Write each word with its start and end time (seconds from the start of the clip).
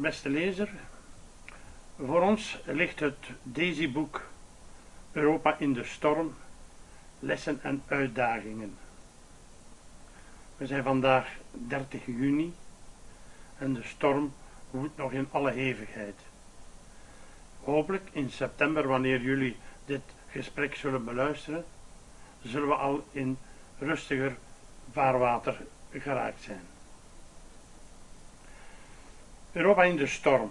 beste 0.00 0.28
lezer, 0.28 0.68
voor 1.96 2.20
ons 2.20 2.58
ligt 2.64 3.00
het 3.00 3.16
Daisy-boek 3.42 4.22
Europa 5.12 5.58
in 5.58 5.72
de 5.72 5.84
storm, 5.84 6.34
lessen 7.18 7.62
en 7.62 7.82
uitdagingen. 7.86 8.76
We 10.56 10.66
zijn 10.66 10.82
vandaag 10.82 11.36
30 11.50 12.06
juni 12.06 12.54
en 13.58 13.74
de 13.74 13.82
storm 13.82 14.32
woedt 14.70 14.96
nog 14.96 15.12
in 15.12 15.28
alle 15.30 15.50
hevigheid. 15.50 16.16
Hopelijk 17.60 18.08
in 18.12 18.30
september, 18.30 18.86
wanneer 18.86 19.20
jullie 19.20 19.56
dit 19.84 20.02
gesprek 20.30 20.74
zullen 20.74 21.04
beluisteren, 21.04 21.64
zullen 22.42 22.68
we 22.68 22.74
al 22.74 23.06
in 23.12 23.38
rustiger 23.78 24.36
vaarwater 24.92 25.56
geraakt 25.90 26.42
zijn. 26.42 26.77
Europa 29.58 29.84
in 29.84 29.96
de 29.96 30.06
storm. 30.06 30.50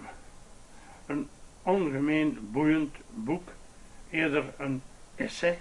Een 1.06 1.30
ongemeen 1.64 2.50
boeiend 2.52 2.96
boek, 3.10 3.50
eerder 4.10 4.44
een 4.58 4.82
essay, 5.16 5.60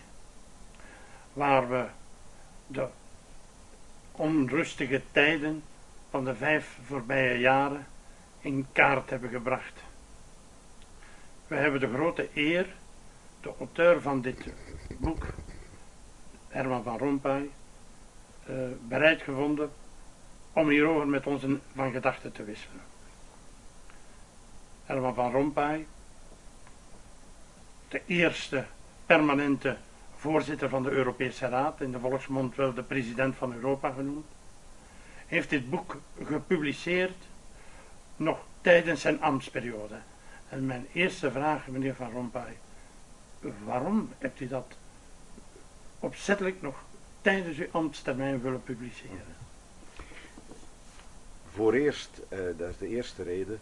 waar 1.33 1.69
we 1.69 1.85
de 2.67 2.87
onrustige 4.13 5.03
tijden 5.13 5.63
van 6.11 6.25
de 6.25 6.35
vijf 6.35 6.79
voorbije 6.87 7.39
jaren 7.39 7.87
in 8.41 8.67
kaart 8.73 9.11
hebben 9.11 9.31
gebracht. 9.31 9.81
We 11.47 11.55
hebben 11.55 11.81
de 11.81 11.93
grote 11.93 12.29
eer 12.35 12.67
de 13.41 13.53
auteur 13.59 14.01
van 14.01 14.21
dit 14.21 14.47
boek, 14.99 15.27
Herman 16.49 16.83
van 16.83 16.99
Rompuy, 16.99 17.51
uh, 18.49 18.57
bereid 18.89 19.23
gevonden 19.23 19.71
om 20.53 20.69
hierover 20.69 21.09
met 21.09 21.27
ons 21.27 21.45
van 21.75 21.93
gedachten 21.93 22.33
te 22.33 22.45
wisselen. 22.45 22.95
Herman 24.87 25.15
van 25.15 25.33
Rompuy, 25.33 25.87
de 27.89 28.03
eerste 28.07 28.65
permanente 29.07 29.77
voorzitter 30.17 30.69
van 30.69 30.83
de 30.83 30.91
Europese 30.91 31.49
Raad, 31.49 31.81
in 31.81 31.93
de 31.93 31.99
volksmond 31.99 32.55
wel 32.55 32.75
de 32.75 32.83
president 32.83 33.37
van 33.37 33.55
Europa 33.55 33.91
genoemd, 33.91 34.27
heeft 35.27 35.51
dit 35.51 35.71
boek 35.71 35.97
gepubliceerd 36.25 37.17
nog 38.17 38.39
tijdens 38.61 39.01
zijn 39.01 39.23
ambtsperiode. 39.23 39.99
En 40.49 40.67
mijn 40.67 40.87
eerste 40.93 41.31
vraag, 41.31 41.67
meneer 41.67 41.95
Van 41.95 42.11
Rompuy, 42.11 42.57
waarom 43.65 44.11
hebt 44.19 44.41
u 44.41 44.49
dat 44.49 44.77
opzettelijk 45.99 46.63
nog 46.63 46.77
tijdens 47.21 47.59
uw 47.59 47.69
ambtstermijn 47.71 48.43
willen 48.43 48.63
publiceren? 48.63 49.37
Voor 51.53 51.73
eerst, 51.73 52.21
uh, 52.29 52.39
dat 52.57 52.71
is 52.71 52.77
de 52.79 52.89
eerste 52.89 53.23
reden, 53.23 53.61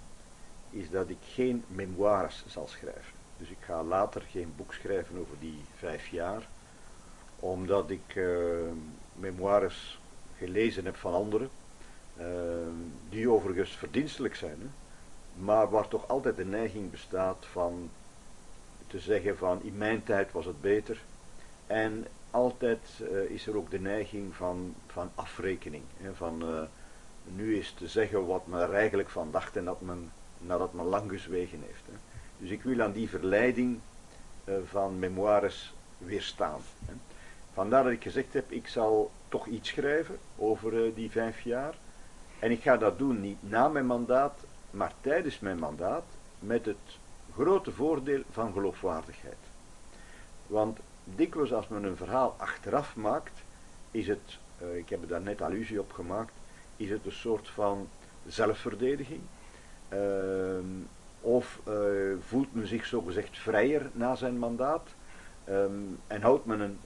is 0.74 0.90
dat 0.90 1.08
ik 1.08 1.18
geen 1.22 1.64
memoires 1.68 2.44
zal 2.46 2.68
schrijven. 2.68 3.12
Dus 3.36 3.48
ik 3.48 3.58
ga 3.60 3.82
later 3.82 4.22
geen 4.30 4.52
boek 4.56 4.72
schrijven 4.72 5.18
over 5.18 5.36
die 5.40 5.64
vijf 5.76 6.06
jaar, 6.06 6.48
omdat 7.38 7.90
ik 7.90 8.14
uh, 8.14 8.56
memoires 9.14 10.00
gelezen 10.36 10.84
heb 10.84 10.96
van 10.96 11.14
anderen, 11.14 11.50
uh, 12.18 12.26
die 13.08 13.30
overigens 13.30 13.70
verdienstelijk 13.70 14.34
zijn, 14.34 14.56
hè, 14.60 14.66
maar 15.44 15.70
waar 15.70 15.88
toch 15.88 16.08
altijd 16.08 16.36
de 16.36 16.44
neiging 16.44 16.90
bestaat 16.90 17.46
van 17.46 17.90
te 18.86 18.98
zeggen 18.98 19.36
van 19.36 19.62
in 19.62 19.76
mijn 19.76 20.02
tijd 20.02 20.32
was 20.32 20.44
het 20.44 20.60
beter. 20.60 21.02
En 21.66 22.06
altijd 22.30 22.80
uh, 23.00 23.30
is 23.30 23.46
er 23.46 23.56
ook 23.56 23.70
de 23.70 23.80
neiging 23.80 24.34
van, 24.34 24.74
van 24.86 25.10
afrekening. 25.14 25.84
Hè, 25.96 26.14
van 26.14 26.68
nu 27.24 27.56
is 27.58 27.72
te 27.72 27.88
zeggen 27.88 28.26
wat 28.26 28.46
men 28.46 28.60
er 28.60 28.74
eigenlijk 28.74 29.08
van 29.08 29.30
dacht 29.30 29.56
en 29.56 29.64
dat 29.64 29.80
men, 29.80 30.12
nadat 30.46 30.72
men 30.72 30.86
lang 30.86 31.10
gezwegen 31.10 31.60
heeft. 31.66 31.82
Hè. 31.86 31.92
Dus 32.38 32.50
ik 32.50 32.62
wil 32.62 32.82
aan 32.82 32.92
die 32.92 33.08
verleiding 33.08 33.78
uh, 34.44 34.54
van 34.64 34.98
memoires 34.98 35.74
weerstaan. 35.98 36.60
Hè. 36.84 36.92
Vandaar 37.52 37.82
dat 37.82 37.92
ik 37.92 38.02
gezegd 38.02 38.32
heb, 38.32 38.50
ik 38.50 38.68
zal 38.68 39.10
toch 39.28 39.46
iets 39.46 39.68
schrijven 39.68 40.18
over 40.36 40.94
die 40.94 41.10
vijf 41.10 41.40
jaar. 41.40 41.74
En 42.38 42.50
ik 42.50 42.62
ga 42.62 42.76
dat 42.76 42.98
doen 42.98 43.20
niet 43.20 43.38
na 43.40 43.68
mijn 43.68 43.86
mandaat, 43.86 44.44
maar 44.70 44.92
tijdens 45.00 45.38
mijn 45.38 45.58
mandaat 45.58 46.04
met 46.38 46.66
het 46.66 46.98
grote 47.34 47.72
voordeel 47.72 48.22
van 48.30 48.52
geloofwaardigheid. 48.52 49.36
Want 50.46 50.78
dikwijls 51.04 51.52
als 51.52 51.68
men 51.68 51.84
een 51.84 51.96
verhaal 51.96 52.34
achteraf 52.38 52.96
maakt, 52.96 53.42
is 53.90 54.06
het, 54.06 54.38
uh, 54.62 54.76
ik 54.76 54.88
heb 54.88 55.02
er 55.02 55.08
daar 55.08 55.20
net 55.20 55.42
allusie 55.42 55.80
op 55.80 55.92
gemaakt, 55.92 56.32
is 56.76 56.90
het 56.90 57.06
een 57.06 57.12
soort 57.12 57.48
van 57.48 57.88
zelfverdediging. 58.26 59.20
Uh, 59.94 60.00
of 61.20 61.60
uh, 61.68 61.74
voelt 62.20 62.54
men 62.54 62.66
zich 62.66 62.86
zogezegd 62.86 63.38
vrijer 63.38 63.90
na 63.92 64.14
zijn 64.14 64.38
mandaat 64.38 64.88
um, 65.48 65.98
en 66.06 66.22
houdt 66.22 66.44
men 66.44 66.60
een, 66.60 66.78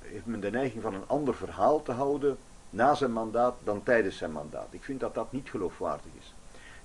heeft 0.00 0.26
men 0.26 0.40
de 0.40 0.50
neiging 0.50 0.82
van 0.82 0.94
een 0.94 1.06
ander 1.06 1.34
verhaal 1.34 1.82
te 1.82 1.92
houden 1.92 2.36
na 2.70 2.94
zijn 2.94 3.12
mandaat 3.12 3.54
dan 3.64 3.82
tijdens 3.82 4.16
zijn 4.16 4.32
mandaat. 4.32 4.66
Ik 4.70 4.84
vind 4.84 5.00
dat 5.00 5.14
dat 5.14 5.32
niet 5.32 5.50
geloofwaardig 5.50 6.12
is. 6.18 6.34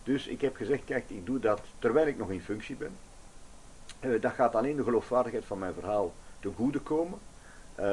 Dus 0.03 0.27
ik 0.27 0.41
heb 0.41 0.55
gezegd, 0.55 0.83
kijk, 0.85 1.09
ik 1.09 1.25
doe 1.25 1.39
dat 1.39 1.61
terwijl 1.79 2.07
ik 2.07 2.17
nog 2.17 2.31
in 2.31 2.41
functie 2.41 2.75
ben. 2.75 2.91
Uh, 4.01 4.21
dat 4.21 4.31
gaat 4.33 4.55
alleen 4.55 4.75
de 4.75 4.83
geloofwaardigheid 4.83 5.45
van 5.45 5.59
mijn 5.59 5.73
verhaal 5.73 6.13
te 6.39 6.51
goede 6.55 6.79
komen. 6.79 7.19
Uh, 7.79 7.85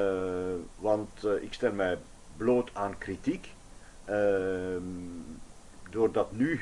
want 0.78 1.26
ik 1.40 1.52
stel 1.52 1.72
mij 1.72 1.98
bloot 2.36 2.70
aan 2.72 2.98
kritiek. 2.98 3.48
Door 5.94 6.12
dat 6.12 6.32
nu 6.32 6.60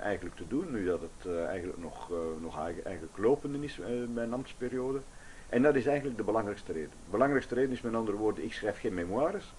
eigenlijk 0.00 0.36
te 0.36 0.48
doen, 0.48 0.72
nu 0.72 0.84
dat 0.84 1.00
het 1.00 1.34
eigenlijk 1.46 1.78
nog, 1.78 2.10
nog 2.40 2.58
eigenlijk 2.58 3.16
lopende 3.16 3.64
is, 3.64 3.80
mijn 4.14 4.32
ambtsperiode. 4.32 5.00
En 5.48 5.62
dat 5.62 5.74
is 5.74 5.86
eigenlijk 5.86 6.16
de 6.16 6.24
belangrijkste 6.24 6.72
reden. 6.72 6.90
De 6.90 7.10
belangrijkste 7.10 7.54
reden 7.54 7.70
is 7.70 7.80
met 7.80 7.94
andere 7.94 8.16
woorden, 8.16 8.44
ik 8.44 8.52
schrijf 8.52 8.80
geen 8.80 8.94
memoires. 8.94 9.54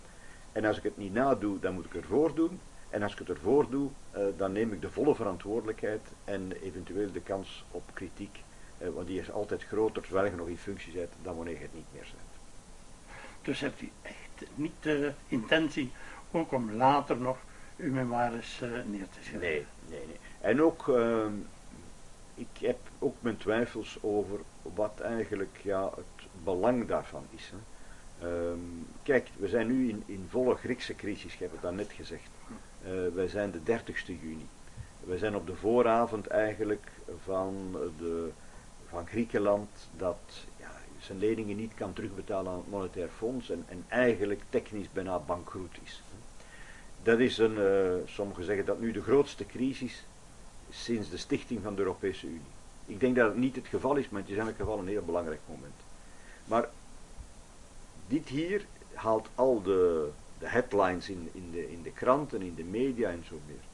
En 0.52 0.66
als 0.66 0.78
ik 0.78 0.84
het 0.84 0.98
niet 0.98 1.14
nadoe, 1.14 1.60
dan 1.60 1.74
moet 1.74 1.86
ik 1.86 1.94
ervoor 1.94 2.36
doen. 2.36 2.60
En 2.90 3.04
als 3.04 3.12
ik 3.12 3.18
het 3.18 3.30
ervoor 3.30 3.70
doe, 3.70 3.90
dan 4.38 4.52
neem 4.52 4.74
ik 4.74 4.82
de 4.82 4.92
volle 4.92 5.16
verantwoordelijkheid 5.16 6.02
en 6.24 6.52
eventueel 6.52 7.12
de 7.12 7.22
kans 7.22 7.66
op 7.72 7.84
kritiek. 7.94 8.44
Want 8.78 9.08
die 9.08 9.20
is 9.20 9.32
altijd 9.32 9.64
groter 9.64 10.02
terwijl 10.02 10.26
je 10.26 10.36
nog 10.36 10.48
in 10.48 10.58
functie 10.58 10.94
bent 10.94 11.14
dan 11.24 11.36
wanneer 11.36 11.54
je 11.54 11.62
het 11.62 11.74
niet 11.74 11.94
meer 11.94 12.02
bent. 12.16 12.40
Dus 13.42 13.60
hebt 13.60 13.82
u 13.82 13.92
echt 14.02 14.50
niet 14.56 14.74
de 14.80 15.12
intentie 15.28 15.92
ook 16.32 16.52
om 16.52 16.72
later 16.72 17.18
nog 17.18 17.38
uw 17.78 17.92
memoires 17.92 18.62
uh, 18.64 18.70
neer 18.70 19.08
te 19.10 19.20
schrijven? 19.22 19.40
Nee, 19.40 19.66
nee, 19.90 20.06
nee. 20.06 20.18
En 20.42 20.62
ook, 20.62 20.88
ehm, 20.88 21.34
ik 22.36 22.48
heb 22.60 22.78
ook 23.00 23.16
mijn 23.20 23.38
twijfels 23.38 23.98
over 24.02 24.40
wat 24.62 25.00
eigenlijk 25.00 25.60
ja, 25.64 25.84
het 25.84 26.28
belang 26.44 26.88
daarvan 26.88 27.26
is. 27.30 27.52
Hè. 27.52 27.58
Um, 28.24 28.88
kijk, 29.04 29.30
we 29.38 29.48
zijn 29.48 29.68
nu 29.68 29.90
in, 29.90 30.04
in 30.06 30.28
volle 30.30 30.56
Griekse 30.56 30.96
crisis, 30.96 31.34
ik 31.34 31.40
heb 31.40 31.52
het 31.52 31.62
daarnet 31.62 31.92
gezegd. 31.92 32.30
Uh, 32.86 32.92
wij 33.14 33.28
zijn 33.28 33.52
de 33.52 33.60
30ste 33.60 34.22
juni. 34.22 34.48
We 35.00 35.18
zijn 35.18 35.36
op 35.36 35.48
de 35.48 35.56
vooravond 35.56 36.28
eigenlijk 36.28 36.92
van, 37.24 37.78
de, 37.98 38.30
van 38.90 39.08
Griekenland 39.08 39.70
dat 39.98 40.46
ja, 40.60 40.72
zijn 41.00 41.18
leningen 41.18 41.58
niet 41.58 41.74
kan 41.74 41.94
terugbetalen 41.94 42.52
aan 42.52 42.58
het 42.58 42.70
monetair 42.70 43.10
fonds 43.10 43.50
en, 43.50 43.66
en 43.68 43.86
eigenlijk 43.88 44.42
technisch 44.50 44.92
bijna 44.92 45.20
bankroet 45.20 45.78
is. 45.84 46.02
Dat 47.04 47.20
is 47.20 47.38
een, 47.38 47.58
uh, 47.58 47.94
sommigen 48.06 48.44
zeggen 48.44 48.66
dat 48.66 48.80
nu 48.80 48.92
de 48.92 49.02
grootste 49.02 49.46
crisis 49.46 50.06
sinds 50.70 51.10
de 51.10 51.18
stichting 51.18 51.64
van 51.64 51.76
de 51.76 51.82
Europese 51.82 52.28
Unie. 52.28 52.42
Ik 52.86 53.00
denk 53.00 53.16
dat 53.16 53.28
het 53.28 53.38
niet 53.38 53.56
het 53.56 53.68
geval 53.68 53.96
is, 53.96 54.10
maar 54.10 54.22
het 54.22 54.30
is 54.30 54.36
in 54.36 54.42
elk 54.42 54.56
geval 54.56 54.80
een 54.80 54.88
heel 54.88 55.06
belangrijk 55.06 55.40
moment. 55.46 55.74
Maar 56.46 56.70
dit 58.08 58.28
hier 58.28 58.66
haalt 58.94 59.28
al 59.36 59.62
de, 59.62 60.10
de 60.40 60.48
headlines 60.48 61.10
in, 61.10 61.30
in, 61.34 61.52
de, 61.52 61.72
in 61.72 61.82
de 61.82 61.92
kranten, 61.92 62.42
in 62.42 62.56
de 62.56 62.64
media 62.64 63.10
en 63.10 63.24
zo 63.28 63.40
meer. 63.46 63.66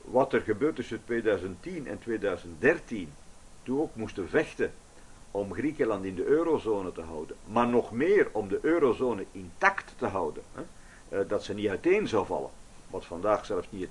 Wat 0.00 0.32
er 0.32 0.40
gebeurt 0.40 0.76
tussen 0.76 1.04
2010 1.04 1.86
en 1.86 1.98
2013, 1.98 3.12
toen 3.62 3.80
ook 3.80 3.94
moesten 3.94 4.28
vechten 4.28 4.72
om 5.30 5.52
Griekenland 5.52 6.04
in 6.04 6.14
de 6.14 6.24
eurozone 6.24 6.92
te 6.92 7.00
houden, 7.00 7.36
maar 7.46 7.68
nog 7.68 7.92
meer 7.92 8.28
om 8.32 8.48
de 8.48 8.58
eurozone 8.62 9.24
intact 9.32 9.94
te 9.96 10.06
houden, 10.06 10.42
hè, 10.52 10.62
dat 11.28 11.44
ze 11.44 11.54
niet 11.54 11.68
uiteen 11.68 12.08
zou 12.08 12.26
vallen, 12.26 12.50
wat 12.90 13.04
vandaag 13.04 13.46
zelfs 13.46 13.66
niet, 13.70 13.88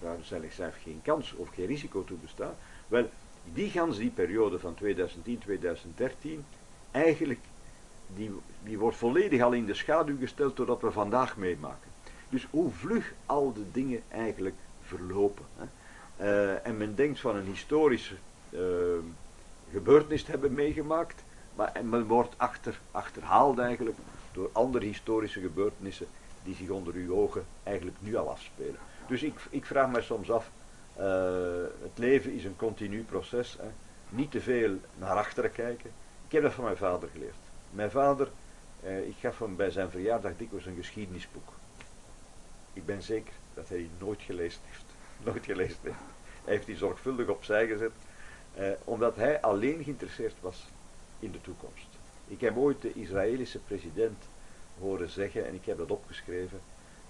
daar 0.00 0.16
zelfs 0.22 0.76
geen 0.82 1.00
kans 1.02 1.32
of 1.32 1.48
geen 1.48 1.66
risico 1.66 2.04
toe 2.04 2.16
bestaat. 2.16 2.54
Wel, 2.88 3.10
die 3.52 3.70
gans 3.70 3.96
die 3.96 4.10
periode 4.10 4.58
van 4.58 4.76
2010-2013, 4.82 6.28
eigenlijk 6.90 7.40
die, 8.14 8.30
die 8.62 8.78
wordt 8.78 8.96
volledig 8.96 9.42
al 9.42 9.52
in 9.52 9.66
de 9.66 9.74
schaduw 9.74 10.18
gesteld 10.18 10.56
doordat 10.56 10.80
we 10.80 10.90
vandaag 10.90 11.36
meemaken. 11.36 11.90
Dus 12.28 12.46
hoe 12.50 12.70
vlug 12.70 13.12
al 13.26 13.52
de 13.52 13.70
dingen 13.72 14.02
eigenlijk 14.08 14.56
verlopen. 14.82 15.44
Hè? 15.56 15.64
Uh, 16.20 16.66
en 16.66 16.76
men 16.76 16.94
denkt 16.94 17.20
van 17.20 17.36
een 17.36 17.46
historische 17.46 18.14
uh, 18.50 18.60
gebeurtenis 19.72 20.22
te 20.22 20.30
hebben 20.30 20.52
meegemaakt, 20.52 21.22
maar 21.54 21.72
en 21.72 21.88
men 21.88 22.06
wordt 22.06 22.34
achter, 22.36 22.80
achterhaald 22.90 23.58
eigenlijk 23.58 23.96
door 24.32 24.50
andere 24.52 24.84
historische 24.84 25.40
gebeurtenissen 25.40 26.06
die 26.48 26.56
zich 26.56 26.68
onder 26.68 26.94
uw 26.94 27.14
ogen 27.14 27.44
eigenlijk 27.62 27.96
nu 28.00 28.16
al 28.16 28.30
afspelen. 28.30 28.78
Dus 29.06 29.22
ik, 29.22 29.34
ik 29.50 29.66
vraag 29.66 29.90
me 29.90 30.02
soms 30.02 30.30
af, 30.30 30.50
het 31.82 31.98
leven 31.98 32.32
is 32.32 32.44
een 32.44 32.56
continu 32.56 33.02
proces. 33.02 33.56
Hè. 33.60 33.68
Niet 34.08 34.30
te 34.30 34.40
veel 34.40 34.76
naar 34.98 35.16
achteren 35.16 35.52
kijken. 35.52 35.90
Ik 36.26 36.32
heb 36.32 36.42
dat 36.42 36.52
van 36.52 36.64
mijn 36.64 36.76
vader 36.76 37.08
geleerd. 37.08 37.36
Mijn 37.70 37.90
vader, 37.90 38.30
ik 38.82 39.14
gaf 39.20 39.38
hem 39.38 39.56
bij 39.56 39.70
zijn 39.70 39.90
verjaardag 39.90 40.32
dikwijls 40.36 40.66
een 40.66 40.76
geschiedenisboek. 40.76 41.52
Ik 42.72 42.86
ben 42.86 43.02
zeker 43.02 43.32
dat 43.54 43.68
hij 43.68 43.78
die 43.78 43.90
nooit 43.98 44.22
gelezen 44.22 44.60
heeft. 44.64 44.84
Nooit 45.24 45.44
gelezen 45.44 45.78
heeft. 45.82 45.96
Hij 46.44 46.54
heeft 46.54 46.66
die 46.66 46.76
zorgvuldig 46.76 47.28
opzij 47.28 47.66
gezet, 47.66 47.92
eh, 48.54 48.70
omdat 48.84 49.16
hij 49.16 49.40
alleen 49.40 49.84
geïnteresseerd 49.84 50.34
was 50.40 50.66
in 51.18 51.32
de 51.32 51.40
toekomst. 51.40 51.88
Ik 52.26 52.40
heb 52.40 52.56
ooit 52.56 52.82
de 52.82 52.92
Israëlische 52.92 53.58
president 53.58 54.24
horen 54.80 55.08
zeggen, 55.08 55.46
en 55.46 55.54
ik 55.54 55.64
heb 55.64 55.78
dat 55.78 55.90
opgeschreven, 55.90 56.60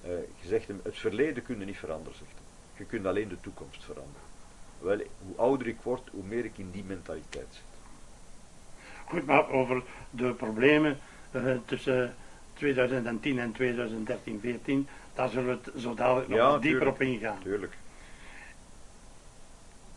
uh, 0.07 0.11
gezegd 0.41 0.67
hem, 0.67 0.81
het 0.83 0.99
verleden 0.99 1.43
kun 1.43 1.59
je 1.59 1.65
niet 1.65 1.77
veranderen, 1.77 2.19
zegt 2.19 2.31
hij. 2.31 2.47
Je 2.77 2.85
kunt 2.85 3.07
alleen 3.07 3.29
de 3.29 3.41
toekomst 3.41 3.85
veranderen. 3.85 4.27
Wel, 4.79 4.99
hoe 5.19 5.37
ouder 5.37 5.67
ik 5.67 5.81
word, 5.83 6.09
hoe 6.11 6.25
meer 6.25 6.45
ik 6.45 6.59
in 6.59 6.71
die 6.71 6.85
mentaliteit 6.85 7.47
zit. 7.51 7.63
Goed, 9.05 9.27
maar 9.27 9.51
over 9.51 9.83
de 10.11 10.33
problemen 10.33 10.99
uh, 11.33 11.57
tussen 11.65 12.15
2010 12.55 13.39
en 13.39 13.53
2013, 13.53 14.41
14, 14.41 14.89
daar 15.15 15.29
zullen 15.29 15.49
we 15.49 15.71
het 15.71 15.83
zo 15.83 15.95
dadelijk 15.95 16.29
nog 16.29 16.61
dieper 16.61 16.87
op 16.87 17.01
ingaan. 17.01 17.39
Tuurlijk. 17.43 17.77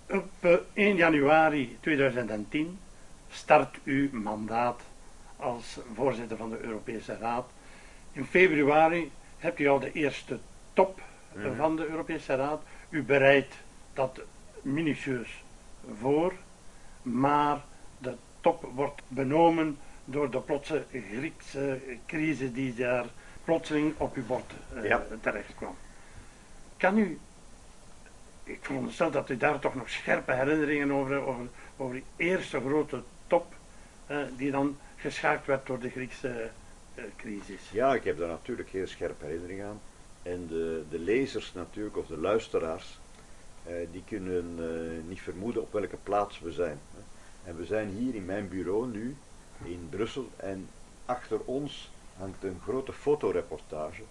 Op 0.09 0.59
1 0.73 0.95
januari 0.95 1.77
2010 1.79 2.79
start 3.29 3.77
uw 3.83 4.09
mandaat 4.11 4.81
als 5.37 5.79
voorzitter 5.95 6.37
van 6.37 6.49
de 6.49 6.59
Europese 6.59 7.17
Raad. 7.17 7.49
In 8.11 8.25
februari 8.25 9.11
hebt 9.37 9.59
u 9.59 9.67
al 9.67 9.79
de 9.79 9.91
eerste 9.91 10.39
top 10.73 11.01
mhm. 11.33 11.55
van 11.55 11.75
de 11.75 11.87
Europese 11.87 12.35
Raad. 12.35 12.61
U 12.89 13.03
bereidt 13.03 13.53
dat 13.93 14.21
minutieus 14.61 15.43
voor, 15.99 16.33
maar 17.01 17.61
de 17.97 18.15
top 18.41 18.69
wordt 18.75 19.01
benomen 19.07 19.77
door 20.05 20.31
de 20.31 20.39
plotse 20.39 20.83
Griekse 20.91 21.79
crisis 22.05 22.53
die 22.53 22.73
daar 22.73 23.05
plotseling 23.43 23.93
op 23.97 24.15
uw 24.15 24.25
bord 24.25 24.51
uh, 24.83 24.95
terecht 25.21 25.55
kwam. 25.55 25.75
Kan 26.77 26.97
u 26.97 27.19
ik 28.43 28.59
veronderstel 28.61 29.11
dat 29.11 29.29
u 29.29 29.37
daar 29.37 29.59
toch 29.59 29.75
nog 29.75 29.89
scherpe 29.89 30.33
herinneringen 30.33 30.91
over, 30.91 31.25
over, 31.25 31.45
over 31.77 31.93
die 31.93 32.03
eerste 32.15 32.59
grote 32.59 33.03
top, 33.27 33.55
eh, 34.07 34.17
die 34.37 34.51
dan 34.51 34.77
geschaakt 34.95 35.45
werd 35.45 35.65
door 35.65 35.79
de 35.79 35.89
Griekse 35.89 36.29
eh, 36.29 36.49
crisis. 37.15 37.69
Ja, 37.71 37.93
ik 37.93 38.03
heb 38.03 38.17
daar 38.17 38.27
natuurlijk 38.27 38.69
heel 38.69 38.87
scherpe 38.87 39.25
herinneringen 39.25 39.65
aan. 39.65 39.81
En 40.23 40.47
de, 40.47 40.83
de 40.89 40.99
lezers 40.99 41.53
natuurlijk, 41.53 41.97
of 41.97 42.07
de 42.07 42.17
luisteraars, 42.17 42.99
eh, 43.65 43.73
die 43.91 44.03
kunnen 44.07 44.55
eh, 44.59 45.09
niet 45.09 45.21
vermoeden 45.21 45.61
op 45.61 45.73
welke 45.73 45.97
plaats 46.03 46.39
we 46.39 46.51
zijn. 46.51 46.79
En 47.43 47.57
we 47.57 47.65
zijn 47.65 47.89
hier 47.89 48.15
in 48.15 48.25
mijn 48.25 48.49
bureau 48.49 48.87
nu, 48.87 49.15
in 49.63 49.87
Brussel, 49.89 50.29
en 50.35 50.67
achter 51.05 51.39
ons 51.45 51.91
hangt 52.17 52.43
een 52.43 52.59
grote 52.63 52.93
fotoreportage 52.93 54.01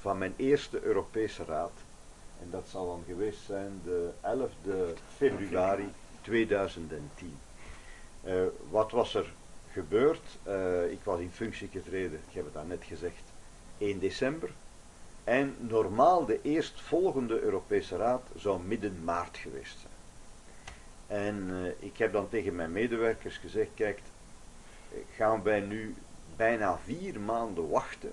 van 0.00 0.18
mijn 0.18 0.34
eerste 0.36 0.82
Europese 0.82 1.44
raad 1.44 1.72
en 2.44 2.50
dat 2.50 2.64
zal 2.68 2.86
dan 2.86 3.02
geweest 3.06 3.44
zijn 3.46 3.80
de 3.84 4.10
11e 4.20 4.98
februari 5.16 5.88
2010. 6.20 7.38
Uh, 8.24 8.42
eh, 8.42 8.48
wat 8.70 8.90
was 8.90 9.14
er 9.14 9.32
gebeurd? 9.74 10.38
Uh, 10.46 10.90
ik 10.90 11.00
was 11.02 11.20
in 11.20 11.30
functie 11.30 11.68
getreden, 11.68 12.20
ik 12.28 12.34
heb 12.34 12.44
het 12.44 12.54
daar 12.54 12.66
net 12.66 12.84
gezegd, 12.84 13.22
1 13.78 13.98
december. 13.98 14.50
En 15.24 15.56
normaal 15.58 16.26
de 16.26 16.38
eerstvolgende 16.42 17.40
Europese 17.40 17.96
Raad 17.96 18.22
zou 18.36 18.62
midden 18.62 19.04
maart 19.04 19.36
geweest 19.36 19.78
zijn. 19.78 19.92
En 21.06 21.48
uh, 21.50 21.70
ik 21.78 21.96
heb 21.96 22.12
dan 22.12 22.28
tegen 22.28 22.54
mijn 22.54 22.72
medewerkers 22.72 23.36
gezegd, 23.36 23.70
kijk, 23.74 24.00
gaan 25.16 25.42
wij 25.42 25.60
nu 25.60 25.94
bijna 26.36 26.78
vier 26.84 27.20
maanden 27.20 27.68
wachten 27.68 28.12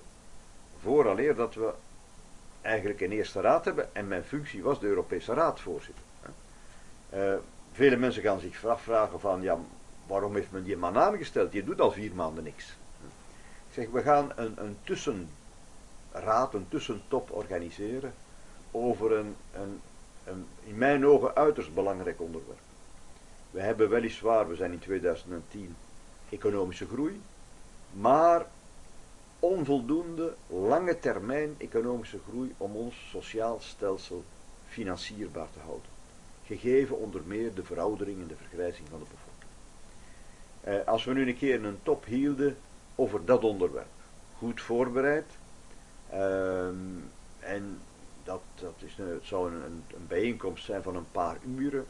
vooraleer 0.80 1.34
dat 1.34 1.54
we 1.54 1.72
eigenlijk 2.60 3.00
een 3.00 3.12
eerste 3.12 3.40
raad 3.40 3.64
hebben 3.64 3.94
en 3.94 4.08
mijn 4.08 4.24
functie 4.24 4.62
was 4.62 4.80
de 4.80 4.86
Europese 4.86 5.34
Raadvoorzitter. 5.34 6.04
Uh, 7.14 7.34
vele 7.72 7.96
mensen 7.96 8.22
gaan 8.22 8.40
zich 8.40 8.64
afvragen 8.64 9.20
van, 9.20 9.42
ja, 9.42 9.58
waarom 10.12 10.34
heeft 10.34 10.52
men 10.52 10.64
die 10.64 10.76
man 10.76 10.96
aangesteld? 10.96 11.52
Die 11.52 11.64
doet 11.64 11.80
al 11.80 11.92
vier 11.92 12.14
maanden 12.14 12.44
niks. 12.44 12.76
Ik 13.68 13.74
zeg, 13.74 13.90
we 13.90 14.02
gaan 14.02 14.32
een, 14.36 14.54
een 14.56 14.76
tussenraad, 14.84 16.54
een 16.54 16.68
tussentop 16.68 17.30
organiseren 17.30 18.14
over 18.70 19.12
een, 19.12 19.36
een, 19.52 19.80
een, 20.24 20.46
in 20.64 20.78
mijn 20.78 21.06
ogen 21.06 21.34
uiterst 21.34 21.74
belangrijk 21.74 22.20
onderwerp. 22.20 22.58
We 23.50 23.60
hebben 23.60 23.88
weliswaar, 23.88 24.48
we 24.48 24.56
zijn 24.56 24.72
in 24.72 24.78
2010 24.78 25.76
economische 26.28 26.86
groei, 26.86 27.20
maar 27.92 28.46
onvoldoende 29.38 30.34
lange 30.46 30.98
termijn 30.98 31.54
economische 31.58 32.18
groei 32.28 32.54
om 32.56 32.76
ons 32.76 33.08
sociaal 33.10 33.60
stelsel 33.60 34.24
financierbaar 34.68 35.50
te 35.52 35.58
houden. 35.58 35.90
Gegeven 36.44 36.98
onder 36.98 37.20
meer 37.24 37.54
de 37.54 37.64
veroudering 37.64 38.20
en 38.20 38.26
de 38.26 38.36
vergrijzing 38.36 38.88
van 38.88 38.98
de 38.98 39.04
bevolking. 39.04 39.21
Eh, 40.62 40.74
als 40.86 41.04
we 41.04 41.12
nu 41.12 41.28
een 41.28 41.36
keer 41.36 41.64
een 41.64 41.78
top 41.82 42.04
hielden 42.04 42.56
over 42.94 43.24
dat 43.24 43.44
onderwerp, 43.44 43.86
goed 44.38 44.60
voorbereid, 44.60 45.26
ehm, 46.10 46.76
en 47.38 47.78
dat, 48.24 48.40
dat 48.54 48.74
is, 48.78 48.96
het 48.96 49.24
zou 49.24 49.52
een, 49.52 49.62
een, 49.62 50.06
bijeenkomst 50.08 50.64
zijn 50.64 50.82
van 50.82 50.96
een 50.96 51.10
paar 51.12 51.36
uren, 51.56 51.86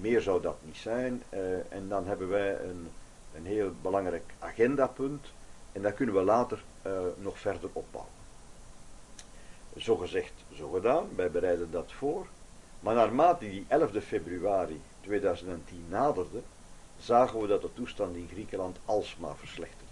meer 0.00 0.20
zou 0.20 0.42
dat 0.42 0.56
niet 0.62 0.76
zijn, 0.76 1.22
eh, 1.28 1.72
en 1.72 1.88
dan 1.88 2.06
hebben 2.06 2.28
wij 2.28 2.60
een, 2.60 2.88
een 3.34 3.46
heel 3.46 3.72
belangrijk 3.82 4.34
agendapunt, 4.38 5.26
en 5.72 5.82
daar 5.82 5.92
kunnen 5.92 6.14
we 6.14 6.22
later 6.22 6.62
uh, 6.86 6.92
nog 7.18 7.38
verder 7.38 7.70
opbouwen. 7.72 8.12
Zo 9.76 9.96
gezegd, 9.96 10.32
zo 10.52 10.70
gedaan, 10.70 11.08
wij 11.16 11.30
bereiden 11.30 11.70
dat 11.70 11.92
voor. 11.92 12.26
Maar 12.80 12.94
naarmate 12.94 13.44
die 13.44 13.64
11 13.68 13.90
februari 14.04 14.80
2010 15.00 15.84
naderde, 15.88 16.40
zagen 17.04 17.40
we 17.40 17.46
dat 17.46 17.62
de 17.62 17.72
toestand 17.72 18.16
in 18.16 18.28
Griekenland 18.32 18.78
alsmaar 18.84 19.36
verslechterde. 19.36 19.84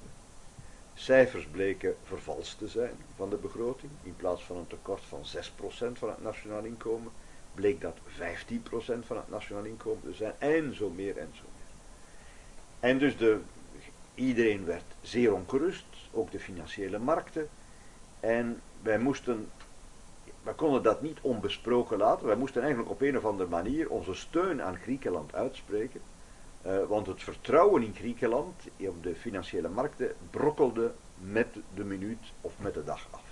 Cijfers 0.95 1.47
bleken 1.47 1.97
vervalst 2.05 2.59
te 2.59 2.69
zijn 2.69 2.95
van 3.17 3.31
de 3.31 3.37
begroting. 3.37 3.93
In 4.03 4.17
plaats 4.17 4.43
van 4.43 4.57
een 4.57 4.67
tekort 4.67 5.03
van 5.09 5.21
6% 5.21 5.99
van 5.99 6.09
het 6.09 6.23
nationaal 6.23 6.65
inkomen, 6.65 7.13
bleek 7.55 7.81
dat 7.81 7.97
15% 7.97 9.07
van 9.07 9.17
het 9.17 9.29
nationaal 9.29 9.65
inkomen 9.65 10.03
te 10.03 10.15
zijn. 10.15 10.35
En 10.39 10.77
zo 10.77 10.91
meer 10.91 11.19
en 11.19 11.31
zo 11.35 11.43
meer. 11.57 11.71
En 12.91 12.99
dus 12.99 13.17
de, 13.17 13.39
iedereen 14.15 14.65
werd 14.65 14.85
zeer 15.01 15.35
ongerust 15.35 15.87
ook 16.13 16.31
de 16.31 16.41
financiële 16.41 16.99
markten. 16.99 17.49
En 18.21 18.61
wij 18.83 18.99
moesten, 18.99 19.49
wij 20.43 20.55
konden 20.55 20.83
dat 20.83 21.03
niet 21.03 21.19
onbesproken 21.21 21.99
laten. 21.99 22.27
Wij 22.27 22.37
moesten 22.37 22.63
eigenlijk 22.63 22.91
op 22.91 23.01
een 23.01 23.17
of 23.17 23.25
andere 23.25 23.49
manier 23.49 23.91
onze 23.91 24.15
steun 24.15 24.63
aan 24.63 24.77
Griekenland 24.77 25.35
uitspreken. 25.35 26.01
Uh, 26.67 26.85
want 26.85 27.07
het 27.07 27.23
vertrouwen 27.23 27.83
in 27.83 27.95
Griekenland 27.95 28.63
op 28.79 29.03
de 29.03 29.15
financiële 29.15 29.69
markten 29.69 30.15
brokkelde 30.31 30.93
met 31.19 31.47
de 31.75 31.85
minuut 31.85 32.33
of 32.41 32.53
met 32.57 32.75
de 32.75 32.85
dag 32.85 33.07
af. 33.11 33.23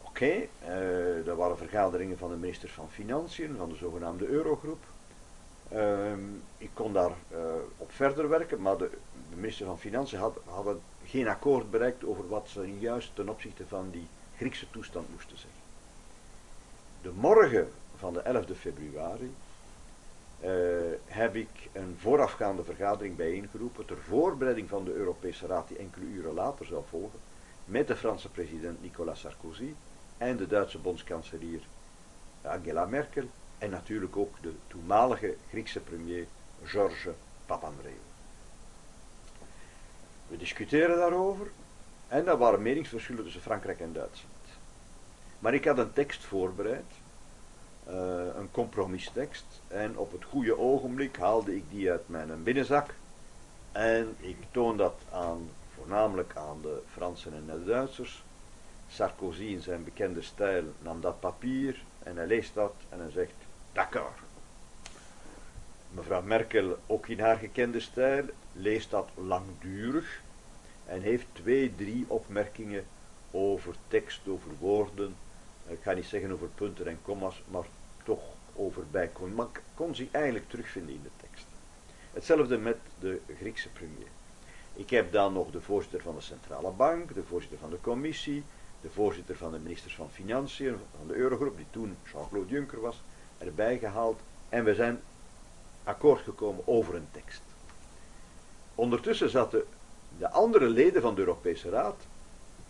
Oké, 0.00 0.08
okay, 0.08 0.48
uh, 0.62 1.26
er 1.26 1.36
waren 1.36 1.56
vergaderingen 1.56 2.18
van 2.18 2.30
de 2.30 2.36
minister 2.36 2.68
van 2.68 2.90
Financiën, 2.90 3.56
van 3.56 3.68
de 3.68 3.74
zogenaamde 3.74 4.26
Eurogroep. 4.26 4.78
Uh, 5.72 6.12
ik 6.58 6.70
kon 6.74 6.92
daar 6.92 7.12
op 7.76 7.92
verder 7.92 8.28
werken, 8.28 8.62
maar 8.62 8.76
de 8.76 8.90
minister 9.34 9.66
van 9.66 9.78
Financiën 9.78 10.18
had, 10.18 10.38
hadden 10.44 10.80
geen 11.04 11.28
akkoord 11.28 11.70
bereikt 11.70 12.04
over 12.04 12.28
wat 12.28 12.48
ze 12.48 12.78
juist 12.78 13.14
ten 13.14 13.28
opzichte 13.28 13.66
van 13.66 13.90
die 13.90 14.06
Griekse 14.36 14.70
toestand 14.70 15.08
moesten 15.12 15.38
zeggen. 15.38 15.60
De 17.02 17.10
morgen 17.14 17.68
van 17.96 18.12
de 18.12 18.20
11 18.20 18.44
februari 18.56 19.32
uh, 20.44 20.50
heb 21.06 21.34
ik 21.34 21.68
een 21.72 21.96
voorafgaande 21.98 22.64
vergadering 22.64 23.16
bijeengeroepen 23.16 23.84
ter 23.84 23.98
voorbereiding 23.98 24.68
van 24.68 24.84
de 24.84 24.92
Europese 24.92 25.46
Raad 25.46 25.68
die 25.68 25.78
enkele 25.78 26.04
uren 26.04 26.34
later 26.34 26.66
zou 26.66 26.82
volgen 26.88 27.18
met 27.64 27.86
de 27.86 27.96
Franse 27.96 28.28
president 28.28 28.82
Nicolas 28.82 29.20
Sarkozy 29.20 29.74
en 30.18 30.36
de 30.36 30.46
Duitse 30.46 30.78
bondskanselier 30.78 31.60
Angela 32.42 32.86
Merkel 32.86 33.24
en 33.58 33.70
natuurlijk 33.70 34.16
ook 34.16 34.42
de 34.42 34.52
toenmalige 34.66 35.36
Griekse 35.48 35.80
premier 35.80 36.26
Georges 36.64 37.14
Papandreou. 37.46 37.98
We 40.28 40.36
discuteerden 40.36 40.96
daarover 40.96 41.50
en 42.08 42.26
er 42.26 42.36
waren 42.36 42.62
meningsverschillen 42.62 43.24
tussen 43.24 43.40
Frankrijk 43.40 43.80
en 43.80 43.92
Duitsland. 43.92 44.34
Maar 45.38 45.54
ik 45.54 45.64
had 45.64 45.78
een 45.78 45.92
tekst 45.92 46.24
voorbereid, 46.24 46.92
een 48.36 48.50
compromistekst, 48.50 49.44
en 49.68 49.98
op 49.98 50.12
het 50.12 50.24
goede 50.24 50.58
ogenblik 50.58 51.16
haalde 51.16 51.56
ik 51.56 51.64
die 51.70 51.90
uit 51.90 52.08
mijn 52.08 52.42
binnenzak 52.42 52.94
en 53.72 54.16
ik 54.20 54.36
toon 54.50 54.76
dat 54.76 54.94
aan, 55.12 55.50
voornamelijk 55.74 56.36
aan 56.36 56.58
de 56.62 56.82
Fransen 56.92 57.34
en 57.34 57.46
de 57.46 57.64
Duitsers. 57.64 58.24
Sarkozy 58.88 59.42
in 59.42 59.60
zijn 59.60 59.84
bekende 59.84 60.22
stijl 60.22 60.64
nam 60.78 61.00
dat 61.00 61.20
papier, 61.20 61.82
en 62.02 62.16
hij 62.16 62.26
leest 62.26 62.54
dat 62.54 62.74
en 62.88 63.00
hij 63.00 63.10
zegt, 63.10 63.34
d'accord. 63.72 64.18
Mevrouw 65.90 66.22
Merkel, 66.22 66.76
ook 66.86 67.08
in 67.08 67.20
haar 67.20 67.36
gekende 67.36 67.80
stijl, 67.80 68.24
leest 68.52 68.90
dat 68.90 69.08
langdurig 69.14 70.20
en 70.86 71.00
heeft 71.00 71.26
twee, 71.32 71.74
drie 71.76 72.04
opmerkingen 72.08 72.84
over 73.30 73.74
tekst, 73.88 74.20
over 74.28 74.50
woorden. 74.58 75.14
Ik 75.66 75.78
ga 75.82 75.92
niet 75.92 76.04
zeggen 76.04 76.32
over 76.32 76.48
punten 76.54 76.86
en 76.86 76.98
kommas, 77.02 77.42
maar 77.48 77.64
toch 78.10 78.22
over 78.54 78.82
bijkomst. 78.90 79.34
Maar 79.34 79.46
kon 79.74 79.94
zich 79.94 80.10
eigenlijk 80.10 80.48
terugvinden 80.48 80.94
in 80.94 81.02
de 81.02 81.10
tekst. 81.20 81.46
Hetzelfde 82.12 82.58
met 82.58 82.76
de 82.98 83.20
Griekse 83.38 83.68
premier. 83.68 84.06
Ik 84.74 84.90
heb 84.90 85.12
dan 85.12 85.32
nog 85.32 85.50
de 85.50 85.60
voorzitter 85.60 86.00
van 86.02 86.14
de 86.14 86.20
centrale 86.20 86.70
bank, 86.70 87.14
de 87.14 87.22
voorzitter 87.22 87.58
van 87.58 87.70
de 87.70 87.80
commissie, 87.80 88.44
de 88.80 88.90
voorzitter 88.90 89.36
van 89.36 89.52
de 89.52 89.58
ministers 89.58 89.94
van 89.94 90.10
Financiën, 90.10 90.76
van 90.98 91.06
de 91.06 91.14
Eurogroep, 91.14 91.56
die 91.56 91.66
toen 91.70 91.96
Jean-Claude 92.12 92.50
Juncker 92.50 92.80
was, 92.80 93.02
erbij 93.38 93.78
gehaald. 93.78 94.20
En 94.48 94.64
we 94.64 94.74
zijn 94.74 95.00
akkoord 95.84 96.20
gekomen 96.20 96.62
over 96.66 96.94
een 96.94 97.08
tekst. 97.10 97.42
Ondertussen 98.74 99.30
zaten 99.30 99.64
de 100.18 100.30
andere 100.30 100.68
leden 100.68 101.02
van 101.02 101.14
de 101.14 101.20
Europese 101.20 101.68
Raad, 101.68 101.96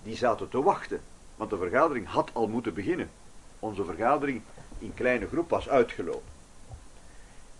die 0.03 0.17
zaten 0.17 0.49
te 0.49 0.63
wachten. 0.63 1.01
Want 1.37 1.51
de 1.51 1.57
vergadering 1.57 2.09
had 2.09 2.31
al 2.33 2.49
moeten 2.49 2.75
beginnen. 2.75 3.11
Onze 3.59 3.85
vergadering 3.85 4.43
in 4.81 4.95
kleine 4.95 5.27
groep 5.27 5.51
was 5.51 5.69
uitgelopen. 5.69 6.39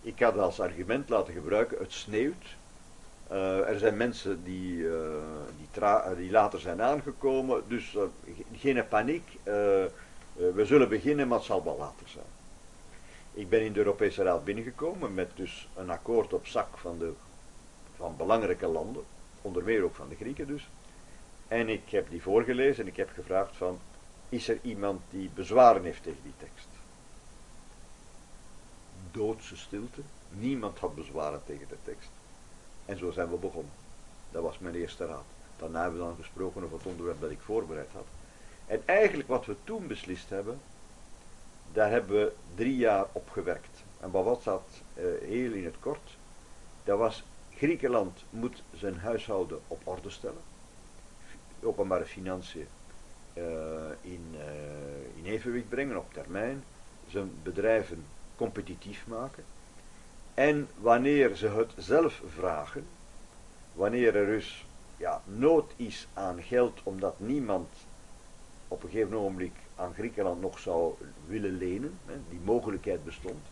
Ik 0.01 0.19
had 0.19 0.37
als 0.37 0.59
argument 0.59 1.09
laten 1.09 1.33
gebruiken, 1.33 1.77
het 1.77 1.91
sneeuwt. 1.91 2.45
Uh, 3.31 3.69
er 3.69 3.79
zijn 3.79 3.97
mensen 3.97 4.43
die, 4.43 4.77
uh, 4.77 4.93
die, 5.57 6.15
die, 6.15 6.31
later 6.31 6.59
zijn 6.59 6.81
aangekomen, 6.81 7.63
dus 7.67 7.93
uh, 7.93 8.01
geen 8.57 8.87
paniek. 8.87 9.37
we 10.33 10.65
zullen 10.65 10.89
beginnen, 10.89 11.27
maar 11.27 11.37
het 11.37 11.47
zal 11.47 11.63
wel 11.63 11.77
later 11.77 12.07
zijn. 12.07 12.25
Ik 13.33 13.49
ben 13.49 13.61
in 13.61 13.73
de 13.73 13.79
Europese 13.79 14.23
Raad 14.23 14.43
binnengekomen 14.43 15.13
met 15.13 15.31
dus 15.35 15.69
een 15.75 15.89
akkoord 15.89 16.33
op 16.33 16.47
zak 16.47 16.77
van, 16.77 16.97
de, 16.97 17.11
van 17.95 18.17
belangrijke 18.17 18.67
landen, 18.67 19.03
onder 19.41 19.63
meer 19.63 19.83
ook 19.83 19.95
van 19.95 20.09
de 20.09 20.15
Grieken 20.15 20.47
dus. 20.47 20.69
En 21.47 21.69
ik 21.69 21.89
heb 21.89 22.09
die 22.09 22.21
voorgelezen 22.21 22.83
en 22.83 22.89
ik 22.89 22.97
heb 22.97 23.09
gevraagd 23.13 23.55
van, 23.55 23.79
is 24.29 24.47
er 24.47 24.59
iemand 24.61 25.01
die 25.09 25.29
bezwaren 25.33 25.83
heeft 25.83 26.03
tegen 26.03 26.23
die 26.23 26.33
tekst? 26.37 26.67
Doodse 29.11 29.57
stilte, 29.57 30.01
niemand 30.29 30.79
had 30.79 30.95
bezwaren 30.95 31.41
tegen 31.45 31.67
de 31.67 31.77
tekst. 31.83 32.09
En 32.85 32.97
zo 32.97 33.11
zijn 33.11 33.29
we 33.29 33.37
begonnen. 33.37 33.71
Dat 34.31 34.43
was 34.43 34.59
mijn 34.59 34.75
eerste 34.75 35.05
raad. 35.05 35.25
Daarna 35.57 35.81
hebben 35.81 35.99
we 35.99 36.05
dan 36.05 36.15
gesproken 36.15 36.63
over 36.63 36.77
het 36.77 36.85
onderwerp 36.85 37.21
dat 37.21 37.31
ik 37.31 37.39
voorbereid 37.39 37.91
had. 37.93 38.05
En 38.65 38.81
eigenlijk 38.85 39.27
wat 39.29 39.45
we 39.45 39.55
toen 39.63 39.87
beslist 39.87 40.29
hebben, 40.29 40.59
daar 41.73 41.89
hebben 41.89 42.19
we 42.19 42.33
drie 42.55 42.75
jaar 42.75 43.05
op 43.11 43.29
gewerkt. 43.29 43.83
En 43.99 44.11
wat 44.11 44.23
was 44.23 44.43
dat 44.43 44.63
uh, 44.97 45.03
heel 45.21 45.51
in 45.51 45.65
het 45.65 45.79
kort? 45.79 46.17
Dat 46.83 46.97
was 46.97 47.23
Griekenland 47.55 48.23
moet 48.29 48.63
zijn 48.75 48.97
huishouden 48.97 49.59
op 49.67 49.81
orde 49.83 50.09
stellen. 50.09 50.41
Openbare 51.63 52.05
financiën 52.05 52.67
uh, 53.33 53.43
in, 54.01 54.25
uh, 54.33 55.23
in 55.23 55.25
evenwicht 55.25 55.69
brengen 55.69 55.97
op 55.97 56.13
termijn. 56.13 56.63
Zijn 57.07 57.31
bedrijven 57.43 58.05
competitief 58.41 59.07
maken. 59.07 59.43
En 60.33 60.67
wanneer 60.77 61.35
ze 61.35 61.47
het 61.47 61.71
zelf 61.77 62.21
vragen, 62.27 62.85
wanneer 63.73 64.15
er 64.15 64.25
dus 64.25 64.65
ja, 64.97 65.21
nood 65.25 65.73
is 65.75 66.07
aan 66.13 66.41
geld 66.43 66.79
omdat 66.83 67.19
niemand 67.19 67.67
op 68.67 68.83
een 68.83 68.89
gegeven 68.89 69.17
ogenblik 69.17 69.55
aan 69.75 69.93
Griekenland 69.93 70.41
nog 70.41 70.59
zou 70.59 70.93
willen 71.27 71.57
lenen, 71.57 71.99
hè, 72.05 72.13
die 72.29 72.39
mogelijkheid 72.43 73.03
bestond, 73.03 73.45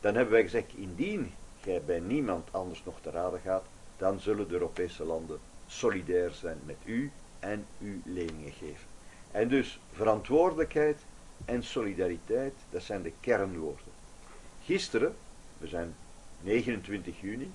dan 0.00 0.14
hebben 0.14 0.32
wij 0.32 0.42
gezegd, 0.42 0.74
indien 0.74 1.32
gij 1.60 1.82
bij 1.82 2.00
niemand 2.00 2.48
anders 2.52 2.82
nog 2.84 3.00
te 3.00 3.10
raden 3.10 3.40
gaat, 3.40 3.64
dan 3.96 4.20
zullen 4.20 4.48
de 4.48 4.54
Europese 4.54 5.04
landen 5.04 5.38
solidair 5.66 6.30
zijn 6.30 6.58
met 6.64 6.76
u 6.84 7.10
en 7.38 7.66
u 7.78 8.02
leningen 8.04 8.52
geven. 8.52 8.86
En 9.30 9.48
dus 9.48 9.80
verantwoordelijkheid 9.92 10.98
en 11.44 11.62
solidariteit, 11.62 12.54
dat 12.70 12.82
zijn 12.82 13.02
de 13.02 13.12
kernwoorden. 13.20 13.91
Gisteren, 14.72 15.14
we 15.58 15.66
zijn 15.66 15.94
29 16.40 17.20
juni, 17.20 17.50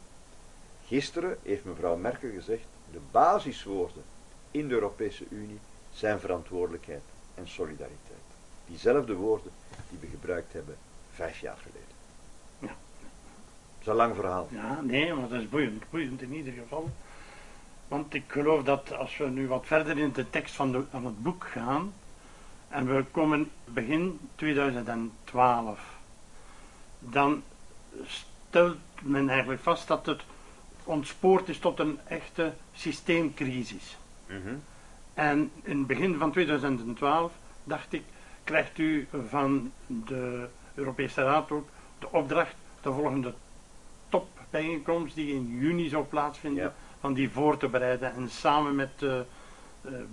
gisteren 0.86 1.38
heeft 1.44 1.66
mevrouw 1.66 1.96
Merkel 1.96 2.30
gezegd, 2.30 2.66
de 2.92 3.00
basiswoorden 3.12 4.04
in 4.52 4.68
de 4.68 4.74
Europese 4.74 5.24
Unie 5.30 5.60
zijn 5.94 6.20
verantwoordelijkheid 6.20 7.02
en 7.36 7.48
solidariteit. 7.48 8.28
Diezelfde 8.66 9.14
woorden 9.14 9.52
die 9.90 10.00
we 10.00 10.08
gebruikt 10.08 10.54
hebben 10.54 10.78
vijf 11.14 11.40
jaar 11.40 11.58
geleden. 11.58 11.96
Ja. 12.60 12.68
Dat 12.68 12.76
is 13.80 13.88
een 13.88 13.96
lang 13.96 14.16
verhaal. 14.16 14.48
Ja, 14.52 14.82
nee, 14.82 15.14
maar 15.14 15.30
dat 15.30 15.42
is 15.42 15.50
boeiend. 15.50 15.90
Boeiend 15.90 16.22
in 16.22 16.34
ieder 16.34 16.54
geval. 16.54 16.90
Want 17.88 18.14
ik 18.14 18.24
geloof 18.28 18.64
dat 18.64 18.94
als 18.94 19.18
we 19.18 19.26
nu 19.26 19.48
wat 19.48 19.66
verder 19.66 19.98
in 19.98 20.12
de 20.12 20.30
tekst 20.30 20.56
van, 20.56 20.72
de, 20.72 20.84
van 20.92 21.06
het 21.06 21.24
boek 21.24 21.44
gaan, 21.44 21.94
en 22.68 22.96
we 22.96 23.06
komen 23.12 23.52
begin 23.66 24.20
2012, 24.36 25.97
dan 27.00 27.44
stelt 28.06 28.78
men 29.02 29.30
eigenlijk 29.30 29.62
vast 29.62 29.88
dat 29.88 30.06
het 30.06 30.22
ontspoord 30.84 31.50
is 31.50 31.60
tot 31.60 31.80
een 31.80 32.00
echte 32.08 32.54
systeemcrisis. 32.74 33.98
Mm 34.28 34.64
En 35.14 35.52
in 35.64 35.78
het 35.78 35.88
begin 35.88 36.18
van 36.18 36.32
2012 36.32 37.32
dacht 37.64 37.94
ik, 37.94 38.04
krijgt 38.44 38.78
u 38.78 39.08
van 39.30 39.72
de 39.86 40.48
Europese 40.76 41.22
Raad 41.24 41.52
ook 41.52 41.70
de 42.00 42.12
opdracht 42.12 42.56
de 42.82 42.92
volgende 42.92 43.34
topbijeenkomst 44.10 45.16
die 45.16 45.34
in 45.34 45.58
juni 45.60 45.90
zou 45.90 46.06
plaatsvinden, 46.06 46.74
van 47.00 47.14
die 47.14 47.30
voor 47.30 47.58
te 47.58 47.68
bereiden. 47.68 48.14
En 48.14 48.30
samen 48.30 48.76
met 48.76 48.92
uh, 49.00 49.20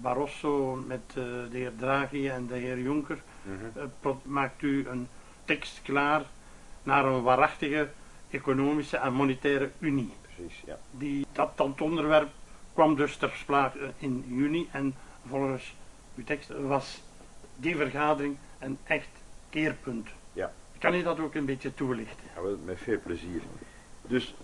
Barroso, 0.01 0.85
met 0.87 1.03
uh, 1.09 1.15
de 1.15 1.49
heer 1.51 1.73
Draghi 1.77 2.29
en 2.29 2.47
de 2.47 2.55
heer 2.55 2.81
Juncker, 2.81 3.23
mm 3.43 4.21
maakt 4.23 4.63
u 4.63 4.89
een 4.89 5.09
tekst 5.45 5.83
klaar 5.83 6.25
naar 6.85 7.05
een 7.05 7.23
waarachtige 7.23 7.89
economische 8.31 8.97
en 8.97 9.13
monetaire 9.13 9.71
unie. 9.79 10.13
Precies, 10.21 10.63
ja. 10.67 10.79
Die, 10.91 11.27
dat, 11.33 11.57
dat 11.57 11.81
onderwerp 11.81 12.29
kwam 12.73 12.97
dus 12.97 13.17
ter 13.17 13.33
sprake 13.37 13.93
in 13.99 14.25
juni 14.29 14.69
en 14.73 14.95
volgens 15.29 15.75
uw 16.15 16.25
tekst 16.25 16.49
was 16.49 17.03
die 17.57 17.77
vergadering 17.77 18.37
een 18.59 18.79
echt 18.85 19.09
keerpunt. 19.51 20.09
Ja. 20.33 20.53
Kan 20.79 20.97
je 20.97 21.03
dat 21.03 21.21
ook 21.21 21.35
een 21.35 21.45
beetje 21.45 21.75
toelichten? 21.75 22.25
Ja, 22.35 22.41
met 22.65 22.79
veel 22.79 22.99
plezier. 23.03 23.43
Dus 24.03 24.35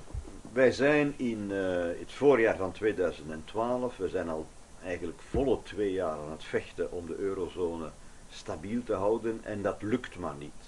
wij 0.52 0.72
zijn 0.72 1.14
in 1.16 1.48
uh, 1.50 1.56
het 1.98 2.12
voorjaar 2.12 2.56
van 2.56 2.72
2012, 2.72 3.96
we 3.96 4.08
zijn 4.08 4.28
al 4.28 4.46
eigenlijk 4.84 5.20
volle 5.28 5.58
twee 5.62 5.92
jaar 5.92 6.18
aan 6.18 6.30
het 6.30 6.44
vechten 6.44 6.92
om 6.92 7.06
de 7.06 7.16
eurozone 7.16 7.90
stabiel 8.30 8.82
te 8.82 8.94
houden 8.94 9.40
en 9.42 9.62
dat 9.62 9.82
lukt 9.82 10.18
maar 10.18 10.34
niet. 10.38 10.59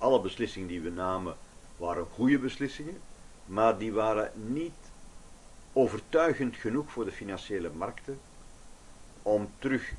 Alle 0.00 0.20
beslissingen 0.20 0.68
die 0.68 0.80
we 0.80 0.90
namen 0.90 1.36
waren 1.76 2.06
goede 2.06 2.38
beslissingen, 2.38 3.00
maar 3.46 3.78
die 3.78 3.92
waren 3.92 4.32
niet 4.34 4.90
overtuigend 5.72 6.56
genoeg 6.56 6.90
voor 6.90 7.04
de 7.04 7.12
financiële 7.12 7.70
markten 7.70 8.18
om 9.22 9.50
terug 9.58 9.92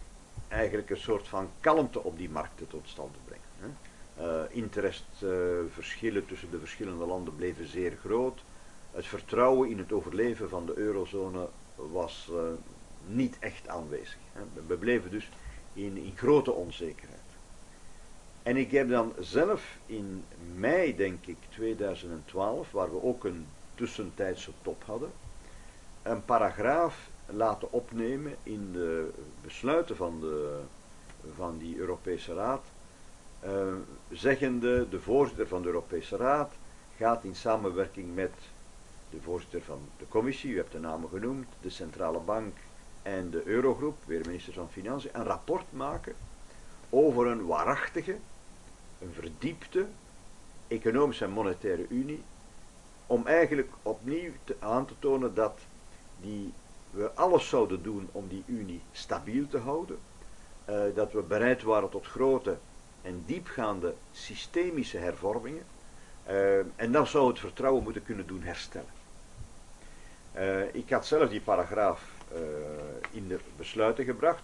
eigenlijk 0.48 0.90
een 0.90 0.98
soort 0.98 1.28
van 1.28 1.50
kalmte 1.60 2.04
op 2.04 2.18
die 2.18 2.30
markten 2.30 2.68
tot 2.68 2.88
stand 2.88 3.14
te 3.14 3.20
brengen. 3.26 3.78
Uh, 4.20 4.56
interestverschillen 4.56 6.26
tussen 6.26 6.52
de 6.52 6.60
verschillende 6.60 7.06
landen 7.06 7.36
bleven 7.36 7.68
zeer 7.68 7.98
groot. 8.06 8.44
Het 8.92 9.06
vertrouwen 9.06 9.70
in 9.70 9.78
het 9.78 9.92
overleven 9.92 10.50
van 10.50 10.66
de 10.66 10.78
eurozone 10.78 11.48
was 11.76 12.30
uh, 12.32 12.40
niet 13.08 13.40
echt 13.40 13.68
aanwezig. 13.68 14.18
Hè. 14.34 14.42
We 14.68 14.76
bleven 14.76 15.12
dus 15.12 15.30
in 15.74 16.14
grote 16.16 16.52
onzekerheid. 16.52 17.21
En 18.44 18.58
ik 18.58 18.72
heb 18.72 18.90
dan 18.90 19.14
zelf 19.20 19.78
in 19.86 20.24
mei, 20.56 20.96
denk 20.96 21.26
ik, 21.26 21.38
2012, 21.50 22.72
waar 22.72 22.92
we 22.92 23.04
ook 23.04 23.24
een 23.24 23.48
tussentijdse 23.76 24.52
top 24.62 24.84
hadden, 24.86 25.12
een 26.04 26.26
paragraaf 26.26 27.10
laten 27.26 27.72
opnemen 27.72 28.36
in 28.44 28.72
de 28.72 29.10
besluiten 29.42 29.96
van, 29.96 30.20
de, 30.20 30.60
van 31.36 31.58
die 31.58 31.78
Europese 31.78 32.34
Raad, 32.34 32.66
uh, 33.46 33.74
zeggende 34.12 34.90
de 34.90 35.00
voorzitter 35.00 35.48
van 35.48 35.62
de 35.62 35.68
Europese 35.68 36.18
Raad 36.18 36.54
gaat 36.98 37.24
in 37.24 37.36
samenwerking 37.36 38.16
met 38.16 38.34
de 39.10 39.22
voorzitter 39.22 39.62
van 39.62 39.80
de 39.98 40.08
commissie, 40.08 40.52
u 40.52 40.58
hebt 40.58 40.72
de 40.72 40.80
namen 40.80 41.10
genoemd, 41.10 41.48
de 41.62 41.70
centrale 41.70 42.20
bank 42.20 42.58
en 43.02 43.30
de 43.30 43.42
Eurogroep, 43.46 43.98
weer 44.06 44.22
minister 44.26 44.54
van 44.54 44.70
Financiën, 44.70 45.10
een 45.14 45.24
rapport 45.24 45.72
maken 45.72 46.16
over 46.92 47.28
een 47.28 47.46
waarachtige, 47.46 48.18
een 49.02 49.14
verdiepte 49.14 49.86
economische 50.68 51.26
en 51.26 51.32
monetaire 51.32 51.86
unie, 51.90 52.24
om 53.08 53.28
eigenlijk 53.28 53.72
opnieuw 53.82 54.32
te, 54.44 54.56
aan 54.60 54.86
te 54.86 54.94
tonen 55.00 55.34
dat 55.34 55.60
die 56.22 56.54
we 56.92 57.12
alles 57.14 57.50
zouden 57.50 57.84
doen 57.84 58.10
om 58.12 58.28
die 58.28 58.44
Unie 58.46 58.82
stabiel 58.92 59.48
te 59.48 59.58
houden. 59.58 59.98
Uh, 60.70 60.82
dat 60.96 61.12
we 61.12 61.22
bereid 61.22 61.64
waren 61.64 61.90
tot 61.90 62.06
grote 62.06 62.58
en 63.02 63.24
diepgaande 63.26 63.94
systemische 64.12 64.98
hervormingen. 64.98 65.64
Uh, 66.30 66.58
en 66.76 66.92
dan 66.92 67.08
zou 67.08 67.28
het 67.28 67.40
vertrouwen 67.40 67.84
moeten 67.84 68.04
kunnen 68.04 68.28
doen 68.28 68.42
herstellen. 68.44 68.90
Uh, 70.36 70.76
ik 70.76 70.90
had 70.90 71.06
zelf 71.06 71.30
die 71.30 71.42
paragraaf 71.42 72.04
in 73.12 73.28
de 73.28 73.40
besluiten 73.58 74.06
gebracht. 74.06 74.44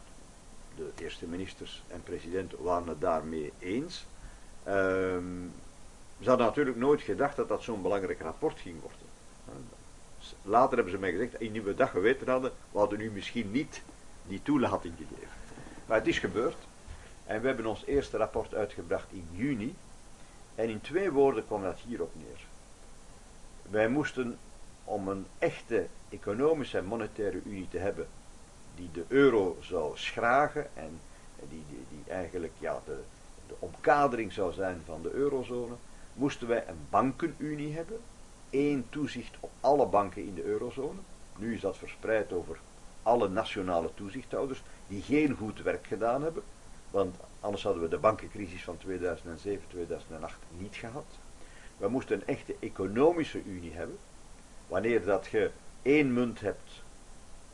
De 0.77 1.03
eerste 1.03 1.27
ministers 1.27 1.83
en 1.87 2.03
president 2.03 2.53
waren 2.59 2.87
het 2.87 3.01
daarmee 3.01 3.53
eens. 3.59 4.05
Ehm, 4.63 5.47
ze 6.21 6.29
hadden 6.29 6.47
natuurlijk 6.47 6.77
nooit 6.77 7.01
gedacht 7.01 7.35
dat 7.35 7.47
dat 7.47 7.63
zo'n 7.63 7.81
belangrijk 7.81 8.21
rapport 8.21 8.59
ging 8.59 8.81
worden. 8.81 9.07
Later 10.41 10.75
hebben 10.75 10.93
ze 10.93 10.99
mij 10.99 11.11
gezegd, 11.11 11.41
indien 11.41 11.63
we 11.63 11.73
dat 11.73 11.89
geweten 11.89 12.27
hadden, 12.29 12.51
we 12.71 12.77
hadden 12.77 12.99
u 12.99 13.11
misschien 13.11 13.51
niet 13.51 13.81
die 14.27 14.41
toelating 14.41 14.93
gegeven. 14.97 15.29
Maar 15.85 15.97
het 15.97 16.07
is 16.07 16.19
gebeurd. 16.19 16.67
En 17.25 17.41
we 17.41 17.47
hebben 17.47 17.65
ons 17.65 17.85
eerste 17.85 18.17
rapport 18.17 18.55
uitgebracht 18.55 19.11
in 19.11 19.27
juni. 19.31 19.75
En 20.55 20.69
in 20.69 20.81
twee 20.81 21.11
woorden 21.11 21.45
kwam 21.45 21.61
dat 21.61 21.79
hierop 21.79 22.11
neer. 22.15 22.45
Wij 23.69 23.89
moesten 23.89 24.37
om 24.83 25.07
een 25.07 25.25
echte 25.39 25.87
economische 26.09 26.77
en 26.77 26.85
monetaire 26.85 27.41
unie 27.45 27.67
te 27.69 27.77
hebben, 27.77 28.07
die 28.77 28.89
de 28.91 29.05
euro 29.07 29.57
zou 29.61 29.97
schragen 29.97 30.67
en 30.73 30.99
die, 31.49 31.63
die, 31.69 31.85
die 31.89 32.13
eigenlijk 32.13 32.53
ja, 32.59 32.81
de, 32.85 32.97
de 33.47 33.55
omkadering 33.59 34.33
zou 34.33 34.53
zijn 34.53 34.81
van 34.85 35.01
de 35.01 35.11
eurozone, 35.11 35.75
moesten 36.13 36.47
wij 36.47 36.67
een 36.67 36.79
bankenunie 36.89 37.73
hebben, 37.73 37.99
één 38.49 38.85
toezicht 38.89 39.35
op 39.39 39.51
alle 39.59 39.85
banken 39.85 40.25
in 40.25 40.33
de 40.33 40.43
eurozone. 40.43 40.99
Nu 41.37 41.53
is 41.53 41.61
dat 41.61 41.77
verspreid 41.77 42.33
over 42.33 42.59
alle 43.03 43.29
nationale 43.29 43.89
toezichthouders 43.93 44.61
die 44.87 45.01
geen 45.01 45.35
goed 45.35 45.61
werk 45.61 45.87
gedaan 45.87 46.21
hebben, 46.21 46.43
want 46.91 47.15
anders 47.39 47.63
hadden 47.63 47.81
we 47.81 47.89
de 47.89 47.97
bankencrisis 47.97 48.63
van 48.63 48.77
2007, 48.77 49.67
2008 49.67 50.37
niet 50.57 50.75
gehad. 50.75 51.05
We 51.77 51.87
moesten 51.87 52.15
een 52.15 52.27
echte 52.27 52.55
economische 52.59 53.43
unie 53.43 53.73
hebben. 53.73 53.97
Wanneer 54.67 55.05
dat 55.05 55.27
je 55.27 55.51
één 55.81 56.13
munt 56.13 56.39
hebt, 56.39 56.83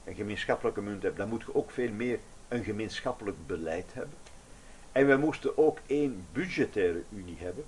een 0.03 0.15
gemeenschappelijke 0.15 0.81
munt 0.81 1.03
hebt, 1.03 1.17
dan 1.17 1.29
moet 1.29 1.43
je 1.45 1.55
ook 1.55 1.71
veel 1.71 1.91
meer 1.91 2.19
een 2.47 2.63
gemeenschappelijk 2.63 3.37
beleid 3.47 3.93
hebben. 3.93 4.17
En 4.91 5.07
we 5.07 5.15
moesten 5.17 5.57
ook 5.57 5.77
één 5.85 6.25
budgettaire 6.31 7.03
unie 7.09 7.37
hebben. 7.39 7.63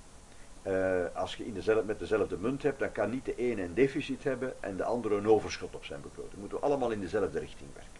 Uh, 0.67 1.15
als 1.15 1.35
je 1.35 1.45
in 1.45 1.53
dezelfde, 1.53 1.85
met 1.85 1.99
dezelfde 1.99 2.37
munt 2.37 2.63
hebt, 2.63 2.79
dan 2.79 2.91
kan 2.91 3.09
niet 3.09 3.25
de 3.25 3.35
ene 3.35 3.61
een 3.61 3.73
deficit 3.73 4.23
hebben 4.23 4.53
en 4.59 4.77
de 4.77 4.83
andere 4.83 5.15
een 5.15 5.27
overschot 5.27 5.75
op 5.75 5.85
zijn 5.85 6.01
begroting. 6.01 6.39
Moeten 6.39 6.57
we 6.57 6.63
allemaal 6.63 6.91
in 6.91 6.99
dezelfde 6.99 7.39
richting 7.39 7.69
werken. 7.73 7.91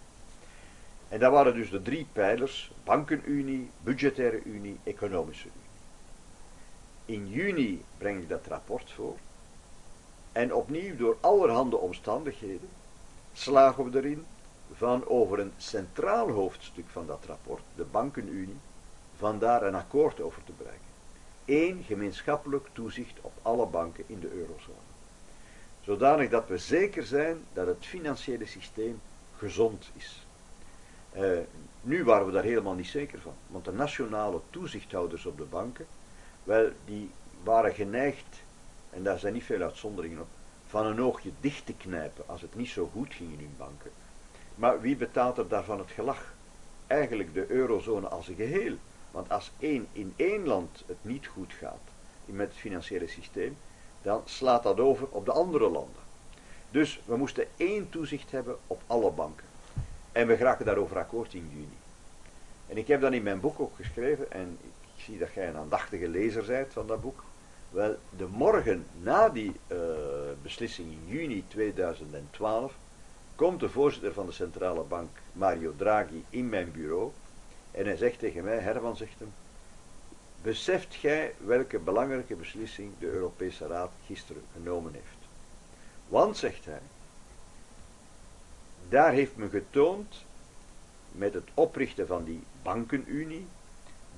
En 1.10 1.20
dat 1.20 1.32
waren 1.32 1.54
dus 1.54 1.70
de 1.70 1.82
drie 1.82 2.08
pijlers: 2.14 2.72
bankenunie, 2.84 3.70
budgettaire 3.84 4.42
unie, 4.44 4.78
economische 4.84 5.48
unie. 5.48 7.20
In 7.20 7.32
juni 7.32 7.84
breng 7.98 8.22
ik 8.22 8.30
dat 8.30 8.48
rapport 8.48 8.92
voor. 8.92 9.16
En 10.32 10.54
opnieuw 10.54 10.96
door 10.96 11.18
allerhande 11.20 11.78
omstandigheden 11.78 12.70
slagen 13.38 13.92
we 13.92 13.98
erin 13.98 14.26
van 14.74 15.08
over 15.08 15.40
een 15.40 15.54
centraal 15.58 16.30
hoofdstuk 16.30 16.86
van 16.88 17.08
dat 17.08 17.26
rapport, 17.26 17.64
de 17.76 17.84
bankenunie, 17.84 18.58
vandaar 19.18 19.64
een 19.64 19.76
akkoord 19.76 20.22
over 20.22 20.44
te 20.44 20.52
bereiken. 20.58 20.86
Eén 21.46 21.84
gemeenschappelijk 21.84 22.68
toezicht 22.74 23.20
op 23.22 23.34
alle 23.42 23.66
banken 23.66 24.04
in 24.08 24.20
de 24.20 24.32
eurozone. 24.32 24.78
Zodanig 25.82 26.30
dat 26.30 26.48
we 26.48 26.58
zeker 26.58 27.04
zijn 27.04 27.38
dat 27.54 27.68
het 27.68 27.86
financiële 27.86 28.46
systeem 28.46 29.02
gezond 29.38 29.90
is. 29.94 30.26
Uh, 31.16 31.38
nu 31.82 32.04
waren 32.04 32.26
we 32.26 32.32
daar 32.32 32.44
helemaal 32.44 32.74
niet 32.74 32.88
zeker 32.88 33.20
van, 33.20 33.34
want 33.48 33.66
de 33.66 33.72
nationale 33.72 34.40
toezichthouders 34.50 35.26
op 35.26 35.38
de 35.38 35.44
banken, 35.44 35.86
wel, 36.44 36.70
die 36.86 37.10
waren 37.44 37.74
geneigd, 37.74 38.44
en 38.90 39.04
daar 39.04 39.20
zijn 39.20 39.34
niet 39.34 39.44
veel 39.44 39.62
uitzonderingen 39.62 40.22
op, 40.22 40.28
van 40.76 40.86
een 40.86 41.02
oogje 41.02 41.32
dicht 41.40 41.66
te 41.66 41.74
knijpen 41.74 42.24
als 42.28 42.42
het 42.42 42.56
niet 42.56 42.70
zo 42.70 42.90
goed 42.94 43.14
ging 43.14 43.32
in 43.32 43.40
hun 43.40 43.56
banken. 43.58 43.92
Maar 44.56 44.82
wie 44.82 44.96
betaalt 44.96 45.38
er 45.38 45.48
daarvan 45.48 45.80
het 45.80 45.92
gelag? 45.92 46.34
Eigenlijk 46.88 47.34
de 47.34 47.52
eurozone 47.52 48.08
als 48.08 48.28
een 48.28 48.36
geheel. 48.36 48.76
Want 49.12 49.30
als 49.30 49.52
één, 49.60 49.88
in 49.92 50.14
één 50.16 50.48
land 50.48 50.84
het 50.86 50.98
niet 51.02 51.28
goed 51.28 51.54
gaat 51.54 51.82
met 52.26 52.48
het 52.48 52.58
financiële 52.58 53.08
systeem, 53.08 53.58
dan 54.02 54.22
slaat 54.26 54.64
dat 54.64 54.80
over 54.80 55.08
op 55.10 55.26
de 55.26 55.32
andere 55.32 55.70
landen. 55.70 56.02
Dus 56.72 57.02
we 57.06 57.18
moesten 57.18 57.48
één 57.58 57.90
toezicht 57.90 58.32
hebben 58.32 58.58
op 58.68 58.82
alle 58.88 59.12
banken. 59.12 59.46
En 60.12 60.28
we 60.28 60.38
geraken 60.38 60.66
daarover 60.66 60.98
akkoord 60.98 61.34
in 61.34 61.50
juni. 61.52 61.78
En 62.68 62.78
ik 62.78 62.88
heb 62.88 63.02
dan 63.02 63.14
in 63.14 63.24
mijn 63.24 63.40
boek 63.40 63.60
ook 63.60 63.76
geschreven, 63.76 64.32
en 64.32 64.58
ik 64.62 65.04
zie 65.04 65.18
dat 65.18 65.34
jij 65.34 65.48
een 65.48 65.58
aandachtige 65.58 66.08
lezer 66.08 66.46
bent 66.46 66.74
van 66.74 66.88
dat 66.88 67.02
boek. 67.02 67.24
Wel, 67.76 67.96
de 68.18 68.28
morgen 68.28 68.86
na 69.02 69.30
die 69.30 69.52
uh, 69.68 69.78
beslissing 70.42 70.92
in 70.92 71.18
juni 71.18 71.44
2012 71.48 72.74
komt 73.36 73.60
de 73.60 73.70
voorzitter 73.70 74.14
van 74.14 74.26
de 74.26 74.32
centrale 74.32 74.84
bank, 74.84 75.10
Mario 75.32 75.74
Draghi, 75.78 76.24
in 76.30 76.50
mijn 76.50 76.72
bureau 76.72 77.12
en 77.72 77.86
hij 77.86 77.96
zegt 77.96 78.20
tegen 78.20 78.44
mij, 78.44 78.58
Herman 78.58 78.96
zegt 78.96 79.20
hem, 79.20 79.34
beseft 80.42 80.96
gij 80.96 81.36
welke 81.38 81.80
belangrijke 81.80 82.36
beslissing 82.36 82.92
de 83.00 83.06
Europese 83.06 83.68
Raad 83.68 83.92
gisteren 84.06 84.44
genomen 84.54 84.94
heeft? 84.94 85.28
Want, 86.08 86.38
zegt 86.38 86.66
hij, 86.66 86.82
daar 88.90 89.12
heeft 89.12 89.36
men 89.36 89.50
getoond 89.50 90.26
met 91.12 91.34
het 91.34 91.50
oprichten 91.54 92.08
van 92.08 92.24
die 92.24 92.44
bankenunie 92.64 93.48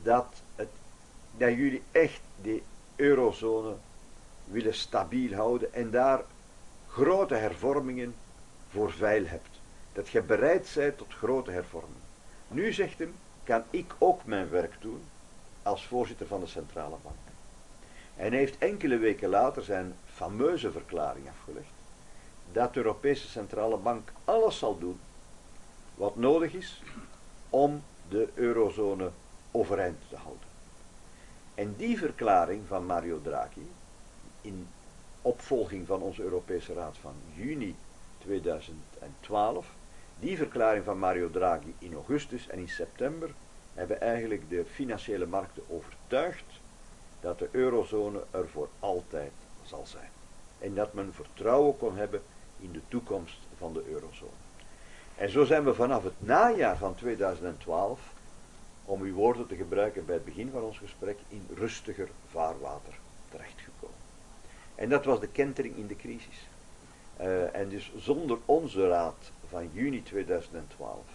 dat, 0.02 0.42
het, 0.56 0.70
dat 1.38 1.50
jullie 1.50 1.84
echt 1.92 2.22
de 2.42 2.62
eurozone 2.98 3.76
willen 4.44 4.74
stabiel 4.74 5.34
houden 5.34 5.74
en 5.74 5.92
daar 5.92 6.24
grote 6.88 7.36
hervormingen 7.36 8.16
voor 8.70 8.92
veil 8.92 9.26
hebt. 9.26 9.60
Dat 9.94 10.10
je 10.10 10.22
bereid 10.22 10.72
bent 10.76 10.98
tot 10.98 11.14
grote 11.14 11.52
hervormingen. 11.52 12.02
Nu 12.48 12.74
zegt 12.74 13.00
hem, 13.00 13.16
kan 13.44 13.64
ik 13.70 13.96
ook 13.98 14.26
mijn 14.26 14.50
werk 14.50 14.76
doen 14.80 15.02
als 15.64 15.86
voorzitter 15.86 16.28
van 16.28 16.40
de 16.40 16.48
centrale 16.48 16.96
bank. 17.04 17.16
En 18.16 18.30
hij 18.30 18.38
heeft 18.38 18.58
enkele 18.58 18.98
weken 18.98 19.30
later 19.30 19.64
zijn 19.64 19.96
fameuze 20.06 20.72
verklaring 20.72 21.30
afgelegd 21.30 21.76
dat 22.52 22.74
de 22.74 22.80
Europese 22.80 23.28
Centrale 23.28 23.78
Bank 23.78 24.12
alles 24.26 24.58
zal 24.58 24.80
doen 24.80 25.00
wat 25.96 26.16
nodig 26.16 26.54
is 26.54 26.82
om 27.50 27.84
de 28.10 28.30
eurozone 28.34 29.10
overeind 29.52 29.98
te 30.10 30.16
houden. 30.16 30.47
En 31.58 31.74
die 31.78 31.98
verklaring 31.98 32.68
van 32.68 32.86
Mario 32.86 33.22
Draghi, 33.22 33.72
in 34.42 34.68
opvolging 35.22 35.88
van 35.88 36.02
onze 36.02 36.24
Europese 36.24 36.74
Raad 36.74 36.98
van 36.98 37.14
juni 37.34 37.76
2012, 38.18 39.68
die 40.20 40.38
verklaring 40.38 40.84
van 40.84 41.00
Mario 41.00 41.30
Draghi 41.30 41.74
in 41.80 41.94
augustus 41.94 42.48
en 42.48 42.60
in 42.60 42.70
september 42.70 43.34
hebben 43.74 44.02
eigenlijk 44.02 44.50
de 44.50 44.66
financiële 44.66 45.26
markten 45.26 45.64
overtuigd 45.70 46.62
dat 47.20 47.40
de 47.40 47.50
eurozone 47.52 48.24
er 48.32 48.50
voor 48.50 48.70
altijd 48.80 49.32
zal 49.64 49.86
zijn. 49.86 50.10
En 50.60 50.76
dat 50.76 50.94
men 50.94 51.14
vertrouwen 51.14 51.78
kon 51.78 51.96
hebben 51.96 52.22
in 52.60 52.72
de 52.72 52.82
toekomst 52.88 53.40
van 53.58 53.74
de 53.74 53.84
eurozone. 53.88 54.46
En 55.16 55.30
zo 55.30 55.44
zijn 55.44 55.64
we 55.64 55.74
vanaf 55.74 56.04
het 56.04 56.26
najaar 56.26 56.78
van 56.78 56.96
2012, 56.96 58.16
om 58.88 59.02
uw 59.02 59.14
woorden 59.14 59.48
te 59.48 59.56
gebruiken 59.56 60.06
bij 60.06 60.16
het 60.16 60.26
begin 60.26 60.50
van 60.52 60.62
ons 60.62 60.78
gesprek, 60.78 61.18
in 61.28 61.48
rustiger 61.56 62.10
vaarwater 62.30 63.00
terechtgekomen. 63.30 63.96
En 64.76 64.90
dat 64.90 65.06
was 65.06 65.20
de 65.20 65.28
kentering 65.28 65.76
in 65.76 65.88
de 65.88 65.96
crisis. 65.96 66.48
Uh, 67.22 67.56
en 67.56 67.70
dus 67.70 67.92
zonder 67.98 68.38
onze 68.46 68.88
raad 68.88 69.32
van 69.48 69.70
juni 69.74 70.04
2012 70.04 71.06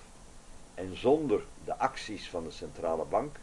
en 0.74 0.96
zonder 0.96 1.42
de 1.64 1.78
acties 1.78 2.30
van 2.30 2.44
de 2.44 2.50
centrale 2.50 3.04
bank, 3.04 3.37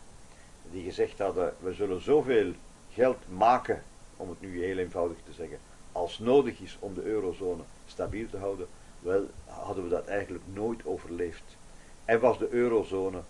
die 0.72 0.84
gezegd 0.84 1.20
hadden, 1.20 1.54
we 1.60 1.74
zullen 1.74 2.02
zoveel 2.02 2.54
geld 2.92 3.30
maken, 3.30 3.84
om 4.18 4.30
het 4.30 4.42
nu 4.42 4.64
heel 4.64 4.78
eenvoudig 4.78 5.18
te 5.26 5.34
zeggen, 5.34 5.60
als 5.92 6.20
nodig 6.20 6.60
is 6.60 6.78
om 6.80 6.94
de 6.94 7.04
eurozone 7.04 7.64
stabiel 7.86 8.30
te 8.30 8.38
houden, 8.38 8.68
wel 9.00 9.28
hadden 9.46 9.84
we 9.84 9.90
dat 9.90 10.08
eigenlijk 10.08 10.44
nooit 10.54 10.86
overleefd. 10.86 11.58
En 12.06 12.20
was 12.20 12.38
de 12.38 12.50
eurozone 12.50 13.22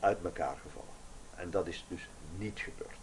uit 0.00 0.24
elkaar 0.24 0.56
gevallen. 0.62 0.94
En 1.34 1.50
dat 1.50 1.66
is 1.66 1.84
dus 1.88 2.08
niet 2.36 2.58
gebeurd. 2.58 2.96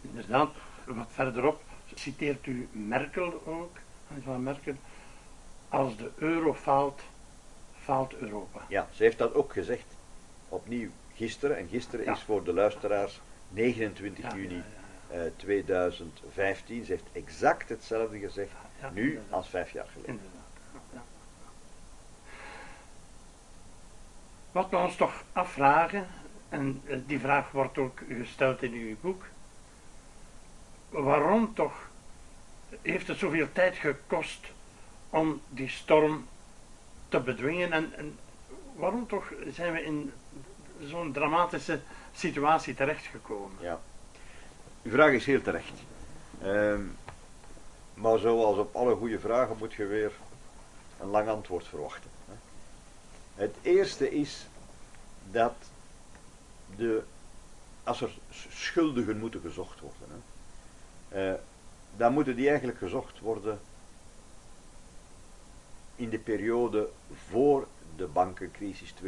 Inderdaad, 0.00 0.50
wat 0.86 1.08
verderop 1.10 1.62
citeert 1.94 2.46
u 2.46 2.68
Merkel 2.72 3.42
ook, 3.46 3.76
Angela 4.14 4.36
Merkel, 4.36 4.74
als 5.68 5.96
de 5.96 6.10
euro 6.16 6.54
faalt, 6.54 7.02
faalt 7.78 8.14
Europa. 8.14 8.60
Ja, 8.68 8.88
ze 8.92 9.02
heeft 9.02 9.18
dat 9.18 9.34
ook 9.34 9.52
gezegd. 9.52 9.86
Opnieuw 10.48 10.90
gisteren, 11.14 11.56
en 11.56 11.68
gisteren 11.68 12.06
is 12.06 12.20
voor 12.20 12.44
de 12.44 12.52
luisteraars 12.52 13.20
29 13.48 14.24
ja, 14.24 14.36
juni 14.36 14.62
ja, 15.10 15.28
2015. 15.36 16.78
Eh, 16.78 16.84
ze 16.84 16.92
heeft 16.92 17.04
exact 17.12 17.68
hetzelfde 17.68 18.18
gezegd 18.18 18.52
nu 18.92 19.20
als 19.30 19.48
vijf 19.48 19.70
jaar 19.70 19.86
geleden. 19.92 20.20
Wat 24.52 24.70
we 24.70 24.76
ons 24.76 24.96
toch 24.96 25.24
afvragen, 25.32 26.06
en 26.52 26.82
eh, 26.86 26.96
die 27.06 27.20
vraag 27.20 27.50
wordt 27.50 27.78
ook 27.78 27.98
gesteld 28.08 28.62
in 28.62 28.72
uw 28.72 28.96
boek, 29.00 29.24
waarom 30.88 31.54
toch 31.54 31.88
heeft 32.82 33.08
het 33.08 33.18
zoveel 33.18 33.48
tijd 33.52 33.76
gekost 33.76 34.46
om 35.10 35.40
die 35.48 35.68
storm 35.68 36.26
te 37.08 37.20
bedwingen 37.20 37.72
en, 37.72 37.92
en 37.96 38.18
waarom 38.76 39.06
toch 39.06 39.32
zijn 39.52 39.72
we 39.72 39.82
in 39.82 40.12
zo'n 40.80 41.12
dramatische 41.12 41.80
situatie 42.14 42.74
terechtgekomen? 42.74 43.56
Ja, 43.60 43.80
uw 44.82 44.90
vraag 44.90 45.12
is 45.12 45.26
heel 45.26 45.42
terecht. 45.42 45.78
Ehm, 46.42 46.82
maar 47.94 48.18
zoals 48.18 48.58
op 48.58 48.76
alle 48.76 48.94
goede 48.94 49.18
vragen 49.18 49.56
moet 49.58 49.72
je 49.72 49.86
weer 49.86 50.12
een 51.00 51.08
lang 51.08 51.28
antwoord 51.28 51.66
verwachten. 51.66 52.10
Het 53.34 53.54
eerste 53.62 54.10
is 54.10 54.46
dat 55.30 55.54
als 57.84 58.00
er 58.00 58.10
schuldigen 58.48 59.18
moeten 59.18 59.40
gezocht 59.40 59.80
worden, 59.80 60.22
hè, 61.08 61.32
eh, 61.32 61.40
dan 61.96 62.12
moeten 62.12 62.36
die 62.36 62.48
eigenlijk 62.48 62.78
gezocht 62.78 63.18
worden 63.18 63.60
in 65.96 66.10
de 66.10 66.18
periode 66.18 66.88
voor 67.28 67.66
de 67.96 68.06
bankencrisis 68.06 68.92
2007-2008. 68.92 69.02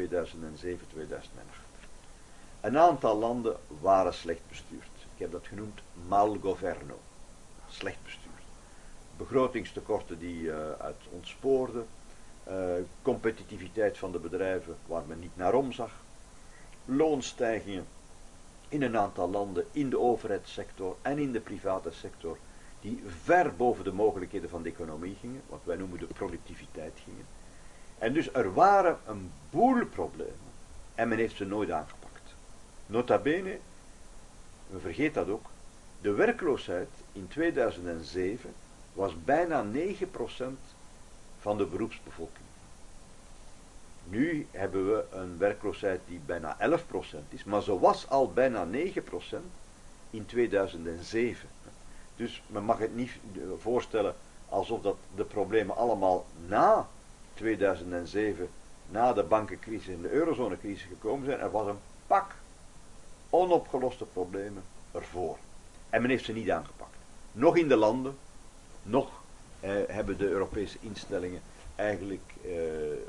Een 2.60 2.78
aantal 2.78 3.18
landen 3.18 3.56
waren 3.80 4.14
slecht 4.14 4.48
bestuurd. 4.48 4.88
Ik 5.14 5.20
heb 5.20 5.32
dat 5.32 5.46
genoemd 5.46 5.80
malgoverno, 6.08 6.98
slecht 7.68 8.02
bestuurd. 8.02 8.22
Begrotingstekorten 9.16 10.18
die 10.18 10.40
uh, 10.40 10.70
uit 10.78 11.00
ontspoorden, 11.10 11.86
uh, 12.48 12.54
competitiviteit 13.02 13.98
van 13.98 14.12
de 14.12 14.18
bedrijven 14.18 14.76
waar 14.86 15.02
men 15.06 15.18
niet 15.18 15.36
naar 15.36 15.54
omzag, 15.54 15.90
loonstijgingen 16.84 17.86
in 18.68 18.82
een 18.82 18.96
aantal 18.96 19.30
landen 19.30 19.64
in 19.72 19.90
de 19.90 19.98
overheidssector 19.98 20.96
en 21.02 21.18
in 21.18 21.32
de 21.32 21.40
private 21.40 21.90
sector 21.90 22.38
die 22.80 23.02
ver 23.22 23.56
boven 23.56 23.84
de 23.84 23.92
mogelijkheden 23.92 24.50
van 24.50 24.62
de 24.62 24.68
economie 24.68 25.16
gingen, 25.20 25.42
wat 25.48 25.60
wij 25.64 25.76
noemen 25.76 25.98
de 25.98 26.06
productiviteit 26.06 26.92
gingen. 27.04 27.26
En 27.98 28.12
dus 28.12 28.32
er 28.32 28.54
waren 28.54 28.98
een 29.06 29.30
boel 29.50 29.86
problemen 29.86 30.52
en 30.94 31.08
men 31.08 31.18
heeft 31.18 31.36
ze 31.36 31.44
nooit 31.44 31.70
aangepakt. 31.70 32.34
Nota 32.86 33.18
bene, 33.18 33.58
we 34.66 34.78
vergeet 34.78 35.14
dat 35.14 35.28
ook, 35.28 35.46
de 36.00 36.12
werkloosheid 36.12 36.88
in 37.12 37.28
2007 37.28 38.54
was 38.92 39.24
bijna 39.24 39.64
9% 39.64 39.68
van 41.40 41.58
de 41.58 41.66
beroepsbevolking. 41.66 42.43
Nu 44.08 44.46
hebben 44.50 44.86
we 44.86 45.04
een 45.10 45.38
werkloosheid 45.38 46.00
die 46.08 46.20
bijna 46.26 46.56
11% 46.60 46.80
is, 47.28 47.44
maar 47.44 47.62
ze 47.62 47.78
was 47.78 48.08
al 48.08 48.32
bijna 48.32 48.66
9% 48.66 48.70
in 50.10 50.26
2007. 50.26 51.48
Dus 52.16 52.42
men 52.46 52.64
mag 52.64 52.78
het 52.78 52.96
niet 52.96 53.10
voorstellen 53.60 54.14
alsof 54.48 54.80
dat 54.80 54.96
de 55.14 55.24
problemen 55.24 55.76
allemaal 55.76 56.26
na 56.46 56.88
2007, 57.34 58.48
na 58.90 59.12
de 59.12 59.22
bankencrisis 59.22 59.94
en 59.94 60.02
de 60.02 60.10
eurozonecrisis 60.10 60.86
gekomen 60.88 61.26
zijn. 61.26 61.40
Er 61.40 61.50
was 61.50 61.66
een 61.66 61.78
pak 62.06 62.34
onopgeloste 63.30 64.04
problemen 64.04 64.62
ervoor. 64.92 65.36
En 65.90 66.00
men 66.00 66.10
heeft 66.10 66.24
ze 66.24 66.32
niet 66.32 66.50
aangepakt. 66.50 66.96
Nog 67.32 67.56
in 67.56 67.68
de 67.68 67.76
landen, 67.76 68.16
nog 68.82 69.10
eh, 69.60 69.70
hebben 69.86 70.18
de 70.18 70.28
Europese 70.28 70.78
instellingen 70.80 71.40
eigenlijk 71.74 72.34
eh, 72.44 72.52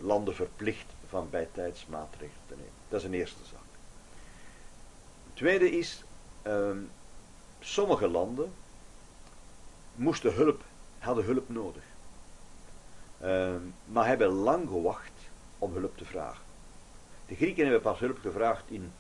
landen 0.01 0.35
verplicht 0.35 0.85
van 1.09 1.29
bijtijdsmaatregelen 1.29 2.41
te 2.47 2.55
nemen. 2.55 2.71
Dat 2.89 2.99
is 2.99 3.05
een 3.05 3.13
eerste 3.13 3.43
zaak. 3.51 3.59
Tweede 5.33 5.71
is, 5.71 6.03
ehm, 6.41 6.77
sommige 7.59 8.07
landen 8.07 8.51
moesten 9.95 10.33
hulp, 10.33 10.63
hadden 10.99 11.25
hulp 11.25 11.49
nodig. 11.49 11.83
Ehm, 13.19 13.61
maar 13.85 14.07
hebben 14.07 14.27
lang 14.27 14.67
gewacht 14.67 15.11
om 15.57 15.73
hulp 15.73 15.97
te 15.97 16.05
vragen. 16.05 16.43
De 17.27 17.35
Grieken 17.35 17.63
hebben 17.63 17.81
pas 17.81 17.99
hulp 17.99 18.17
gevraagd 18.17 18.63
in, 18.67 18.91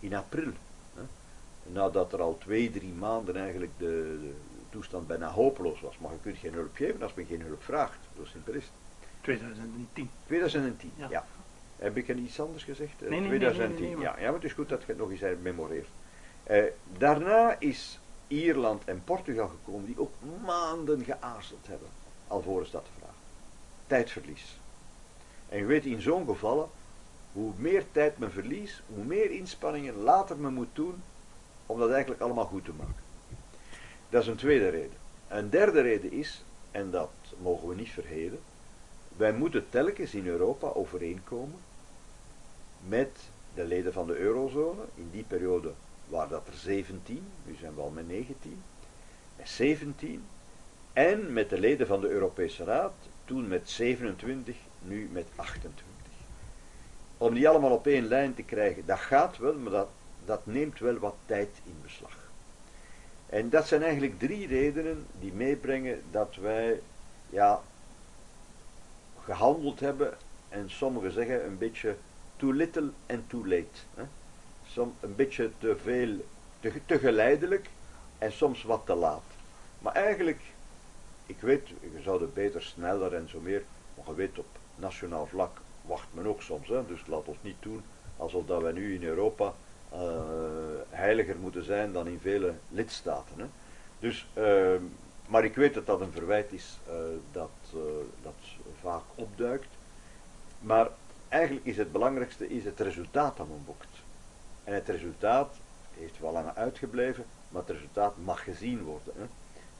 in 0.00 0.14
april. 0.14 0.52
Hè, 0.94 1.02
nadat 1.72 2.12
er 2.12 2.20
al 2.20 2.38
twee, 2.38 2.70
drie 2.70 2.92
maanden 2.92 3.36
eigenlijk 3.36 3.72
de, 3.78 4.18
de, 4.22 4.34
toestand 4.70 5.06
bijna 5.06 5.30
hopeloos 5.30 5.80
was. 5.80 5.98
Maar 5.98 6.12
je 6.12 6.18
kunt 6.22 6.38
geen 6.38 6.52
hulp 6.52 6.76
geven 6.76 7.02
als 7.02 7.14
men 7.14 7.26
geen 7.26 7.42
hulp 7.42 7.62
vraagt. 7.62 7.98
Zo 8.16 8.24
simpel 8.24 8.52
is 8.54 8.64
het. 8.64 8.83
2010. 9.24 10.10
2010, 10.26 10.92
ja. 10.96 11.26
Heb 11.76 11.96
ik 11.96 12.08
er 12.08 12.16
iets 12.16 12.40
anders 12.40 12.64
gezegd? 12.64 13.00
Nee, 13.00 13.20
nee, 13.20 13.28
2010, 13.28 13.84
nee, 13.84 13.94
nee, 13.94 14.04
ja. 14.04 14.14
Ja, 14.18 14.24
maar 14.24 14.34
het 14.34 14.44
is 14.44 14.52
goed 14.52 14.68
dat 14.68 14.80
je 14.80 14.86
het 14.86 14.98
nog 14.98 15.10
eens 15.10 15.22
memoreert. 15.42 15.88
Uh, 16.50 16.64
daarna 16.98 17.56
is 17.58 17.98
Ierland 18.26 18.84
en 18.84 19.02
Portugal 19.04 19.48
gekomen 19.48 19.86
die 19.86 20.00
ook 20.00 20.12
maanden 20.44 21.04
geaarzeld 21.04 21.66
hebben 21.66 21.88
alvorens 22.28 22.70
dat 22.70 22.84
te 22.84 22.90
vragen. 22.98 23.16
Tijdverlies. 23.86 24.60
En 25.48 25.58
je 25.58 25.64
weet 25.64 25.84
in 25.84 26.00
zo'n 26.00 26.26
gevallen, 26.26 26.68
hoe 27.32 27.52
meer 27.56 27.84
tijd 27.92 28.18
men 28.18 28.32
verliest, 28.32 28.82
hoe 28.86 29.04
meer 29.04 29.30
inspanningen 29.30 29.94
later 29.94 30.36
men 30.36 30.54
moet 30.54 30.68
doen 30.72 31.02
om 31.66 31.78
dat 31.78 31.90
eigenlijk 31.90 32.20
allemaal 32.20 32.44
goed 32.44 32.64
te 32.64 32.72
maken. 32.72 33.02
Dat 34.08 34.22
is 34.22 34.28
een 34.28 34.36
tweede 34.36 34.68
reden. 34.68 34.96
Een 35.28 35.50
derde 35.50 35.80
reden 35.80 36.12
is, 36.12 36.44
en 36.70 36.90
dat 36.90 37.10
mogen 37.38 37.68
we 37.68 37.74
niet 37.74 37.90
verheden, 37.90 38.38
wij 39.16 39.32
moeten 39.32 39.64
telkens 39.68 40.14
in 40.14 40.26
Europa 40.26 40.66
overeenkomen 40.66 41.60
met 42.88 43.18
de 43.54 43.64
leden 43.64 43.92
van 43.92 44.06
de 44.06 44.16
eurozone. 44.16 44.82
In 44.94 45.08
die 45.12 45.24
periode 45.24 45.72
waren 46.08 46.30
dat 46.30 46.46
er 46.46 46.54
17, 46.54 47.26
nu 47.44 47.56
zijn 47.60 47.74
we 47.74 47.80
al 47.80 47.90
met 47.90 48.08
19, 48.08 48.62
met 49.36 49.48
17. 49.48 50.24
En 50.92 51.32
met 51.32 51.50
de 51.50 51.58
leden 51.58 51.86
van 51.86 52.00
de 52.00 52.08
Europese 52.08 52.64
Raad, 52.64 52.92
toen 53.24 53.48
met 53.48 53.70
27, 53.70 54.56
nu 54.82 55.08
met 55.12 55.26
28. 55.36 55.84
Om 57.18 57.34
die 57.34 57.48
allemaal 57.48 57.70
op 57.70 57.86
één 57.86 58.06
lijn 58.08 58.34
te 58.34 58.42
krijgen, 58.42 58.86
dat 58.86 58.98
gaat 58.98 59.38
wel, 59.38 59.54
maar 59.54 59.72
dat, 59.72 59.88
dat 60.24 60.46
neemt 60.46 60.78
wel 60.78 60.98
wat 60.98 61.14
tijd 61.26 61.48
in 61.64 61.76
beslag. 61.82 62.16
En 63.26 63.50
dat 63.50 63.66
zijn 63.66 63.82
eigenlijk 63.82 64.18
drie 64.18 64.46
redenen 64.46 65.06
die 65.20 65.32
meebrengen 65.32 66.02
dat 66.10 66.36
wij 66.40 66.80
ja, 67.30 67.62
gehandeld 69.24 69.80
hebben 69.80 70.16
en 70.48 70.70
sommigen 70.70 71.12
zeggen 71.12 71.46
een 71.46 71.58
beetje 71.58 71.96
too 72.36 72.52
little 72.52 72.90
and 73.06 73.28
too 73.28 73.46
late. 73.46 73.80
Hè? 73.94 74.02
Een 75.00 75.14
beetje 75.14 75.50
te 75.58 75.76
veel, 75.82 76.24
te, 76.60 76.98
geleidelijk 76.98 77.70
en 78.18 78.32
soms 78.32 78.62
wat 78.62 78.82
te 78.86 78.94
laat. 78.94 79.22
Maar 79.78 79.94
eigenlijk, 79.94 80.40
ik 81.26 81.40
weet, 81.40 81.68
je 81.68 82.00
zou 82.02 82.20
het 82.20 82.34
beter 82.34 82.62
sneller 82.62 83.14
en 83.14 83.28
zo 83.28 83.40
meer, 83.40 83.62
maar 83.94 84.06
je 84.06 84.14
weet 84.14 84.38
op 84.38 84.46
nationaal 84.76 85.26
vlak 85.26 85.60
wacht 85.82 86.08
men 86.12 86.26
ook 86.26 86.42
soms. 86.42 86.68
Hè? 86.68 86.86
Dus 86.86 87.06
laat 87.06 87.24
ons 87.24 87.38
niet 87.40 87.62
doen 87.62 87.82
alsof 88.16 88.46
dat 88.46 88.62
wij 88.62 88.72
nu 88.72 88.94
in 88.94 89.04
Europa 89.04 89.54
uh, 89.92 90.00
heiliger 90.88 91.36
moeten 91.36 91.64
zijn 91.64 91.92
dan 91.92 92.06
in 92.06 92.18
vele 92.20 92.54
lidstaten. 92.68 93.38
Hè? 93.38 93.46
Dus, 93.98 94.26
uh, 94.34 94.74
maar 95.26 95.44
ik 95.44 95.54
weet 95.54 95.74
dat 95.74 95.86
dat 95.86 96.00
een 96.00 96.12
verwijt 96.12 96.52
is 96.52 96.78
uh, 96.88 96.94
dat, 97.32 97.50
dat 98.22 98.34
vaak 98.84 99.02
opduikt. 99.14 99.68
Maar 100.60 100.88
eigenlijk 101.28 101.66
is 101.66 101.76
het 101.76 101.92
belangrijkste 101.92 102.48
is 102.48 102.64
het 102.64 102.80
resultaat 102.80 103.36
dat 103.36 103.48
men 103.48 103.64
boekt. 103.64 104.02
En 104.64 104.74
het 104.74 104.88
resultaat 104.88 105.54
heeft 105.98 106.20
wel 106.20 106.32
lang 106.32 106.54
uitgebleven, 106.54 107.24
maar 107.48 107.62
het 107.62 107.70
resultaat 107.70 108.14
mag 108.24 108.44
gezien 108.44 108.82
worden. 108.82 109.14
Hè. 109.16 109.24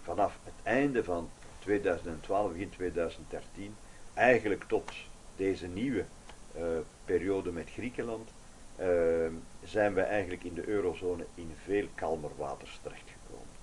Vanaf 0.03 0.39
het 0.45 0.55
einde 0.63 1.05
van 1.05 1.31
2012, 1.59 2.53
begin 2.53 2.71
2013, 2.71 3.77
eigenlijk 4.15 4.65
tot 4.69 4.93
deze 5.37 5.67
nieuwe 5.67 6.05
uh, 6.57 6.63
periode 7.05 7.53
met 7.53 7.71
Griekenland, 7.71 8.29
uh, 8.81 8.87
zijn 9.65 9.95
we 9.95 10.01
eigenlijk 10.01 10.45
in 10.45 10.55
de 10.55 10.69
eurozone 10.69 11.25
in 11.35 11.55
veel 11.65 11.87
kalmer 11.95 12.31
waters 12.37 12.81
terechtgekomen. 12.83 13.55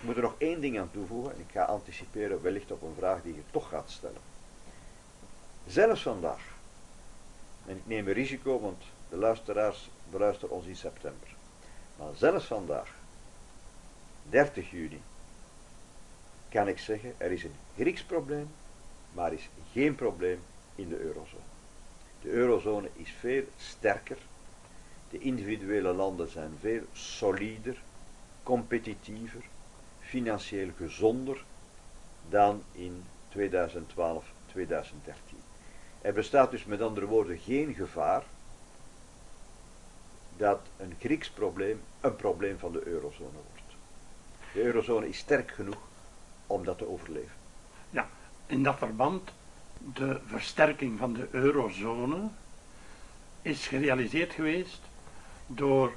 Ik 0.00 0.06
moet 0.06 0.16
er 0.16 0.22
nog 0.22 0.34
één 0.38 0.60
ding 0.60 0.78
aan 0.78 0.90
toevoegen, 0.90 1.34
en 1.34 1.40
ik 1.40 1.50
ga 1.50 1.64
anticiperen 1.64 2.42
wellicht 2.42 2.70
op 2.70 2.82
een 2.82 2.94
vraag 2.96 3.22
die 3.22 3.34
je 3.34 3.42
toch 3.50 3.68
gaat 3.68 3.90
stellen. 3.90 4.29
Zelfs 5.70 6.02
vandaag, 6.02 6.40
en 7.66 7.76
ik 7.76 7.86
neem 7.86 8.06
een 8.06 8.12
risico, 8.12 8.60
want 8.60 8.82
de 9.08 9.16
luisteraars 9.16 9.90
beluisteren 10.10 10.54
ons 10.54 10.66
in 10.66 10.76
september. 10.76 11.28
Maar 11.96 12.14
zelfs 12.14 12.44
vandaag, 12.44 12.94
30 14.28 14.70
juni, 14.70 15.00
kan 16.48 16.68
ik 16.68 16.78
zeggen, 16.78 17.14
er 17.16 17.32
is 17.32 17.44
een 17.44 17.54
Grieks 17.76 18.02
probleem, 18.02 18.50
maar 19.12 19.32
is 19.32 19.48
geen 19.72 19.94
probleem 19.94 20.40
in 20.74 20.88
de 20.88 20.98
eurozone. 20.98 21.42
De 22.22 22.28
eurozone 22.28 22.90
is 22.92 23.10
veel 23.18 23.44
sterker, 23.56 24.18
de 25.10 25.18
individuele 25.18 25.92
landen 25.92 26.28
zijn 26.28 26.56
veel 26.60 26.82
solider, 26.92 27.82
competitiever, 28.42 29.42
financieel 30.00 30.70
gezonder 30.76 31.44
dan 32.28 32.62
in 32.72 33.04
2012, 33.28 34.24
2013. 34.46 35.29
Er 36.00 36.12
bestaat 36.12 36.50
dus 36.50 36.64
met 36.64 36.80
andere 36.80 37.06
woorden 37.06 37.38
geen 37.38 37.74
gevaar 37.74 38.22
dat 40.36 40.60
een 40.76 40.94
Grieks 40.98 41.30
probleem 41.30 41.80
een 42.00 42.16
probleem 42.16 42.58
van 42.58 42.72
de 42.72 42.86
eurozone 42.86 43.30
wordt. 43.48 43.74
De 44.52 44.62
eurozone 44.62 45.08
is 45.08 45.18
sterk 45.18 45.50
genoeg 45.50 45.78
om 46.46 46.64
dat 46.64 46.78
te 46.78 46.88
overleven. 46.88 47.36
Ja, 47.90 48.08
in 48.46 48.62
dat 48.62 48.78
verband, 48.78 49.30
de 49.78 50.20
versterking 50.26 50.98
van 50.98 51.12
de 51.12 51.28
eurozone 51.30 52.28
is 53.42 53.66
gerealiseerd 53.66 54.32
geweest 54.32 54.80
door 55.46 55.92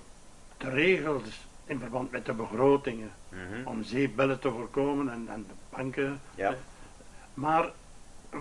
de 0.57 0.69
regels 0.69 1.47
in 1.65 1.79
verband 1.79 2.11
met 2.11 2.25
de 2.25 2.33
begrotingen 2.33 3.11
om 3.65 3.83
zeepbellen 3.83 4.39
te 4.39 4.51
voorkomen 4.51 5.09
en, 5.09 5.27
en 5.29 5.45
de 5.47 5.53
banken. 5.69 6.21
Ja. 6.35 6.55
Maar 7.33 7.71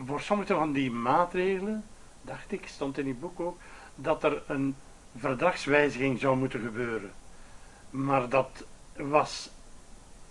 voor 0.05 0.21
sommige 0.21 0.55
van 0.55 0.73
die 0.73 0.91
maatregelen, 0.91 1.85
dacht 2.23 2.53
ik, 2.53 2.67
stond 2.67 2.99
in 2.99 3.05
die 3.05 3.15
boek 3.15 3.41
ook, 3.41 3.59
dat 3.95 4.25
er 4.25 4.43
een 4.47 4.77
verdragswijziging 5.17 6.21
zou 6.21 6.37
moeten 6.37 6.61
gebeuren. 6.61 7.13
Maar 7.91 8.29
dat 8.29 8.65
was 8.97 9.51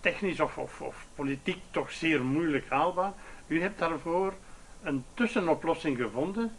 technisch 0.00 0.40
of, 0.40 0.58
of, 0.78 1.06
politiek 1.14 1.62
toch 1.70 1.90
zeer 1.90 2.24
moeilijk 2.24 2.68
haalbaar. 2.68 3.12
U 3.46 3.62
hebt 3.62 3.78
daarvoor 3.78 4.34
een 4.82 5.04
tussenoplossing 5.14 5.96
gevonden 5.96 6.52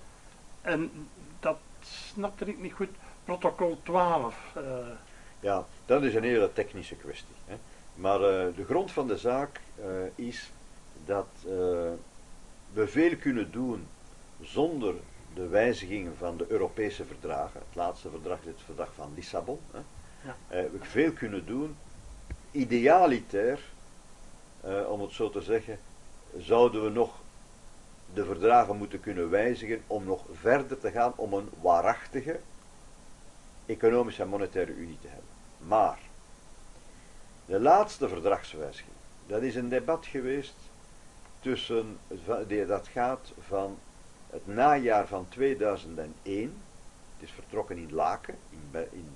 en 0.61 1.07
dat 1.39 1.57
snapte 1.81 2.45
ik 2.45 2.59
niet 2.59 2.73
goed. 2.73 2.89
Protocol 3.23 3.79
12. 3.83 4.35
eh, 4.55 4.63
Ja, 5.39 5.65
dat 5.85 6.03
is 6.03 6.15
een 6.15 6.23
hele 6.23 6.53
technische 6.53 6.95
kwestie. 6.95 7.35
Hè. 7.45 7.55
Maar 7.95 8.21
eh, 8.21 8.55
de 8.55 8.65
grond 8.65 8.91
van 8.91 9.07
de 9.07 9.17
zaak 9.17 9.59
eh, 9.75 9.85
is 10.15 10.51
dat 11.05 11.27
we 12.73 12.87
veel 12.87 13.15
kunnen 13.15 13.51
doen 13.51 13.87
zonder 14.41 14.95
de 15.33 15.47
wijzigingen 15.47 16.17
van 16.17 16.37
de 16.37 16.45
Europese 16.47 17.05
verdragen. 17.05 17.59
Het 17.59 17.75
laatste 17.75 18.09
verdrag 18.09 18.39
is 18.39 18.45
het 18.45 18.61
verdrag 18.65 18.93
van 18.95 19.11
Lissabon. 19.15 19.59
Hè. 19.71 19.79
Ja. 20.25 20.35
Eh, 20.47 20.71
we 20.71 20.77
veel 20.81 21.11
kunnen 21.11 21.45
doen. 21.45 21.75
Idealiter, 22.51 23.59
eh, 24.61 24.89
om 24.89 25.01
het 25.01 25.11
zo 25.11 25.29
te 25.29 25.41
zeggen, 25.41 25.79
zouden 26.37 26.83
we 26.83 26.89
nog 26.89 27.21
de 28.13 28.25
verdragen 28.25 28.77
moeten 28.77 28.99
kunnen 28.99 29.29
wijzigen 29.29 29.83
om 29.87 30.03
nog 30.03 30.25
verder 30.33 30.79
te 30.79 30.91
gaan 30.91 31.13
om 31.15 31.33
een 31.33 31.49
waarachtige 31.61 32.39
economische 33.65 34.21
en 34.21 34.27
monetaire 34.27 34.73
unie 34.73 34.97
te 35.01 35.07
hebben. 35.07 35.29
Maar 35.57 35.99
de 37.45 37.59
laatste 37.59 38.07
verdragswijziging, 38.07 38.95
dat 39.27 39.41
is 39.41 39.55
een 39.55 39.69
debat 39.69 40.05
geweest 40.05 40.55
tussen, 41.43 41.97
dat 42.67 42.87
gaat 42.87 43.31
van 43.39 43.77
het 44.29 44.47
najaar 44.47 45.07
van 45.07 45.27
2001, 45.29 46.61
het 47.13 47.29
is 47.29 47.31
vertrokken 47.31 47.77
in 47.77 47.93
Laken, 47.93 48.35
in, 48.49 48.87
in 48.91 49.07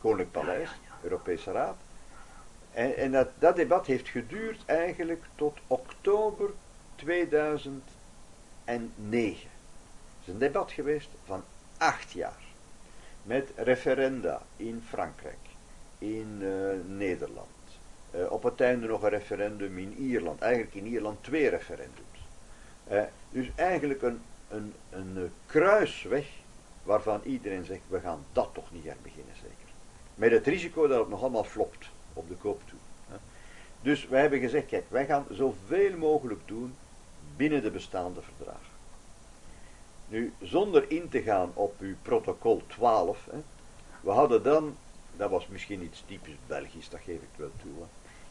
Koninklijk 0.00 0.32
Paleis, 0.32 0.70
Europese 1.02 1.52
Raad. 1.52 1.76
En, 2.72 2.96
en 2.96 3.12
dat, 3.12 3.28
dat 3.38 3.56
debat 3.56 3.86
heeft 3.86 4.08
geduurd 4.08 4.62
eigenlijk 4.66 5.24
tot 5.34 5.58
oktober 5.66 6.50
2009. 6.94 7.82
Het 9.08 10.26
is 10.26 10.32
een 10.32 10.38
debat 10.38 10.72
geweest 10.72 11.08
van 11.24 11.42
acht 11.78 12.12
jaar. 12.12 12.44
Met 13.22 13.50
referenda 13.56 14.42
in 14.56 14.82
Frankrijk, 14.88 15.48
in 15.98 16.38
eh, 16.42 16.96
Nederland. 16.96 17.55
Eh, 18.16 18.32
op 18.32 18.42
het 18.42 18.60
einde 18.60 18.86
nog 18.86 19.02
een 19.02 19.08
referendum 19.08 19.78
in 19.78 19.94
Ierland. 19.98 20.40
Eigenlijk 20.40 20.74
in 20.74 20.86
Ierland 20.86 21.24
twee 21.24 21.48
referendums. 21.48 22.18
Eh, 22.84 23.02
dus 23.30 23.50
eigenlijk 23.54 24.02
een, 24.02 24.20
een, 24.48 24.74
een 24.90 25.12
eh, 25.16 25.22
kruisweg 25.46 26.26
waarvan 26.82 27.20
iedereen 27.24 27.64
zegt, 27.64 27.80
we 27.88 28.00
gaan 28.00 28.24
dat 28.32 28.48
toch 28.52 28.72
niet 28.72 28.84
herbeginnen 28.84 29.34
zeker. 29.34 29.74
Met 30.14 30.30
het 30.30 30.46
risico 30.46 30.86
dat 30.86 30.98
het 30.98 31.08
nog 31.08 31.20
allemaal 31.20 31.44
flopt 31.44 31.88
op 32.12 32.28
de 32.28 32.34
koop 32.34 32.60
toe. 32.66 32.78
Dus 33.82 34.08
wij 34.08 34.20
hebben 34.20 34.38
gezegd, 34.38 34.66
kijk, 34.66 34.84
wij 34.88 35.06
gaan 35.06 35.26
zoveel 35.30 35.96
mogelijk 35.96 36.40
doen 36.44 36.74
binnen 37.36 37.62
de 37.62 37.70
bestaande 37.70 38.20
verdragen. 38.22 38.74
Nu, 40.08 40.32
zonder 40.42 40.90
in 40.90 41.08
te 41.08 41.22
gaan 41.22 41.50
op 41.54 41.74
uw 41.80 41.94
protocol 42.02 42.62
12, 42.66 43.28
hè, 43.30 43.38
we 44.00 44.10
hadden 44.10 44.42
dan, 44.42 44.76
dat 45.16 45.30
was 45.30 45.46
misschien 45.48 45.82
iets 45.82 46.02
typisch 46.06 46.36
Belgisch, 46.46 46.88
dat 46.88 47.00
geef 47.00 47.20
ik 47.20 47.28
wel 47.36 47.50
toe, 47.62 47.86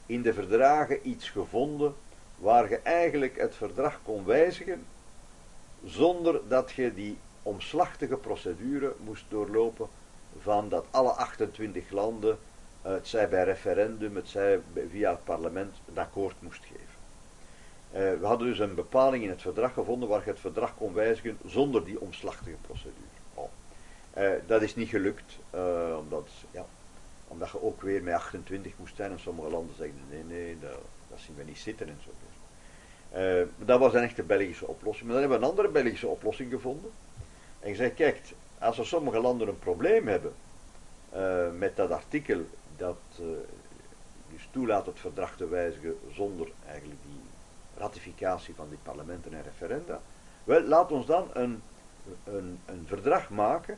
in 0.05 0.21
de 0.21 0.33
verdragen 0.33 1.09
iets 1.09 1.29
gevonden 1.29 1.95
waar 2.37 2.69
je 2.69 2.77
eigenlijk 2.77 3.39
het 3.39 3.55
verdrag 3.55 3.99
kon 4.03 4.25
wijzigen 4.25 4.85
zonder 5.83 6.41
dat 6.47 6.71
je 6.71 6.93
die 6.93 7.17
omslachtige 7.43 8.17
procedure 8.17 8.93
moest 9.03 9.25
doorlopen 9.29 9.87
van 10.41 10.69
dat 10.69 10.85
alle 10.91 11.09
28 11.09 11.89
landen, 11.89 12.37
het 12.81 13.07
zij 13.07 13.29
bij 13.29 13.43
referendum, 13.43 14.15
het 14.15 14.27
zij 14.27 14.59
via 14.89 15.09
het 15.09 15.23
parlement, 15.23 15.75
een 15.87 15.97
akkoord 15.97 16.35
moest 16.39 16.63
geven. 16.63 16.95
Eh, 17.91 18.19
we 18.19 18.25
hadden 18.25 18.47
dus 18.47 18.59
een 18.59 18.75
bepaling 18.75 19.23
in 19.23 19.29
het 19.29 19.41
verdrag 19.41 19.73
gevonden 19.73 20.09
waar 20.09 20.21
je 20.23 20.29
het 20.29 20.39
verdrag 20.39 20.75
kon 20.77 20.93
wijzigen 20.93 21.37
zonder 21.45 21.85
die 21.85 22.01
omslachtige 22.01 22.57
procedure. 22.61 22.93
Oh. 23.33 23.49
Eh, 24.13 24.29
dat 24.45 24.61
is 24.61 24.75
niet 24.75 24.89
gelukt, 24.89 25.37
eh, 25.49 25.97
omdat, 25.99 26.27
ja, 26.51 26.65
omdat 27.35 27.51
je 27.51 27.63
ook 27.63 27.81
weer 27.81 28.03
met 28.03 28.13
28 28.13 28.73
moest 28.77 28.95
zijn 28.95 29.11
en 29.11 29.19
sommige 29.19 29.49
landen 29.49 29.75
zeggen 29.75 29.95
nee, 30.09 30.23
nee, 30.23 30.57
dat, 30.59 31.19
zien 31.19 31.35
we 31.35 31.43
niet 31.43 31.57
zitten 31.57 31.87
en 31.87 31.99
zo. 32.03 32.09
Eh, 33.11 33.41
dat 33.57 33.79
was 33.79 33.93
een 33.93 34.03
echte 34.03 34.23
Belgische 34.23 34.67
oplossing. 34.67 35.05
Maar 35.05 35.13
dan 35.13 35.21
hebben 35.21 35.39
we 35.39 35.45
een 35.45 35.51
andere 35.51 35.69
Belgische 35.69 36.07
oplossing 36.07 36.51
gevonden. 36.51 36.91
En 37.59 37.69
gezegd, 37.69 37.93
kijk, 37.93 38.21
als 38.59 38.77
er 38.77 38.85
sommige 38.85 39.19
landen 39.19 39.47
een 39.47 39.59
probleem 39.59 40.07
hebben 40.07 40.33
eh, 41.09 41.51
met 41.57 41.75
dat 41.75 41.91
artikel 41.91 42.41
dat 42.77 42.97
eh, 43.19 43.25
dus 44.31 44.47
toelaat 44.51 44.85
het 44.85 44.99
verdrag 44.99 45.35
te 45.35 45.47
wijzigen 45.47 45.97
zonder 46.13 46.47
eigenlijk 46.67 46.99
die 47.03 47.21
ratificatie 47.77 48.55
van 48.55 48.69
die 48.69 48.77
parlementen 48.83 49.33
en 49.33 49.43
referenda. 49.43 50.01
Wel, 50.43 50.61
laat 50.61 50.91
ons 50.91 51.05
dan 51.05 51.29
een, 51.33 51.61
een, 52.23 52.59
een 52.65 52.83
verdrag 52.87 53.29
maken, 53.29 53.77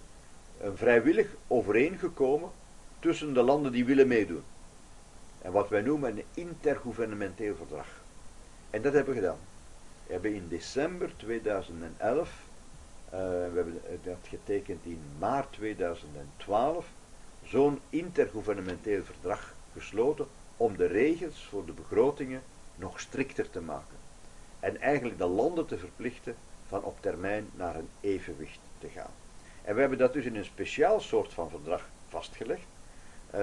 een 0.60 0.78
vrijwillig 0.78 1.28
overeengekomen 1.48 2.50
tussen 3.00 3.34
de 3.34 3.42
landen 3.42 3.72
die 3.72 3.86
willen 3.86 4.08
meedoen. 4.08 4.44
En 5.42 5.52
wat 5.52 5.70
wij 5.70 5.82
noemen 5.82 6.18
een 6.18 6.24
intergouvernementeel 6.34 7.56
verdrag. 7.56 7.88
En 8.70 8.82
dat 8.82 8.94
hebben 8.94 9.14
we 9.14 9.20
gedaan. 9.20 9.40
We 10.06 10.14
hebben 10.14 10.34
in 10.34 10.48
december 10.48 11.12
2011, 11.18 12.30
eh, 13.06 13.20
we 13.20 13.52
hebben 13.56 13.82
dat 14.04 14.18
getekend 14.30 14.86
in 14.86 15.02
maart 15.20 15.52
2012, 15.52 16.88
zo'n 17.44 17.80
intergouvernementeel 17.90 19.04
verdrag 19.04 19.54
gesloten 19.74 20.28
om 20.58 20.78
de 20.78 20.86
regels 20.86 21.46
voor 21.50 21.66
de 21.66 21.72
begrotingen 21.72 22.42
nog 22.76 23.00
strikter 23.00 23.50
te 23.50 23.62
maken. 23.62 23.98
En 24.60 24.82
eigenlijk 24.82 25.18
de 25.18 25.26
landen 25.26 25.66
te 25.66 25.78
verplichten 25.78 26.36
van 26.68 26.84
op 26.84 27.02
termijn 27.02 27.50
naar 27.56 27.76
een 27.76 27.90
evenwicht 28.02 28.60
te 28.80 28.88
gaan. 28.88 29.12
En 29.64 29.74
we 29.74 29.80
hebben 29.80 29.98
dat 29.98 30.14
dus 30.14 30.26
in 30.26 30.36
een 30.36 30.46
speciaal 30.46 31.00
soort 31.00 31.34
van 31.34 31.50
verdrag 31.50 31.90
vastgelegd, 32.08 32.68
eh, 33.30 33.42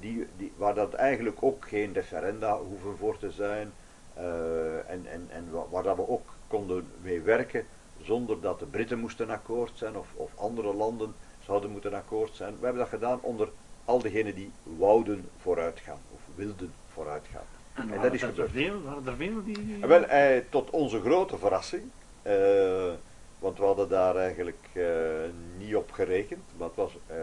die, 0.00 0.26
die, 0.36 0.52
waar 0.56 0.74
dat 0.74 0.94
eigenlijk 0.94 1.36
ook 1.40 1.68
geen 1.68 1.92
referenda 1.92 2.58
hoeven 2.58 2.96
voor 2.98 3.18
te 3.18 3.30
zijn, 3.30 3.72
eh, 4.14 4.90
en, 4.90 5.06
en, 5.10 5.26
en 5.30 5.50
wa- 5.50 5.68
waar 5.70 5.82
dat 5.82 5.96
we 5.96 6.08
ook 6.08 6.28
konden 6.46 6.86
mee 7.02 7.20
werken 7.20 7.66
zonder 8.02 8.40
dat 8.40 8.58
de 8.58 8.66
Britten 8.66 8.98
moesten 8.98 9.30
akkoord 9.30 9.70
zijn 9.74 9.96
of, 9.96 10.06
of 10.14 10.30
andere 10.36 10.74
landen 10.74 11.14
zouden 11.44 11.70
moeten 11.70 11.94
akkoord 11.94 12.34
zijn. 12.34 12.54
We 12.58 12.64
hebben 12.64 12.82
dat 12.82 12.88
gedaan 12.92 13.18
onder 13.22 13.48
al 13.84 13.98
degenen 13.98 14.34
die 14.34 14.50
wouden 14.62 15.28
vooruitgaan 15.40 15.98
of 16.14 16.20
wilden 16.34 16.72
vooruitgaan. 16.92 17.44
en 17.74 17.92
En 17.92 18.00
dat 18.02 18.12
is 18.12 18.22
er 18.22 18.28
gebeurd. 18.28 18.50
veel, 18.50 18.82
waren 18.82 19.06
er 19.06 19.16
veel 19.16 19.44
die... 19.44 19.78
En 19.80 19.88
wel, 19.88 20.04
eh, 20.04 20.40
tot 20.50 20.70
onze 20.70 21.00
grote 21.00 21.38
verrassing, 21.38 21.82
eh, 22.22 22.32
want 23.38 23.58
we 23.58 23.64
hadden 23.64 23.88
daar 23.88 24.16
eigenlijk 24.16 24.66
eh, 24.72 24.84
niet 25.58 25.76
op 25.76 25.90
gerekend, 25.90 26.42
maar 26.56 26.66
het 26.66 26.76
was 26.76 26.98
eh, 27.06 27.16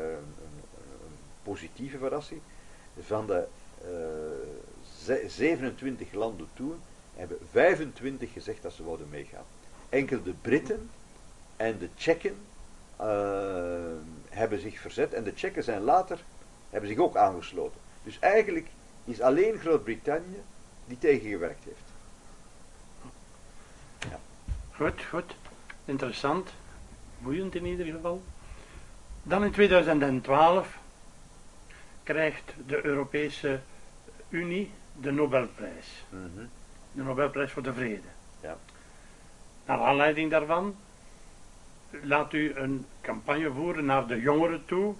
positieve 1.51 1.97
verrassing. 1.97 2.41
Van 3.01 3.27
de 3.27 3.47
eh, 3.81 3.87
ze- 5.03 5.25
27 5.27 6.13
landen 6.13 6.47
toen 6.53 6.79
hebben 7.15 7.37
25 7.51 8.33
gezegd 8.33 8.61
dat 8.61 8.73
ze 8.73 8.83
wouden 8.83 9.09
meegaan. 9.09 9.43
Enkel 9.89 10.23
de 10.23 10.33
Britten 10.41 10.89
en 11.55 11.77
de 11.77 11.89
Tsjechen 11.95 12.35
eh, 12.95 13.07
hebben 14.29 14.59
zich 14.59 14.79
verzet 14.79 15.13
en 15.13 15.23
de 15.23 15.33
Tsjechen 15.33 15.63
zijn 15.63 15.81
later 15.81 16.19
hebben 16.69 16.89
zich 16.89 16.99
ook 16.99 17.15
aangesloten. 17.15 17.79
Dus 18.03 18.19
eigenlijk 18.19 18.67
is 19.05 19.21
alleen 19.21 19.59
Groot-Brittannië 19.59 20.41
die 20.85 20.97
tegengewerkt 20.97 21.63
heeft. 21.63 21.85
Goed, 24.71 25.03
goed. 25.09 25.35
Interessant. 25.85 26.49
Boeiend 27.19 27.55
in 27.55 27.65
ieder 27.65 27.85
geval. 27.85 28.21
Dan 29.23 29.43
in 29.43 29.51
2012 29.51 30.77
krijgt 32.07 32.53
de 32.67 32.85
Europese 32.85 33.59
Unie 34.29 34.71
de 35.01 35.11
Nobelprijs. 35.11 36.03
Mhm. 36.09 36.45
De 36.91 37.03
Nobelprijs 37.03 37.51
voor 37.51 37.63
de 37.63 37.73
Vrede. 37.73 38.07
Ja. 38.41 38.57
Naar 39.65 39.79
aanleiding 39.79 40.31
daarvan, 40.31 40.75
2012, 41.89 42.29
2012 42.29 42.29
Ja. 42.29 42.29
2012 42.29 42.29
Ja. 42.29 42.29
2012 42.29 42.29
laat 42.29 42.33
u 42.33 42.55
een 42.55 42.85
campagne 43.01 43.51
voeren 43.51 43.85
naar 43.85 44.07
de 44.07 44.19
jongeren 44.21 44.65
toe 44.65 44.93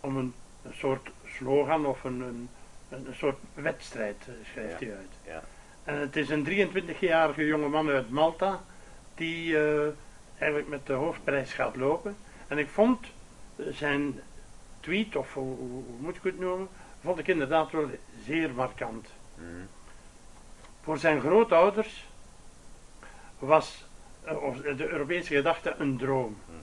om 0.00 0.16
een, 0.16 0.34
een 0.62 0.74
soort 0.74 1.10
slogan 1.26 1.86
of 1.86 2.04
een, 2.04 2.20
een, 2.20 2.48
een 2.88 3.14
soort 3.14 3.38
wedstrijd, 3.54 4.16
eh, 4.26 4.34
schrijft 4.50 4.80
Ja. 4.80 4.86
hij 4.86 4.96
uit. 4.96 5.12
Ja. 5.26 5.42
En 5.84 5.98
het 6.00 6.16
is 6.16 6.28
een 6.28 6.44
23-jarige 6.44 7.46
jonge 7.46 7.68
man 7.68 7.88
uit 7.88 8.10
Malta 8.10 8.60
die 9.14 9.58
eh, 9.58 9.88
eigenlijk 10.38 10.70
met 10.70 10.86
de 10.86 10.92
hoofdprijs 10.92 11.52
gaat 11.52 11.76
lopen. 11.76 12.16
En 12.48 12.58
ik 12.58 12.68
vond 12.68 13.06
eh, 13.56 13.66
zijn 13.72 14.20
tweet, 14.82 15.16
of 15.16 15.34
hoe, 15.34 15.56
hoe- 15.56 15.68
hoe 15.84 15.96
moet 16.00 16.16
ik 16.16 16.22
het 16.22 16.38
noemen, 16.38 16.68
vond 17.02 17.18
ik 17.18 17.26
inderdaad 17.28 17.70
wel 17.70 17.90
zeer 18.26 18.50
markant. 18.54 19.08
Mhm. 19.34 19.46
Voor 20.82 20.98
zijn 20.98 21.20
grootouders 21.20 22.06
was 23.38 23.84
eh, 24.24 24.42
of 24.42 24.56
de 24.56 24.88
Europese 24.88 25.34
gedachte 25.34 25.74
een 25.78 25.96
droom. 25.98 26.36
Mhm. 26.46 26.56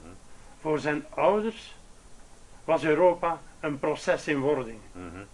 Voor 0.60 0.78
zijn 0.78 1.04
ouders 1.14 1.76
was 2.64 2.84
Europa 2.84 3.40
een 3.60 3.78
proces 3.78 4.28
in 4.28 4.40
wording. 4.40 4.78
Mhm. 4.92 5.24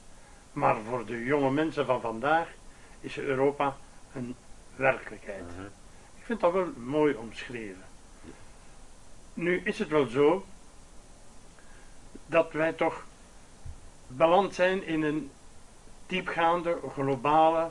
Maar 0.53 0.77
voor 0.89 1.07
de 1.07 1.25
jonge 1.25 1.51
mensen 1.51 1.87
van 1.87 2.01
vandaag 2.01 2.49
is 3.01 3.19
Europa 3.19 3.77
een 4.15 4.35
werkelijkheid. 4.77 5.45
Ik 6.19 6.25
vind 6.25 6.41
dat 6.41 6.53
wel 6.53 6.69
mooi 6.77 7.15
omschreven. 7.15 7.85
Nu 9.35 9.61
is 9.65 9.79
het 9.79 9.89
wel 9.89 10.07
zo 10.07 10.45
dat 12.27 12.53
wij 12.53 12.73
toch 12.73 13.05
beland 14.07 14.55
zijn 14.55 14.87
in 14.87 15.03
een 15.03 15.31
diepgaande 16.07 16.79
globale 16.93 17.71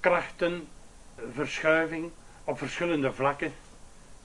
krachtenverschuiving 0.00 2.10
op 2.44 2.58
verschillende 2.58 3.12
vlakken, 3.12 3.52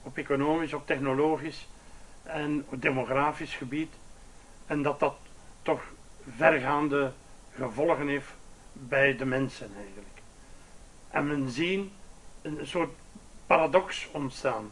op 0.02 0.16
economisch, 0.16 0.72
op 0.72 0.86
technologisch 0.86 1.68
en 2.22 2.64
op 2.68 2.82
demografisch 2.82 3.54
gebied. 3.54 3.92
En 4.66 4.82
dat 4.82 5.00
dat 5.00 5.14
toch 5.62 5.82
vergaande 6.36 7.12
gevolgen 7.54 8.08
heeft 8.08 8.32
bij 8.72 9.16
de 9.16 9.24
mensen 9.24 9.70
eigenlijk. 9.76 10.20
En 11.10 11.26
men 11.26 11.50
ziet 11.50 11.90
een 12.42 12.58
soort 12.62 12.90
paradox 13.46 14.08
ontstaan. 14.12 14.70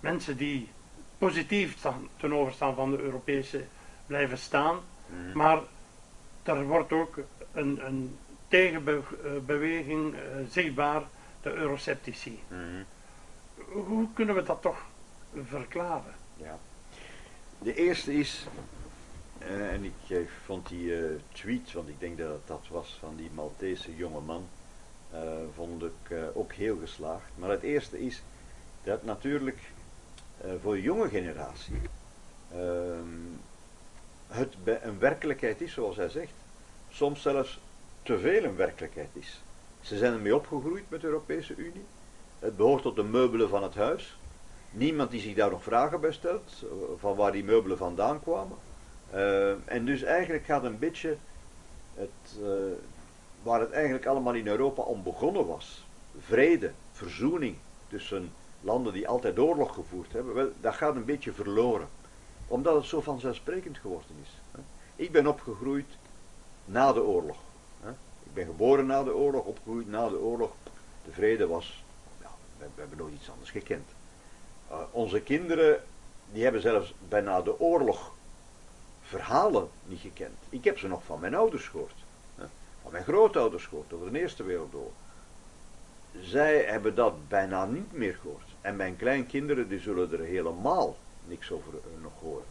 Mensen 0.00 0.36
die 0.36 0.68
positief 1.18 1.78
staan, 1.78 2.08
ten 2.16 2.32
overstaan 2.32 2.74
van 2.74 2.90
de 2.90 2.98
Europese 2.98 3.64
blijven 4.06 4.38
staan, 4.38 4.78
Mhm. 5.06 5.36
maar 5.36 5.60
er 6.42 6.64
wordt 6.66 6.92
ook 6.92 7.18
een, 7.52 7.86
een 7.86 8.16
tegenbeweging 8.48 10.14
eh, 10.14 10.20
zichtbaar, 10.50 11.02
de 11.42 11.52
euroceptici. 11.52 12.40
Mhm. 12.48 12.82
Hoe 13.86 14.08
kunnen 14.14 14.34
we 14.34 14.42
dat 14.42 14.62
toch 14.62 14.78
verklaren? 15.44 16.14
Ja. 16.36 16.58
De 17.58 17.74
eerste 17.74 18.14
is, 18.14 18.46
eh, 19.38 19.72
en 19.72 19.84
ik 19.84 19.92
eh, 20.08 20.18
vond 20.44 20.68
die 20.68 20.96
eh, 20.98 21.10
tweet, 21.32 21.72
want 21.72 21.88
ik 21.88 22.00
denk 22.00 22.18
dat 22.18 22.28
het 22.28 22.46
dat 22.46 22.66
was 22.70 22.96
van 23.00 23.16
die 23.16 23.30
Maltese 23.34 23.96
jonge 23.96 24.20
man, 24.20 24.48
eh, 25.10 25.20
vond 25.54 25.82
ik 25.82 26.10
eh, 26.10 26.18
ook 26.34 26.52
heel 26.52 26.78
geslaagd. 26.78 27.30
Maar 27.34 27.50
het 27.50 27.62
eerste 27.62 28.00
is 28.06 28.22
dat 28.84 29.04
natuurlijk 29.04 29.58
eh, 30.40 30.50
voor 30.62 30.74
de 30.74 30.82
jonge 30.82 31.08
generatie 31.08 31.80
ehm, 32.52 33.08
het 34.26 34.54
een 34.82 34.98
werkelijkheid 34.98 35.60
is, 35.60 35.72
zoals 35.72 35.96
hij 35.96 36.08
zegt, 36.08 36.32
soms 36.90 37.22
zelfs 37.22 37.60
te 38.02 38.18
veel 38.18 38.44
een 38.44 38.56
werkelijkheid 38.56 39.10
is. 39.12 39.40
Ze 39.80 39.96
zijn 39.96 40.12
ermee 40.12 40.34
opgegroeid 40.34 40.84
met 40.88 41.00
de 41.00 41.06
Europese 41.06 41.54
Unie. 41.56 41.84
Het 42.38 42.56
behoort 42.56 42.82
tot 42.82 42.96
de 42.96 43.04
meubelen 43.04 43.48
van 43.48 43.62
het 43.62 43.74
huis. 43.74 44.18
Niemand 44.70 45.10
die 45.10 45.20
zich 45.20 45.34
daar 45.34 45.50
nog 45.50 45.62
vragen 45.62 46.00
bij 46.00 46.12
stelt, 46.12 46.64
van 46.98 47.16
waar 47.16 47.32
die 47.32 47.44
meubelen 47.44 47.78
vandaan 47.78 48.22
kwamen. 48.22 48.56
Eh, 49.10 49.50
en 49.64 49.84
dus 49.84 50.02
eigenlijk 50.02 50.44
gaat 50.44 50.64
een 50.64 50.78
beetje 50.78 51.16
het, 51.94 52.40
eh, 52.42 52.48
waar 53.42 53.60
het 53.60 53.70
eigenlijk 53.70 54.06
allemaal 54.06 54.34
in 54.34 54.46
Europa 54.46 54.82
om 54.82 55.02
begonnen 55.02 55.46
was. 55.46 55.86
Vrede, 56.18 56.72
verzoening 56.92 57.56
tussen 57.88 58.32
landen 58.60 58.92
die 58.92 59.08
altijd 59.08 59.38
oorlog 59.38 59.74
gevoerd 59.74 60.12
hebben, 60.12 60.34
wel, 60.34 60.50
dat 60.60 60.74
gaat 60.74 60.96
een 60.96 61.04
beetje 61.04 61.32
verloren. 61.32 61.88
Omdat 62.46 62.74
het 62.74 62.84
zo 62.84 63.00
vanzelfsprekend 63.00 63.78
geworden 63.78 64.16
is. 64.22 64.60
Ik 64.96 65.12
ben 65.12 65.26
opgegroeid 65.26 65.86
na 66.64 66.92
de 66.92 67.02
oorlog. 67.02 67.36
Ik 68.22 68.34
ben 68.34 68.46
geboren 68.46 68.86
na 68.86 69.02
de 69.02 69.14
oorlog, 69.14 69.44
opgegroeid 69.44 69.88
na 69.88 70.08
de 70.08 70.18
oorlog. 70.18 70.52
De 71.04 71.12
vrede 71.12 71.46
was, 71.46 71.84
ja, 72.20 72.30
we, 72.58 72.66
hebben 72.74 72.98
nooit 72.98 73.14
iets 73.14 73.30
anders 73.30 73.50
gekend. 73.50 73.88
Uh, 74.70 74.78
onze 74.90 75.20
kinderen, 75.20 75.82
die 76.32 76.42
hebben 76.42 76.60
zelfs 76.60 76.94
bijna 77.08 77.42
de 77.42 77.60
oorlog 77.60 78.12
verhalen 79.02 79.68
niet 79.84 80.00
gekend. 80.00 80.36
Ik 80.48 80.64
heb 80.64 80.78
ze 80.78 80.88
nog 80.88 81.04
van 81.04 81.20
mijn 81.20 81.34
ouders 81.34 81.68
gehoord. 81.68 81.94
Van 82.82 82.92
mijn 82.92 83.04
grootouders 83.04 83.66
gehoord 83.66 83.92
over 83.92 84.12
de 84.12 84.18
Eerste 84.18 84.42
Wereldoorlog. 84.42 84.92
Zij 86.20 86.64
hebben 86.64 86.94
dat 86.94 87.28
bijna 87.28 87.64
niet 87.64 87.92
meer 87.92 88.14
gehoord. 88.20 88.48
En 88.60 88.76
mijn 88.76 88.96
kleinkinderen 88.96 89.68
die 89.68 89.80
zullen 89.80 90.12
er 90.12 90.24
helemaal 90.24 90.96
niks 91.28 91.50
over 91.50 91.72
eh, 91.74 92.02
nog 92.02 92.12
horen. 92.20 92.44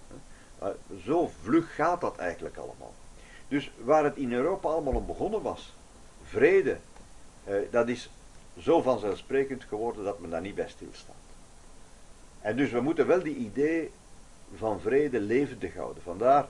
Zo 1.03 1.31
vlug 1.41 1.75
gaat 1.75 2.01
dat 2.01 2.17
eigenlijk 2.17 2.57
allemaal. 2.57 2.93
Dus 3.47 3.71
waar 3.83 4.03
het 4.03 4.15
in 4.15 4.33
Europa 4.33 4.69
allemaal 4.69 4.93
om 4.93 5.05
begonnen 5.05 5.41
was, 5.41 5.73
vrede, 6.23 6.77
eh, 7.43 7.55
dat 7.71 7.87
is 7.87 8.09
zo 8.59 8.81
vanzelfsprekend 8.81 9.63
geworden 9.63 10.03
dat 10.03 10.19
men 10.19 10.29
daar 10.29 10.41
niet 10.41 10.55
bij 10.55 10.69
stilstaat. 10.69 11.15
En 12.41 12.55
dus 12.55 12.71
we 12.71 12.81
moeten 12.81 13.07
wel 13.07 13.23
die 13.23 13.35
idee 13.35 13.91
van 14.55 14.79
vrede 14.79 15.19
levendig 15.19 15.75
houden. 15.75 16.03
Vandaar 16.03 16.47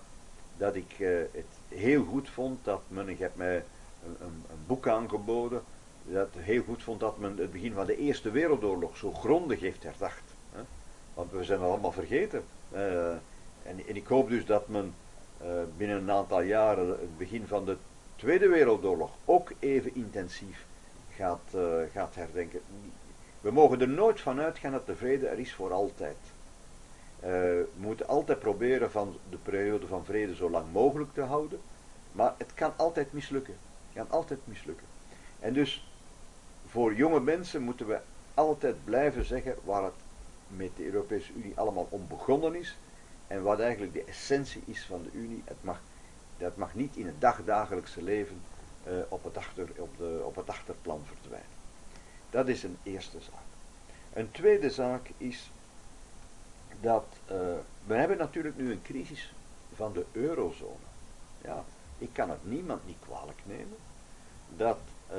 dat 0.58 0.76
ik 0.76 0.92
eh, 1.00 1.10
het 1.32 1.46
heel 1.68 2.04
goed 2.04 2.30
vond 2.30 2.66
dat 2.66 2.82
men, 2.88 3.10
ik 3.10 3.20
heb 3.20 3.36
mij 3.36 3.56
een, 3.56 4.16
een, 4.20 4.44
een 4.50 4.66
boek 4.68 4.88
aangeboden, 4.88 5.64
dat 6.04 6.30
heel 6.38 6.64
goed 6.64 6.84
vond 6.84 7.00
dat 7.00 7.18
men 7.18 7.38
het 7.38 7.52
begin 7.52 7.74
van 7.74 7.86
de 7.86 7.98
Eerste 7.98 8.32
Wereldoorlog 8.32 8.98
zo 8.98 9.12
grondig 9.12 9.60
heeft 9.60 9.84
herdacht. 9.84 10.25
Want 11.16 11.32
we 11.32 11.44
zijn 11.44 11.60
het 11.60 11.70
allemaal 11.70 11.92
vergeten. 11.92 12.44
Eh, 12.72 13.10
en, 13.64 13.88
en 13.88 13.96
ik 13.96 14.08
hoop 14.08 14.30
dus 14.30 14.46
dat 14.46 14.68
men 14.68 14.94
eh, 15.38 15.48
binnen 15.78 15.98
een 15.98 16.12
aantal 16.12 16.42
jaren 16.42 16.88
het 16.88 17.18
begin 17.18 17.48
van 17.48 17.66
de 17.66 17.78
Tweede 18.16 18.48
Wereldoorlog 18.48 19.12
ook 19.26 19.52
even 19.60 19.96
intensief 19.96 20.66
gaat, 21.16 21.54
eh, 21.54 21.62
gaat 21.94 22.16
herdenken. 22.16 22.62
We 23.42 23.52
mogen 23.52 23.82
er 23.82 23.88
nooit 23.88 24.22
van 24.22 24.40
uitgaan 24.40 24.72
dat 24.72 24.86
de 24.86 24.96
vrede 24.96 25.28
er 25.28 25.40
is 25.40 25.54
voor 25.54 25.74
altijd. 25.74 26.18
We 27.20 27.68
moeten 27.76 28.08
altijd 28.08 28.40
proberen 28.40 28.92
van 28.92 29.18
de 29.30 29.38
periode 29.38 29.88
van 29.88 30.06
vrede 30.06 30.36
zo 30.36 30.50
lang 30.50 30.66
mogelijk 30.72 31.14
te 31.14 31.22
houden. 31.22 31.60
Maar 32.12 32.34
het 32.38 32.54
kan 32.54 32.74
altijd 32.76 33.14
mislukken. 33.14 33.56
Het 33.94 34.04
kan 34.04 34.18
altijd 34.18 34.40
mislukken. 34.44 34.86
En 35.40 35.54
dus 35.54 35.88
voor 36.68 36.96
jonge 36.96 37.20
mensen 37.20 37.62
moeten 37.62 37.88
we 37.88 38.00
altijd 38.34 38.76
blijven 38.84 39.26
zeggen 39.26 39.56
waar 39.64 39.84
het 39.84 39.94
met 40.48 40.70
de 40.76 40.86
Europese 40.86 41.34
Unie 41.34 41.58
allemaal 41.58 41.88
om 41.90 42.08
begonnen 42.08 42.56
is. 42.56 42.78
En 43.28 43.44
wat 43.44 43.60
eigenlijk 43.60 43.94
de 43.94 44.04
essentie 44.04 44.64
is 44.66 44.86
van 44.86 45.04
de 45.04 45.18
Unie. 45.18 45.42
Het 45.46 45.64
mag, 45.64 45.82
dat 46.38 46.56
mag 46.56 46.76
niet 46.76 46.96
in 46.96 47.06
het 47.06 47.22
dagdagelijkse 47.22 48.04
leven 48.04 48.42
uh, 48.88 48.94
op, 49.10 49.24
het 49.24 49.38
achter, 49.38 49.70
op, 49.78 49.98
de, 49.98 50.22
op 50.26 50.36
het 50.36 50.50
achterplan 50.50 51.02
verdwijnen. 51.06 51.50
Dat 52.30 52.48
is 52.48 52.64
een 52.64 52.78
eerste 52.84 53.20
zaak. 53.20 53.44
Een 54.14 54.32
tweede 54.32 54.70
zaak 54.70 55.10
is 55.18 55.52
dat 56.82 57.06
uh, 57.32 57.38
we 57.86 57.94
hebben 57.94 58.18
natuurlijk 58.18 58.58
nu 58.58 58.72
een 58.72 58.82
crisis 58.82 59.34
van 59.76 59.94
de 59.94 60.06
eurozone. 60.12 60.86
Ja, 61.42 61.64
ik 61.98 62.10
kan 62.12 62.30
het 62.30 62.46
niemand 62.46 62.86
niet 62.86 63.00
kwalijk 63.00 63.40
nemen 63.44 63.78
dat 64.58 64.78
uh, 65.12 65.18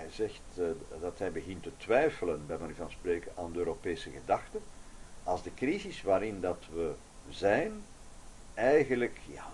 hij 0.00 0.10
zegt 0.10 0.40
uh, 0.58 0.66
dat 1.00 1.18
hij 1.18 1.32
begint 1.32 1.62
te 1.62 1.70
twijfelen, 1.76 2.46
bij 2.46 2.58
manier 2.58 2.74
van 2.74 2.90
spreken, 2.90 3.32
aan 3.36 3.52
de 3.52 3.58
Europese 3.58 4.10
gedachte. 4.10 4.58
Als 5.24 5.42
de 5.42 5.54
crisis 5.54 6.02
waarin 6.02 6.40
dat 6.40 6.64
we 6.72 6.92
zijn 7.28 7.72
eigenlijk 8.54 9.18
ja, 9.26 9.46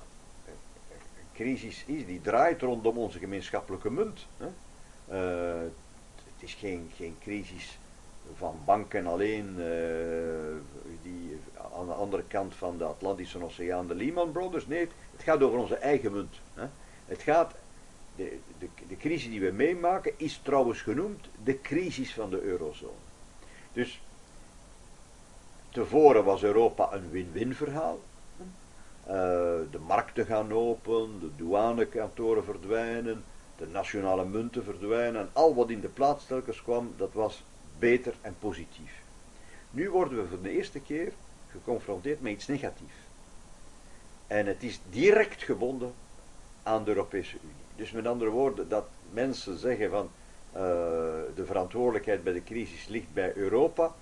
een 0.46 1.32
crisis 1.32 1.84
is 1.86 2.06
die 2.06 2.20
draait 2.20 2.62
rondom 2.62 2.98
onze 2.98 3.18
gemeenschappelijke 3.18 3.90
munt. 3.90 4.26
Hè? 4.36 4.46
Uh, 5.10 5.70
het 6.14 6.42
is 6.42 6.54
geen, 6.54 6.90
geen 6.96 7.16
crisis 7.20 7.78
van 8.36 8.58
banken 8.64 9.06
alleen, 9.06 9.54
uh, 9.58 9.64
die 11.02 11.40
aan 11.78 11.86
de 11.86 11.92
andere 11.92 12.24
kant 12.28 12.54
van 12.54 12.78
de 12.78 12.84
Atlantische 12.84 13.44
Oceaan, 13.44 13.86
de 13.86 13.94
Lehman 13.94 14.32
Brothers. 14.32 14.66
Nee, 14.66 14.88
het 15.12 15.22
gaat 15.22 15.42
over 15.42 15.58
onze 15.58 15.76
eigen 15.76 16.12
munt. 16.12 16.40
Hè? 16.54 16.66
Het 17.06 17.22
gaat, 17.22 17.54
de, 18.16 18.38
de, 18.58 18.68
de 18.88 18.96
crisis 18.96 19.30
die 19.30 19.40
we 19.40 19.50
meemaken 19.50 20.12
is 20.16 20.40
trouwens 20.42 20.80
genoemd 20.80 21.28
de 21.44 21.60
crisis 21.60 22.14
van 22.14 22.30
de 22.30 22.40
eurozone. 22.40 22.92
Dus 23.72 24.00
tevoren 25.70 26.24
was 26.24 26.42
Europa 26.42 26.92
een 26.92 27.10
win-win 27.10 27.54
verhaal. 27.54 28.00
Uh, 29.06 29.12
de 29.70 29.78
markten 29.86 30.26
gaan 30.26 30.52
open, 30.52 31.20
de 31.20 31.30
douanekantoren 31.36 32.44
verdwijnen, 32.44 33.24
de 33.56 33.66
nationale 33.66 34.24
munten 34.24 34.64
verdwijnen 34.64 35.20
en 35.20 35.30
al 35.32 35.54
wat 35.54 35.70
in 35.70 35.80
de 35.80 35.88
plaats 35.88 36.26
telkens 36.26 36.62
kwam, 36.62 36.94
dat 36.96 37.12
was 37.12 37.44
beter 37.78 38.14
en 38.20 38.36
positief. 38.38 39.02
Nu 39.70 39.90
worden 39.90 40.22
we 40.22 40.28
voor 40.28 40.42
de 40.42 40.50
eerste 40.50 40.80
keer 40.80 41.12
geconfronteerd 41.50 42.20
met 42.20 42.32
iets 42.32 42.46
negatiefs. 42.46 42.96
En 44.26 44.46
het 44.46 44.62
is 44.62 44.80
direct 44.90 45.42
gebonden 45.42 45.94
aan 46.62 46.84
de 46.84 46.90
Europese 46.90 47.36
Unie. 47.42 47.65
Dus 47.76 47.90
met 47.90 48.06
andere 48.06 48.30
woorden, 48.30 48.68
dat 48.68 48.86
mensen 49.10 49.58
zeggen 49.58 49.90
van 49.90 50.10
uh, 50.54 50.60
de 51.34 51.44
verantwoordelijkheid 51.44 52.24
bij 52.24 52.32
de 52.32 52.44
crisis 52.44 52.86
ligt 52.86 53.12
bij 53.12 53.32
Europa, 53.34 53.94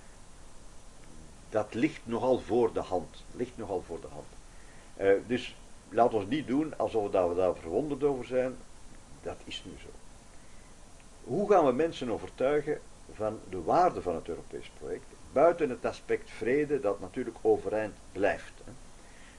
dat 1.49 1.73
ligt 1.73 2.01
nogal 2.03 2.39
voor 2.39 2.73
de 2.73 2.79
hand. 2.79 3.23
Ligt 3.35 3.57
nogal 3.57 3.83
voor 3.87 4.01
de 4.01 4.07
hand. 4.07 4.27
Uh, 4.97 5.27
dus 5.27 5.55
laat 5.89 6.13
ons 6.13 6.25
niet 6.27 6.47
doen 6.47 6.77
alsof 6.77 7.03
we 7.03 7.35
daar 7.35 7.55
verwonderd 7.55 8.03
over 8.03 8.25
zijn. 8.25 8.55
Dat 9.23 9.37
is 9.43 9.63
nu 9.65 9.71
zo. 9.81 9.87
Hoe 11.23 11.49
gaan 11.49 11.65
we 11.65 11.71
mensen 11.71 12.09
overtuigen 12.09 12.79
van 13.13 13.39
de 13.49 13.63
waarde 13.63 14.01
van 14.01 14.15
het 14.15 14.27
Europees 14.27 14.71
project, 14.79 15.05
buiten 15.31 15.69
het 15.69 15.85
aspect 15.85 16.29
vrede 16.29 16.79
dat 16.79 16.99
natuurlijk 16.99 17.37
overeind 17.41 17.93
blijft. 18.11 18.53
Hè. 18.63 18.71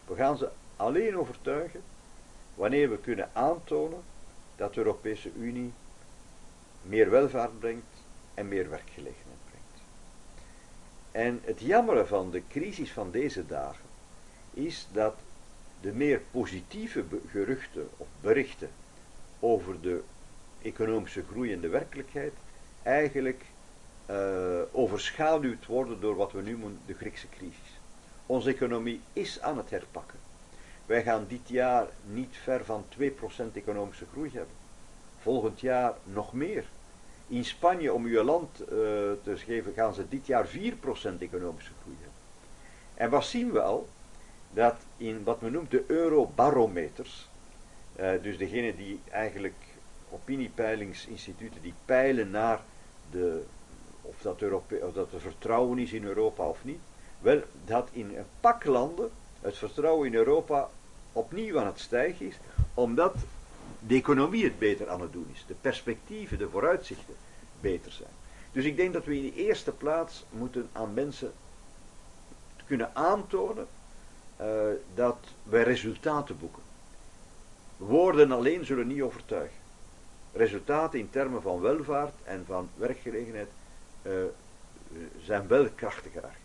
We 0.06 0.14
gaan 0.14 0.36
ze 0.36 0.48
alleen 0.76 1.18
overtuigen 1.18 1.82
wanneer 2.54 2.90
we 2.90 2.98
kunnen 2.98 3.30
aantonen 3.32 4.02
dat 4.56 4.74
de 4.74 4.80
Europese 4.80 5.30
Unie 5.38 5.72
meer 6.82 7.10
welvaart 7.10 7.58
brengt 7.58 8.04
en 8.34 8.48
meer 8.48 8.70
werkgelegenheid 8.70 9.38
brengt. 9.44 9.82
En 11.10 11.40
het 11.44 11.60
jammere 11.60 12.06
van 12.06 12.30
de 12.30 12.42
crisis 12.48 12.92
van 12.92 13.10
deze 13.10 13.46
dagen 13.46 13.84
is 14.50 14.86
dat 14.92 15.14
de 15.80 15.92
meer 15.92 16.20
positieve 16.30 17.04
geruchten 17.30 17.88
of 17.96 18.06
berichten 18.20 18.70
over 19.40 19.80
de 19.80 20.02
economische 20.62 21.24
groei 21.30 21.52
en 21.52 21.60
de 21.60 21.68
werkelijkheid 21.68 22.32
eigenlijk 22.82 23.44
uh, 24.10 24.60
overschaduwd 24.72 25.66
worden 25.66 26.00
door 26.00 26.16
wat 26.16 26.32
we 26.32 26.42
nu 26.42 26.50
noemen 26.50 26.78
de 26.86 26.94
Griekse 26.94 27.28
crisis. 27.28 27.80
Onze 28.26 28.50
economie 28.50 29.00
is 29.12 29.40
aan 29.40 29.56
het 29.56 29.70
herpakken. 29.70 30.18
Wij 30.86 31.02
gaan 31.02 31.24
dit 31.28 31.48
jaar 31.48 31.86
niet 32.04 32.36
ver 32.42 32.64
van 32.64 32.84
2% 32.98 33.02
economische 33.52 34.06
groei 34.12 34.30
hebben. 34.32 34.54
Volgend 35.18 35.60
jaar 35.60 35.94
nog 36.04 36.32
meer. 36.32 36.64
In 37.26 37.44
Spanje, 37.44 37.92
om 37.92 38.04
uw 38.04 38.22
land 38.22 38.60
uh, 38.60 38.68
te 39.22 39.36
geven, 39.36 39.72
gaan 39.72 39.94
ze 39.94 40.08
dit 40.08 40.26
jaar 40.26 40.48
4% 40.48 40.50
economische 41.18 41.72
groei 41.82 41.96
hebben. 41.96 42.20
En 42.94 43.10
wat 43.10 43.24
zien 43.24 43.52
we 43.52 43.62
al? 43.62 43.88
Dat 44.50 44.76
in 44.96 45.24
wat 45.24 45.40
men 45.40 45.52
noemt 45.52 45.70
de 45.70 45.84
eurobarometers, 45.86 47.28
uh, 48.00 48.10
dus 48.22 48.38
degene 48.38 48.76
die 48.76 49.00
eigenlijk 49.10 49.54
opiniepeilingsinstituten 50.10 51.62
die 51.62 51.74
peilen 51.84 52.30
naar 52.30 52.60
de, 53.10 53.44
of, 54.02 54.16
dat 54.22 54.40
Europe, 54.40 54.80
of 54.82 54.92
dat 54.92 55.12
er 55.12 55.20
vertrouwen 55.20 55.78
is 55.78 55.92
in 55.92 56.04
Europa 56.04 56.48
of 56.48 56.64
niet, 56.64 56.80
wel 57.20 57.42
dat 57.64 57.88
in 57.92 58.16
een 58.16 58.26
pak 58.40 58.64
landen 58.64 59.10
het 59.46 59.58
vertrouwen 59.58 60.06
in 60.06 60.14
Europa 60.14 60.70
opnieuw 61.12 61.58
aan 61.58 61.66
het 61.66 61.80
stijgen 61.80 62.26
is, 62.26 62.36
omdat 62.74 63.14
de 63.78 63.94
economie 63.94 64.44
het 64.44 64.58
beter 64.58 64.88
aan 64.88 65.00
het 65.00 65.12
doen 65.12 65.28
is, 65.34 65.44
de 65.46 65.54
perspectieven, 65.60 66.38
de 66.38 66.48
vooruitzichten 66.48 67.14
beter 67.60 67.92
zijn. 67.92 68.14
Dus 68.52 68.64
ik 68.64 68.76
denk 68.76 68.92
dat 68.92 69.04
we 69.04 69.16
in 69.16 69.22
de 69.22 69.34
eerste 69.34 69.72
plaats 69.72 70.24
moeten 70.30 70.68
aan 70.72 70.94
mensen 70.94 71.32
kunnen 72.66 72.90
aantonen 72.94 73.66
uh, 74.40 74.46
dat 74.94 75.18
wij 75.42 75.62
resultaten 75.62 76.38
boeken. 76.38 76.62
Woorden 77.76 78.32
alleen 78.32 78.64
zullen 78.64 78.86
niet 78.86 79.02
overtuigen 79.02 79.64
resultaten 80.32 80.98
in 80.98 81.10
termen 81.10 81.42
van 81.42 81.60
welvaart 81.60 82.14
en 82.24 82.44
van 82.46 82.68
werkgelegenheid 82.74 83.48
uh, 84.02 84.12
zijn 85.22 85.46
wel 85.48 85.68
krachtige 85.74 86.16
argumenten. 86.16 86.44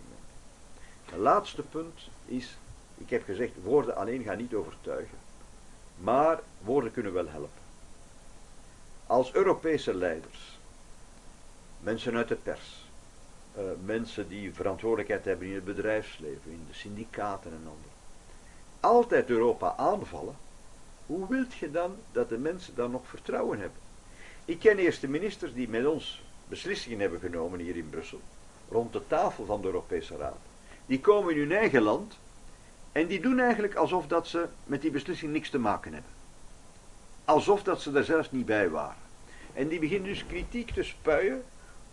Het 1.06 1.20
laatste 1.20 1.62
punt 1.62 2.00
is, 2.26 2.58
ik 3.02 3.10
heb 3.10 3.24
gezegd, 3.24 3.52
woorden 3.64 3.96
alleen 3.96 4.24
gaan 4.24 4.38
niet 4.38 4.54
overtuigen, 4.54 5.18
maar 5.98 6.40
woorden 6.62 6.92
kunnen 6.92 7.14
wel 7.14 7.28
helpen. 7.28 7.62
Als 9.08 9.34
Europese 9.34 9.94
leiders, 9.94 10.60
mensen 11.80 12.16
uit 12.16 12.28
de 12.28 12.36
pers, 12.36 12.86
uh, 13.58 13.64
mensen 13.86 14.28
die 14.28 14.54
verantwoordelijkheid 14.54 15.26
hebben 15.26 15.48
in 15.48 15.56
het 15.56 15.66
bedrijfsleven, 15.66 16.52
in 16.52 16.66
de 16.68 16.74
syndicaten 16.74 17.52
en 17.52 17.58
anderen, 17.58 18.00
altijd 18.80 19.30
Europa 19.30 19.74
aanvallen, 19.78 20.36
hoe 21.06 21.28
wilt 21.28 21.54
je 21.54 21.72
dan 21.72 21.96
dat 22.12 22.30
de 22.30 22.38
mensen 22.38 22.76
dan 22.76 22.92
nog 22.92 23.08
vertrouwen 23.08 23.60
hebben? 23.60 23.80
Ik 24.46 24.60
ken 24.60 24.78
eerste 24.78 25.08
ministers 25.08 25.54
die 25.54 25.70
met 25.70 25.86
ons 25.86 26.24
beslissingen 26.48 27.00
hebben 27.00 27.20
genomen 27.20 27.60
hier 27.60 27.76
in 27.76 27.90
Brussel, 27.90 28.22
rond 28.70 28.94
de 28.94 29.08
tafel 29.08 29.46
van 29.46 29.62
de 29.62 29.68
Europese 29.68 30.18
Raad. 30.18 30.38
Die 30.86 31.00
komen 31.00 31.34
in 31.34 31.40
hun 31.40 31.52
eigen 31.52 31.82
land 31.82 32.18
en 32.92 33.08
die 33.08 33.20
doen 33.20 33.40
eigenlijk 33.40 33.76
alsof 33.76 34.08
dat 34.08 34.28
ze 34.28 34.48
met 34.64 34.82
die 34.82 34.92
beslissing 34.92 35.32
niks 35.32 35.50
te 35.50 35.60
maken 35.60 35.94
hebben. 35.94 36.12
Alsof 37.26 37.64
dat 37.64 37.82
ze 37.82 37.92
daar 37.92 38.04
zelfs 38.04 38.32
niet 38.32 38.46
bij 38.46 38.70
waren. 38.70 39.02
En 39.54 39.68
die 39.68 39.80
beginnen 39.80 40.10
dus 40.10 40.26
kritiek 40.26 40.72
te 40.72 40.84
spuien 40.84 41.44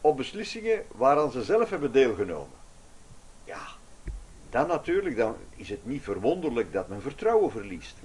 op 0.01 0.17
beslissingen 0.17 0.85
waaraan 0.95 1.31
ze 1.31 1.43
zelf 1.43 1.71
hebben 1.71 1.93
deelgenomen. 1.93 2.57
Ja, 3.45 3.67
dan 4.51 4.67
natuurlijk 4.67 5.17
dan 5.17 5.37
is 5.57 5.69
het 5.69 5.87
niet 5.87 6.03
verwonderlijk 6.03 6.73
dat 6.73 6.89
men 6.89 7.03
vertrouwen 7.03 7.51
verliest. 7.51 7.97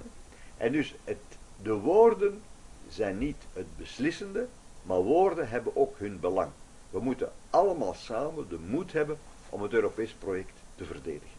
En 0.56 0.72
dus 0.72 0.94
het, 1.04 1.18
de 1.62 1.72
woorden 1.72 2.42
zijn 2.88 3.18
niet 3.18 3.42
het 3.52 3.76
beslissende, 3.76 4.46
maar 4.82 5.00
woorden 5.00 5.48
hebben 5.48 5.76
ook 5.76 5.98
hun 5.98 6.20
belang. 6.20 6.50
We 6.90 7.00
moeten 7.00 7.32
allemaal 7.50 7.94
samen 7.94 8.48
de 8.48 8.58
moed 8.58 8.92
hebben 8.92 9.18
om 9.48 9.62
het 9.62 9.72
Europees 9.72 10.12
project 10.12 10.52
te 10.76 10.84
verdedigen. 10.84 11.33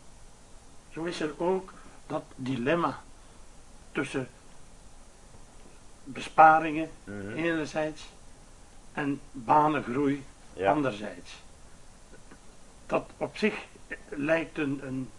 Zo 0.96 1.04
is 1.04 1.22
er 1.22 1.34
ook 1.38 1.74
dat 2.08 2.24
dilemma 2.36 3.02
tussen 3.92 4.28
besparingen 6.04 6.90
mm 7.04 7.32
enerzijds 7.32 8.10
en 8.94 9.20
banengroei 9.32 10.24
anderzijds. 10.66 11.44
Dat 12.86 13.10
op 13.18 13.38
zich 13.38 13.66
lijkt 14.10 14.58
een, 14.58 14.80
een, 14.84 15.10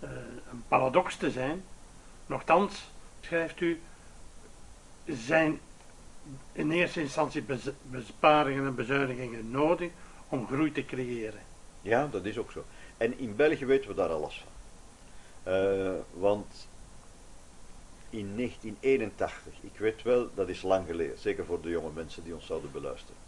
eh, 0.00 0.10
een 0.50 0.64
paradox 0.68 1.16
te 1.16 1.30
zijn, 1.30 1.64
nochtans, 2.26 2.90
schrijft 3.20 3.60
u, 3.60 3.80
zijn 5.06 5.60
in 6.52 6.70
eerste 6.70 7.00
instantie 7.00 7.44
besparingen 7.82 8.66
en 8.66 8.74
bezuinigingen 8.74 9.50
nodig 9.50 9.90
om 10.28 10.46
groei 10.46 10.72
te 10.72 10.84
creëren. 10.84 11.40
Ja, 11.80 12.06
dat 12.06 12.24
is 12.24 12.38
ook 12.38 12.52
zo. 12.52 12.64
En 12.96 13.18
in 13.18 13.36
België 13.36 13.66
weten 13.66 13.88
we 13.88 13.94
daar 13.94 14.12
alles 14.12 14.38
van. 14.38 14.53
Uh, 15.48 15.92
want 16.12 16.66
in 18.10 18.36
1981, 18.36 19.52
ik 19.60 19.78
weet 19.78 20.02
wel, 20.02 20.28
dat 20.34 20.48
is 20.48 20.62
lang 20.62 20.86
geleden, 20.86 21.18
zeker 21.18 21.44
voor 21.44 21.60
de 21.60 21.68
jonge 21.68 21.90
mensen 21.94 22.24
die 22.24 22.34
ons 22.34 22.46
zouden 22.46 22.72
beluisteren. 22.72 23.22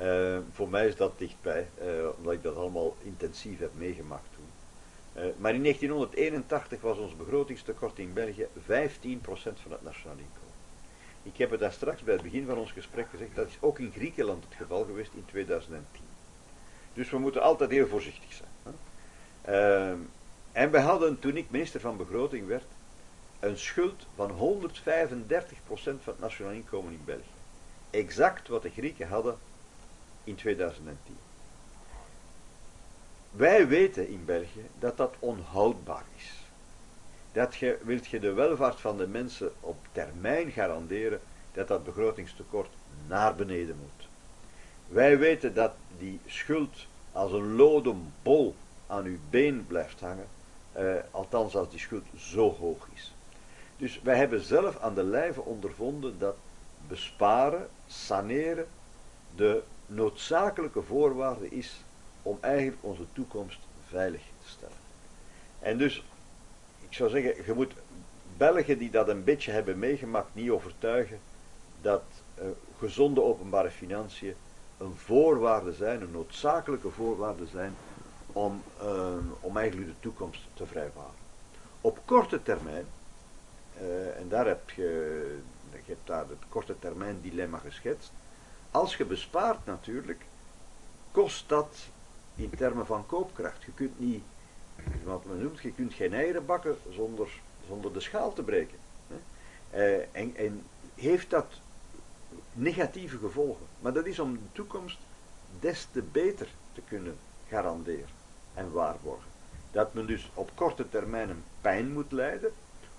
Uh, 0.00 0.38
voor 0.52 0.68
mij 0.68 0.86
is 0.86 0.96
dat 0.96 1.18
dichtbij, 1.18 1.68
uh, 1.82 1.86
omdat 2.16 2.32
ik 2.32 2.42
dat 2.42 2.56
allemaal 2.56 2.96
intensief 3.02 3.58
heb 3.58 3.70
meegemaakt 3.74 4.28
toen. 4.34 5.32
maar 5.36 5.54
in 5.54 5.62
1981 5.62 6.80
was 6.80 6.98
ons 6.98 7.16
begrotingstekort 7.16 7.98
in 7.98 8.12
België 8.12 8.46
15% 8.46 8.62
van 9.62 9.72
het 9.72 9.82
nationaal 9.82 10.16
inkomen. 10.16 10.52
Ik 11.22 11.36
heb 11.36 11.50
het 11.50 11.60
daar 11.60 11.72
straks 11.72 12.02
bij 12.02 12.14
het 12.14 12.22
begin 12.22 12.46
van 12.46 12.58
ons 12.58 12.72
gesprek 12.72 13.06
gezegd, 13.10 13.34
dat 13.34 13.48
is 13.48 13.56
ook 13.60 13.78
in 13.78 13.92
Griekenland 13.94 14.44
het 14.44 14.54
geval 14.54 14.84
geweest 14.84 15.12
in 15.14 15.24
2010. 15.26 16.02
Dus 16.94 17.10
we 17.10 17.18
moeten 17.18 17.42
altijd 17.42 17.70
heel 17.70 17.86
voorzichtig 17.86 18.32
zijn. 18.32 18.76
Hè? 19.42 19.94
En 20.52 20.70
we 20.70 20.80
hadden, 20.80 21.18
toen 21.18 21.36
ik 21.36 21.50
minister 21.50 21.80
van 21.80 21.96
Begroting 21.96 22.46
werd, 22.46 22.64
een 23.40 23.58
schuld 23.58 24.06
van 24.14 24.30
135% 24.30 24.34
van 25.74 25.98
het 26.04 26.18
nationaal 26.20 26.52
inkomen 26.52 26.92
in 26.92 27.02
België. 27.04 27.40
Exact 27.90 28.48
wat 28.48 28.62
de 28.62 28.70
Grieken 28.70 29.08
hadden 29.08 29.36
in 30.24 30.34
2010. 30.34 31.16
Wij 33.30 33.68
weten 33.68 34.08
in 34.08 34.24
België 34.24 34.66
dat 34.78 34.96
dat 34.96 35.14
onhoudbaar 35.18 36.04
is 36.16 36.42
dat 37.32 37.56
je, 37.56 37.78
wilt 37.82 38.06
je 38.06 38.20
de 38.20 38.32
welvaart 38.32 38.80
van 38.80 38.96
de 38.96 39.06
mensen 39.06 39.52
op 39.60 39.76
termijn 39.92 40.50
garanderen, 40.50 41.20
dat 41.52 41.68
dat 41.68 41.84
begrotingstekort 41.84 42.70
naar 43.06 43.34
beneden 43.34 43.76
moet. 43.76 44.08
Wij 44.88 45.18
weten 45.18 45.54
dat 45.54 45.72
die 45.98 46.20
schuld 46.26 46.86
als 47.12 47.32
een 47.32 47.54
loden 47.54 48.12
bol 48.22 48.54
aan 48.86 49.04
uw 49.04 49.18
been 49.30 49.66
blijft 49.66 50.00
hangen, 50.00 50.26
eh, 50.72 50.94
althans 51.10 51.56
als 51.56 51.70
die 51.70 51.78
schuld 51.78 52.04
zo 52.16 52.54
hoog 52.54 52.88
is. 52.94 53.14
Dus 53.76 54.00
wij 54.02 54.16
hebben 54.16 54.40
zelf 54.40 54.78
aan 54.78 54.94
de 54.94 55.04
lijve 55.04 55.40
ondervonden 55.40 56.18
dat 56.18 56.36
besparen, 56.88 57.68
saneren, 57.86 58.66
de 59.36 59.62
noodzakelijke 59.86 60.82
voorwaarde 60.82 61.48
is 61.48 61.84
om 62.22 62.38
eigenlijk 62.40 62.78
onze 62.80 63.04
toekomst 63.12 63.58
veilig 63.88 64.20
te 64.42 64.48
stellen. 64.48 64.76
En 65.58 65.78
dus 65.78 66.04
ik 66.78 66.94
zou 66.94 67.10
zeggen, 67.10 67.44
je 67.46 67.52
moet 67.52 67.72
Belgen 68.36 68.78
die 68.78 68.90
dat 68.90 69.08
een 69.08 69.24
beetje 69.24 69.50
hebben 69.50 69.78
meegemaakt 69.78 70.34
niet 70.34 70.50
overtuigen 70.50 71.18
dat 71.80 72.02
uh, 72.38 72.44
gezonde 72.78 73.22
openbare 73.22 73.70
financiën 73.70 74.34
een 74.78 74.94
voorwaarde 74.96 75.72
zijn, 75.72 76.02
een 76.02 76.10
noodzakelijke 76.10 76.90
voorwaarde 76.90 77.46
zijn 77.46 77.74
om, 78.32 78.62
uh, 78.82 79.16
om 79.40 79.56
eigenlijk 79.56 79.88
de 79.88 80.00
toekomst 80.00 80.40
te 80.54 80.66
vrijwaren. 80.66 81.20
Op 81.80 81.98
korte 82.04 82.42
termijn, 82.42 82.86
uh, 83.80 84.16
en 84.16 84.28
daar 84.28 84.46
heb 84.46 84.70
je, 84.70 84.82
je 85.70 85.92
hebt 85.92 86.06
daar 86.06 86.28
het 86.28 86.48
korte 86.48 86.78
termijn 86.78 87.20
dilemma 87.20 87.58
geschetst. 87.58 88.12
Als 88.70 88.96
je 88.96 89.04
bespaart 89.04 89.66
natuurlijk, 89.66 90.24
kost 91.10 91.48
dat 91.48 91.76
in 92.34 92.50
termen 92.50 92.86
van 92.86 93.06
koopkracht. 93.06 93.62
Je 93.62 93.72
kunt 93.72 94.00
niet, 94.00 94.22
wat 95.04 95.24
men 95.24 95.42
noemt, 95.42 95.60
je 95.60 95.72
kunt 95.72 95.94
geen 95.94 96.14
eieren 96.14 96.46
bakken 96.46 96.76
zonder, 96.90 97.40
zonder 97.66 97.92
de 97.92 98.00
schaal 98.00 98.32
te 98.32 98.42
breken. 98.42 98.78
Uh, 99.74 99.96
en, 100.12 100.36
en 100.36 100.62
heeft 100.94 101.30
dat 101.30 101.46
negatieve 102.52 103.18
gevolgen. 103.18 103.66
Maar 103.80 103.92
dat 103.92 104.06
is 104.06 104.18
om 104.18 104.32
de 104.32 104.52
toekomst 104.52 104.98
des 105.60 105.86
te 105.92 106.02
beter 106.02 106.48
te 106.72 106.80
kunnen 106.88 107.16
garanderen 107.48 108.21
en 108.54 108.72
waarborgen. 108.72 109.30
Dat 109.70 109.94
men 109.94 110.06
dus 110.06 110.30
op 110.34 110.50
korte 110.54 110.88
termijn 110.88 111.28
een 111.28 111.44
pijn 111.60 111.92
moet 111.92 112.12
lijden, 112.12 112.52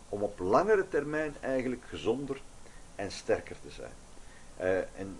om 0.10 0.22
op 0.22 0.40
langere 0.40 0.88
termijn 0.88 1.36
eigenlijk 1.40 1.84
gezonder 1.88 2.42
en 2.96 3.12
sterker 3.12 3.56
te 3.62 3.70
zijn. 3.70 3.94
Uh, 4.62 4.78
en 4.78 5.18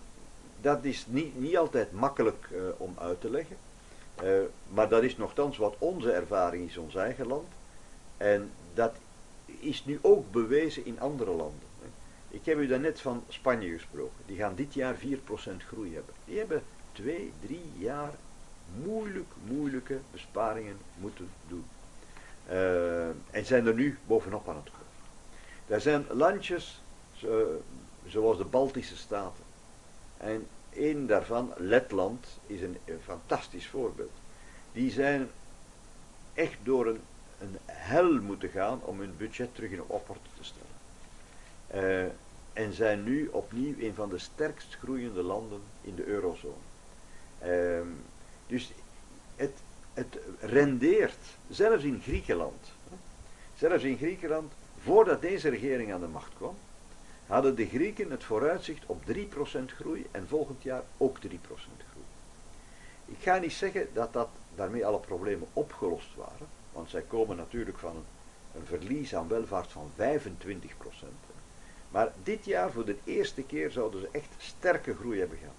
dat 0.60 0.84
is 0.84 1.06
niet, 1.06 1.38
niet 1.38 1.56
altijd 1.56 1.92
makkelijk 1.92 2.48
uh, 2.52 2.62
om 2.76 2.94
uit 2.98 3.20
te 3.20 3.30
leggen, 3.30 3.56
uh, 4.22 4.38
maar 4.68 4.88
dat 4.88 5.02
is 5.02 5.16
nogthans 5.16 5.56
wat 5.56 5.74
onze 5.78 6.12
ervaring 6.12 6.68
is 6.68 6.76
ons 6.76 6.94
eigen 6.94 7.26
land. 7.26 7.48
En 8.16 8.50
dat 8.74 8.94
is 9.46 9.84
nu 9.84 9.98
ook 10.02 10.32
bewezen 10.32 10.86
in 10.86 11.00
andere 11.00 11.30
landen. 11.30 11.72
Ik 12.34 12.44
heb 12.44 12.58
u 12.58 12.66
daarnet 12.66 13.00
van 13.00 13.24
Spanje 13.28 13.72
gesproken. 13.72 14.24
Die 14.26 14.36
gaan 14.36 14.54
dit 14.54 14.74
jaar 14.74 14.96
4% 14.96 14.98
groei 15.66 15.94
hebben. 15.94 16.14
Die 16.24 16.38
hebben 16.38 16.62
twee, 16.92 17.32
drie 17.40 17.70
jaar 17.78 18.12
moeilijk, 18.82 19.32
moeilijke 19.44 19.98
besparingen 20.10 20.76
moeten 20.98 21.28
doen. 21.48 21.64
Uh, 22.50 23.08
en 23.08 23.44
zijn 23.44 23.66
er 23.66 23.74
nu 23.74 23.98
bovenop 24.06 24.48
aan 24.48 24.56
het 24.56 24.70
komen. 24.70 24.84
Er 25.66 25.80
zijn 25.80 26.04
landjes 26.10 26.82
zo, 27.12 27.62
zoals 28.06 28.38
de 28.38 28.44
Baltische 28.44 28.96
Staten. 28.96 29.44
En 30.16 30.46
één 30.70 31.06
daarvan, 31.06 31.52
Letland, 31.56 32.26
is 32.46 32.60
een, 32.60 32.78
fantastisch 33.04 33.66
voorbeeld. 33.66 34.12
Die 34.72 34.90
zijn 34.90 35.28
echt 36.34 36.58
door 36.62 36.86
een, 36.86 37.00
een 37.40 37.56
hel 37.66 38.20
moeten 38.20 38.48
gaan 38.48 38.80
om 38.82 38.98
hun 38.98 39.14
budget 39.16 39.54
terug 39.54 39.70
in 39.70 39.82
orde 39.86 40.18
te 40.36 40.44
stellen. 40.44 40.72
Uh, 41.74 42.12
en 42.52 42.72
zijn 42.72 43.04
nu 43.04 43.26
opnieuw 43.26 43.74
een 43.78 43.94
van 43.94 44.08
de 44.08 44.18
sterkst 44.18 44.76
groeiende 44.76 45.22
landen 45.22 45.60
in 45.80 45.94
de 45.94 46.04
eurozone. 46.04 46.54
Uh, 47.44 47.80
dus 48.46 48.72
het, 49.36 49.58
het 49.94 50.18
rendeert, 50.40 51.18
zelfs 51.48 51.84
in 51.84 52.00
Griekenland, 52.02 52.72
zelfs 53.56 53.84
in 53.84 53.96
Griekenland, 53.96 54.52
voordat 54.82 55.20
deze 55.20 55.48
regering 55.48 55.92
aan 55.92 56.00
de 56.00 56.06
macht 56.06 56.32
kwam, 56.36 56.56
hadden 57.26 57.54
de 57.56 57.66
Grieken 57.66 58.10
het 58.10 58.24
vooruitzicht 58.24 58.86
op 58.86 59.02
3% 59.12 59.16
groei 59.66 60.06
en 60.10 60.28
volgend 60.28 60.62
jaar 60.62 60.82
ook 60.96 61.18
3% 61.18 61.20
groei. 61.26 62.04
Ik 63.06 63.22
ga 63.22 63.38
niet 63.38 63.52
zeggen 63.52 63.88
dat, 63.92 64.12
dat 64.12 64.28
daarmee 64.54 64.86
alle 64.86 64.98
problemen 64.98 65.48
opgelost 65.52 66.14
waren, 66.14 66.46
want 66.72 66.90
zij 66.90 67.02
komen 67.02 67.36
natuurlijk 67.36 67.78
van 67.78 67.96
een, 67.96 68.04
een 68.60 68.66
verlies 68.66 69.14
aan 69.14 69.28
welvaart 69.28 69.72
van 69.72 69.90
25%. 69.96 70.02
Maar 71.88 72.12
dit 72.22 72.44
jaar 72.44 72.72
voor 72.72 72.84
de 72.84 72.96
eerste 73.04 73.42
keer 73.42 73.70
zouden 73.70 74.00
ze 74.00 74.08
echt 74.12 74.34
sterke 74.38 74.94
groei 74.94 75.18
hebben 75.18 75.38
gehad. 75.38 75.54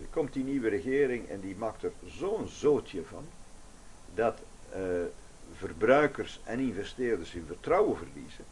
Er 0.00 0.06
komt 0.10 0.32
die 0.32 0.44
nieuwe 0.44 0.68
regering 0.68 1.28
en 1.28 1.40
die 1.40 1.56
maakt 1.56 1.82
er 1.82 1.92
zo'n 2.06 2.48
zootje 2.48 3.04
van 3.04 3.24
dat 4.14 4.38
uh, 4.76 4.78
verbruikers 5.56 6.40
en 6.44 6.58
investeerders 6.58 7.32
hun 7.32 7.46
vertrouwen 7.46 7.96
verliezen. 7.96 8.44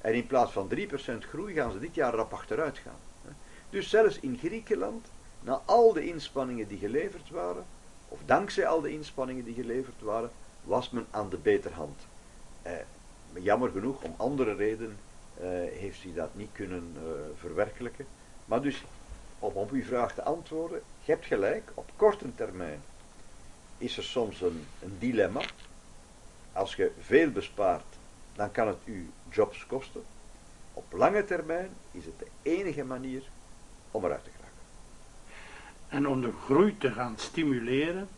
En 0.00 0.14
in 0.14 0.26
plaats 0.26 0.52
van 0.52 0.70
3% 0.76 0.78
groei 1.18 1.54
gaan 1.54 1.72
ze 1.72 1.78
dit 1.78 1.94
jaar 1.94 2.14
rap 2.14 2.32
achteruit 2.32 2.78
gaan. 2.78 3.34
Dus 3.70 3.90
zelfs 3.90 4.20
in 4.20 4.38
Griekenland, 4.38 5.06
na 5.40 5.62
al 5.64 5.92
de 5.92 6.06
inspanningen 6.06 6.68
die 6.68 6.78
geleverd 6.78 7.30
waren, 7.30 7.64
of 8.08 8.18
dankzij 8.26 8.66
al 8.66 8.80
de 8.80 8.90
inspanningen 8.90 9.44
die 9.44 9.54
geleverd 9.54 10.00
waren, 10.00 10.30
was 10.64 10.90
men 10.90 11.06
aan 11.10 11.28
de 11.28 11.36
beterhand. 11.36 12.00
Eh, 12.62 12.72
jammer 13.32 13.70
genoeg, 13.70 14.02
om 14.02 14.14
andere 14.16 14.54
redenen, 14.54 14.98
uh, 15.40 15.46
heeft 15.72 16.02
hij 16.02 16.12
dat 16.14 16.34
niet 16.34 16.50
kunnen 16.52 16.94
uh, 16.94 17.02
verwerkelijken. 17.38 18.06
Maar 18.44 18.62
dus, 18.62 18.84
om 19.38 19.52
op 19.52 19.70
uw 19.70 19.84
vraag 19.84 20.14
te 20.14 20.22
antwoorden, 20.22 20.82
je 21.04 21.12
hebt 21.12 21.26
gelijk, 21.26 21.70
op 21.74 21.90
korte 21.96 22.34
termijn 22.34 22.82
is 23.78 23.96
er 23.96 24.02
soms 24.02 24.40
een, 24.40 24.66
een 24.82 24.96
dilemma. 24.98 25.40
Als 26.52 26.74
je 26.74 26.92
veel 27.00 27.30
bespaart, 27.30 27.96
dan 28.34 28.50
kan 28.50 28.66
het 28.66 28.78
u 28.84 29.10
jobs 29.30 29.66
kosten. 29.66 30.02
Op 30.72 30.84
lange 30.92 31.24
termijn 31.24 31.70
is 31.90 32.04
het 32.04 32.18
de 32.18 32.26
enige 32.42 32.84
manier 32.84 33.22
om 33.90 34.04
eruit 34.04 34.24
te 34.24 34.30
geraken. 34.30 34.56
En 35.88 36.08
om 36.08 36.20
de 36.20 36.32
groei 36.44 36.78
te 36.78 36.92
gaan 36.92 37.14
stimuleren, 37.18 38.08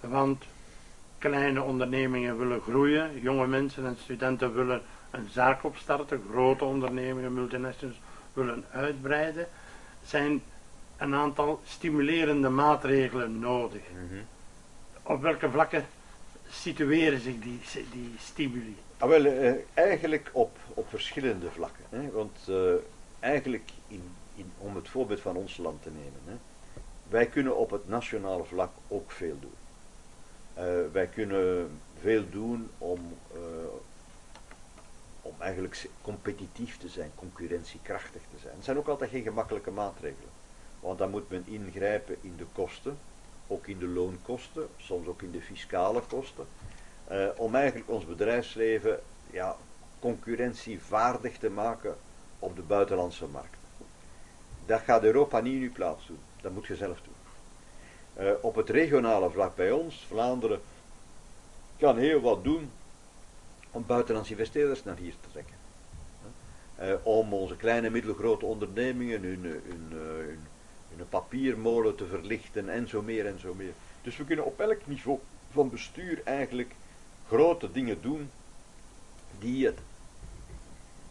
want 0.00 0.44
kleine 1.18 1.62
ondernemingen 1.62 2.38
willen 2.38 2.60
groeien, 2.60 3.20
jonge 3.20 3.46
mensen 3.46 3.86
en 3.86 3.96
studenten 4.02 4.54
willen 4.54 4.82
een 5.10 5.28
zaak 5.30 5.64
opstarten, 5.64 6.22
grote 6.30 6.64
ondernemingen, 6.64 7.34
multinationals 7.34 8.00
willen 8.32 8.64
uitbreiden, 8.70 9.48
zijn 10.06 10.42
een 10.96 11.14
aantal 11.14 11.60
stimulerende 11.64 12.48
maatregelen 12.48 13.38
nodig. 13.38 13.82
Mm 13.92 14.08
-hmm. 14.08 14.24
Op 15.02 15.20
welke 15.20 15.50
vlakken 15.50 15.86
situeren 16.50 17.20
zich 17.20 17.38
die, 17.38 17.60
die 17.92 18.14
stimuli? 18.18 18.76
Ah, 18.98 19.08
wel, 19.08 19.24
eh, 19.24 19.54
eigenlijk 19.74 20.30
op, 20.32 20.58
op 20.74 20.88
verschillende 20.88 21.50
vlakken. 21.50 21.84
Hè? 21.88 22.10
Want 22.10 22.38
uh, 22.48 22.72
eigenlijk, 23.20 23.70
in, 23.88 24.02
in, 24.34 24.52
om 24.58 24.76
het 24.76 24.88
voorbeeld 24.88 25.20
van 25.20 25.36
ons 25.36 25.56
land 25.56 25.82
te 25.82 25.90
nemen, 25.90 26.20
hè? 26.24 26.34
wij 27.08 27.26
kunnen 27.26 27.56
op 27.56 27.70
het 27.70 27.88
nationale 27.88 28.44
vlak 28.44 28.70
ook 28.88 29.10
veel 29.10 29.36
doen. 29.40 29.54
Uh, 30.58 30.92
wij 30.92 31.06
kunnen 31.06 31.70
veel 32.00 32.24
doen 32.30 32.70
om 32.78 32.98
om 35.26 35.34
eigenlijk 35.38 35.88
competitief 36.02 36.78
te 36.78 36.88
zijn, 36.88 37.10
concurrentiekrachtig 37.14 38.22
te 38.22 38.38
zijn. 38.42 38.54
Het 38.54 38.64
zijn 38.64 38.78
ook 38.78 38.88
altijd 38.88 39.10
geen 39.10 39.22
gemakkelijke 39.22 39.70
maatregelen. 39.70 40.30
Want 40.80 40.98
dan 40.98 41.10
moet 41.10 41.30
men 41.30 41.44
ingrijpen 41.46 42.16
in 42.20 42.34
de 42.36 42.46
kosten, 42.52 42.98
ook 43.46 43.66
in 43.66 43.78
de 43.78 43.88
loonkosten, 43.88 44.68
soms 44.76 45.06
ook 45.06 45.22
in 45.22 45.30
de 45.30 45.40
fiscale 45.40 46.00
kosten, 46.00 46.46
eh, 47.04 47.26
om 47.36 47.54
eigenlijk 47.54 47.90
ons 47.90 48.06
bedrijfsleven 48.06 49.00
ja, 49.30 49.56
concurrentievaardig 49.98 51.38
te 51.38 51.50
maken 51.50 51.96
op 52.38 52.56
de 52.56 52.62
buitenlandse 52.62 53.26
markt. 53.26 53.56
Dat 54.66 54.80
gaat 54.80 55.02
Europa 55.02 55.40
niet 55.40 55.54
in 55.54 55.62
uw 55.62 55.72
plaats 55.72 56.06
doen, 56.06 56.18
dat 56.40 56.52
moet 56.52 56.66
je 56.66 56.76
zelf 56.76 57.00
doen. 57.00 57.14
Uh, 58.24 58.30
op 58.40 58.54
het 58.54 58.70
regionale 58.70 59.30
vlak 59.30 59.56
bij 59.56 59.70
ons, 59.70 60.04
Vlaanderen, 60.08 60.60
kan 61.78 61.98
heel 61.98 62.20
wat 62.20 62.44
doen 62.44 62.70
om 63.70 63.84
buitenlandse 63.86 64.32
investeerders 64.32 64.84
naar 64.84 64.96
hier 64.96 65.14
te 65.20 65.30
trekken. 65.30 65.54
Uh, 66.80 66.94
om 67.02 67.32
onze 67.32 67.56
kleine 67.56 67.90
middelgrote 67.90 68.46
ondernemingen 68.46 69.22
hun, 69.22 69.42
hun, 69.44 69.62
hun, 69.68 70.38
hun, 70.96 71.08
papiermolen 71.08 71.96
te 71.96 72.06
verlichten 72.06 72.68
en 72.68 72.88
zo 72.88 73.02
meer 73.02 73.26
en 73.26 73.40
zo 73.40 73.54
meer. 73.54 73.72
Dus 74.02 74.16
we 74.16 74.24
kunnen 74.24 74.44
op 74.44 74.60
elk 74.60 74.86
niveau 74.86 75.18
van 75.50 75.70
bestuur 75.70 76.20
eigenlijk 76.24 76.74
grote 77.28 77.72
dingen 77.72 78.02
doen 78.02 78.30
die 79.38 79.66
het, 79.66 79.78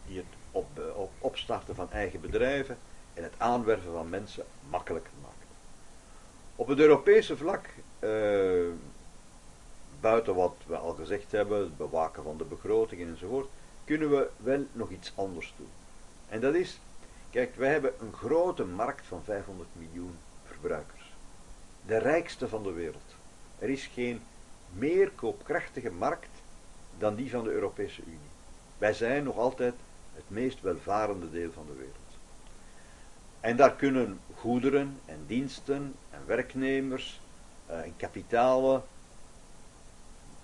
die 0.06 0.16
het 0.16 0.26
op, 0.50 0.66
op, 0.96 1.10
opstarten 1.18 1.74
van 1.74 1.92
eigen 1.92 2.20
bedrijven 2.20 2.78
en 3.14 3.22
het 3.22 3.34
aanwerven 3.36 3.92
van 3.92 4.08
mensen 4.08 4.44
makkelijker 4.70 5.12
maken. 5.22 5.46
Op 6.56 6.66
het 6.66 6.78
Europese 6.78 7.36
vlak 7.36 7.68
buiten 10.00 10.34
wat 10.34 10.54
we 10.66 10.76
al 10.76 10.92
gezegd 10.92 11.32
hebben, 11.32 11.60
het 11.60 11.76
bewaken 11.76 12.22
van 12.22 12.36
de 12.36 12.44
begrotingen 12.44 13.08
enzovoort, 13.08 13.48
kunnen 13.84 14.10
we 14.10 14.28
wel 14.36 14.66
nog 14.72 14.90
iets 14.90 15.12
anders 15.14 15.54
doen. 15.56 15.68
En 16.28 16.40
dat 16.40 16.54
is, 16.54 16.80
kijk, 17.30 17.54
wij 17.56 17.70
hebben 17.70 17.92
een 18.00 18.12
grote 18.12 18.64
markt 18.64 19.06
van 19.06 19.22
500 19.24 19.68
miljoen 19.72 20.16
verbruikers. 20.44 21.12
De 21.86 21.98
rijkste 21.98 22.48
van 22.48 22.62
de 22.62 22.72
wereld. 22.72 23.14
Er 23.58 23.68
is 23.68 23.86
geen 23.86 24.20
meer 24.72 25.10
koopkrachtige 25.10 25.90
markt 25.90 26.42
dan 26.98 27.14
die 27.14 27.30
van 27.30 27.44
de 27.44 27.50
Europese 27.50 28.02
Unie. 28.06 28.18
Wij 28.78 28.92
zijn 28.92 29.24
nog 29.24 29.36
altijd 29.36 29.74
het 30.14 30.24
meest 30.28 30.60
welvarende 30.60 31.30
deel 31.30 31.52
van 31.52 31.66
de 31.66 31.74
wereld. 31.74 31.94
En 33.40 33.56
daar 33.56 33.74
kunnen 33.74 34.20
goederen 34.34 34.98
en 35.04 35.24
diensten 35.26 35.94
en 36.10 36.20
werknemers 36.26 37.20
uh, 37.70 37.84
en 37.84 37.96
kapitalen 37.96 38.82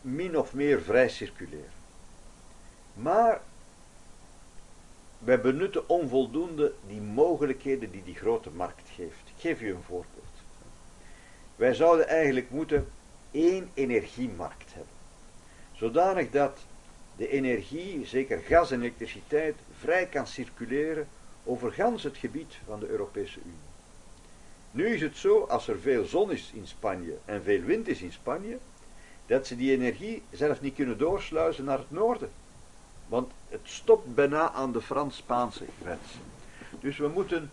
min 0.02 0.38
of 0.38 0.54
meer 0.54 0.82
vrij 0.82 1.08
circuleren. 1.08 1.80
Maar 2.94 3.40
wij 5.18 5.40
benutten 5.40 5.88
onvoldoende 5.88 6.72
die 6.86 7.00
mogelijkheden 7.00 7.90
die 7.90 8.04
die 8.04 8.14
grote 8.14 8.50
markt 8.50 8.88
geeft. 8.94 9.28
Ik 9.36 9.40
geef 9.40 9.60
u 9.60 9.70
een 9.70 9.82
voorbeeld. 9.82 10.24
Wij 11.56 11.74
zouden 11.74 12.08
eigenlijk 12.08 12.50
moeten 12.50 12.88
één 13.30 13.70
energiemarkt 13.74 14.74
hebben. 14.74 14.94
Zodanig 15.72 16.30
dat 16.30 16.58
de 17.16 17.28
energie, 17.28 18.06
zeker 18.06 18.38
gas 18.38 18.70
en 18.70 18.80
elektriciteit, 18.80 19.54
vrij 19.78 20.06
kan 20.06 20.26
circuleren 20.26 21.08
over 21.44 21.72
gans 21.72 22.02
het 22.02 22.16
gebied 22.16 22.58
van 22.66 22.80
de 22.80 22.88
Europese 22.88 23.38
Unie. 23.38 23.70
Nu 24.70 24.94
is 24.94 25.00
het 25.00 25.16
zo, 25.16 25.44
als 25.44 25.68
er 25.68 25.80
veel 25.80 26.04
zon 26.04 26.30
is 26.30 26.50
in 26.54 26.66
Spanje 26.66 27.16
en 27.24 27.42
veel 27.42 27.60
wind 27.60 27.88
is 27.88 28.02
in 28.02 28.12
Spanje, 28.12 28.58
dat 29.32 29.46
ze 29.46 29.56
die 29.56 29.72
energie 29.72 30.22
zelf 30.30 30.60
niet 30.60 30.74
kunnen 30.74 30.98
doorsluizen 30.98 31.64
naar 31.64 31.78
het 31.78 31.90
noorden. 31.90 32.30
Want 33.06 33.32
het 33.48 33.60
stopt 33.62 34.14
bijna 34.14 34.50
aan 34.50 34.72
de 34.72 34.82
Frans-Spaanse 34.82 35.64
grens. 35.82 36.18
Dus 36.80 36.98
we 36.98 37.08
moeten 37.08 37.50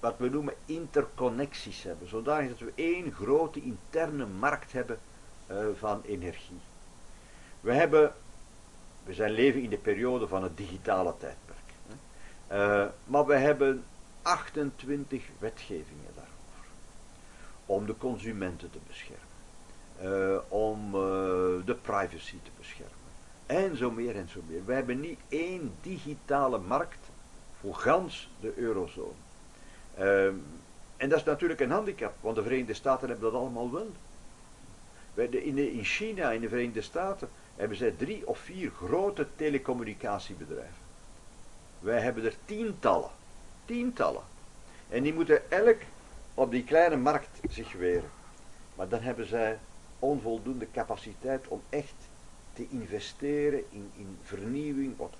wat 0.00 0.14
we 0.18 0.28
noemen 0.28 0.54
interconnecties 0.66 1.82
hebben, 1.82 2.08
zodanig 2.08 2.48
dat 2.48 2.58
we 2.58 2.72
één 2.74 3.12
grote 3.12 3.62
interne 3.62 4.26
markt 4.26 4.72
hebben 4.72 4.98
uh, 5.50 5.56
van 5.78 6.02
energie. 6.04 6.60
We 7.60 7.72
hebben, 7.72 8.12
we 9.04 9.14
zijn 9.14 9.32
leven 9.32 9.62
in 9.62 9.70
de 9.70 9.76
periode 9.76 10.28
van 10.28 10.42
het 10.42 10.56
digitale 10.56 11.14
tijdperk. 11.18 11.58
Hè. 11.86 12.84
Uh, 12.84 12.90
maar 13.04 13.26
we 13.26 13.34
hebben 13.34 13.84
28 14.22 15.22
wetgevingen 15.38 16.12
daarover. 16.14 16.66
Om 17.66 17.86
de 17.86 17.96
consumenten 17.96 18.70
te 18.70 18.78
beschermen. 18.86 19.23
Uh, 20.02 20.36
om 20.48 20.90
de 21.64 21.76
privacy 21.82 22.36
te 22.42 22.50
beschermen. 22.58 22.92
En 23.46 23.76
zo 23.76 23.90
meer 23.90 24.16
en 24.16 24.28
zo 24.28 24.40
meer. 24.48 24.64
We 24.64 24.72
hebben 24.72 25.00
niet 25.00 25.20
één 25.28 25.74
digitale 25.80 26.58
markt 26.58 27.08
voor 27.60 27.74
gans 27.74 28.28
de 28.40 28.52
eurozone. 28.56 29.12
Um, 30.00 30.44
en 30.96 31.08
dat 31.08 31.18
is 31.18 31.24
natuurlijk 31.24 31.60
een 31.60 31.70
handicap, 31.70 32.14
want 32.20 32.36
de 32.36 32.42
Verenigde 32.42 32.74
Staten 32.74 33.08
hebben 33.08 33.30
dat 33.30 33.40
allemaal 33.40 33.72
wel. 33.72 33.90
In 35.30 35.84
China, 35.84 36.30
in 36.30 36.40
de 36.40 36.48
Verenigde 36.48 36.82
Staten, 36.82 37.28
hebben 37.56 37.76
zij 37.76 37.90
drie 37.90 38.26
of 38.26 38.38
vier 38.38 38.70
grote 38.70 39.26
telecommunicatiebedrijven. 39.36 40.82
Wij 41.80 42.00
hebben 42.00 42.24
er 42.24 42.34
tientallen. 42.44 43.10
Tientallen. 43.64 44.22
En 44.88 45.02
die 45.02 45.14
moeten 45.14 45.50
elk 45.50 45.76
op 46.34 46.50
die 46.50 46.64
kleine 46.64 46.96
markt 46.96 47.40
zich 47.50 47.72
weren. 47.72 48.10
Maar 48.74 48.88
dan 48.88 49.00
hebben 49.00 49.26
zij 49.26 49.58
onvoldoende 50.04 50.66
capaciteit 50.72 51.48
om 51.48 51.62
echt 51.68 51.94
te 52.52 52.66
investeren 52.70 53.64
in, 53.70 53.90
in 53.96 54.18
vernieuwing, 54.22 54.96
wat 54.96 55.14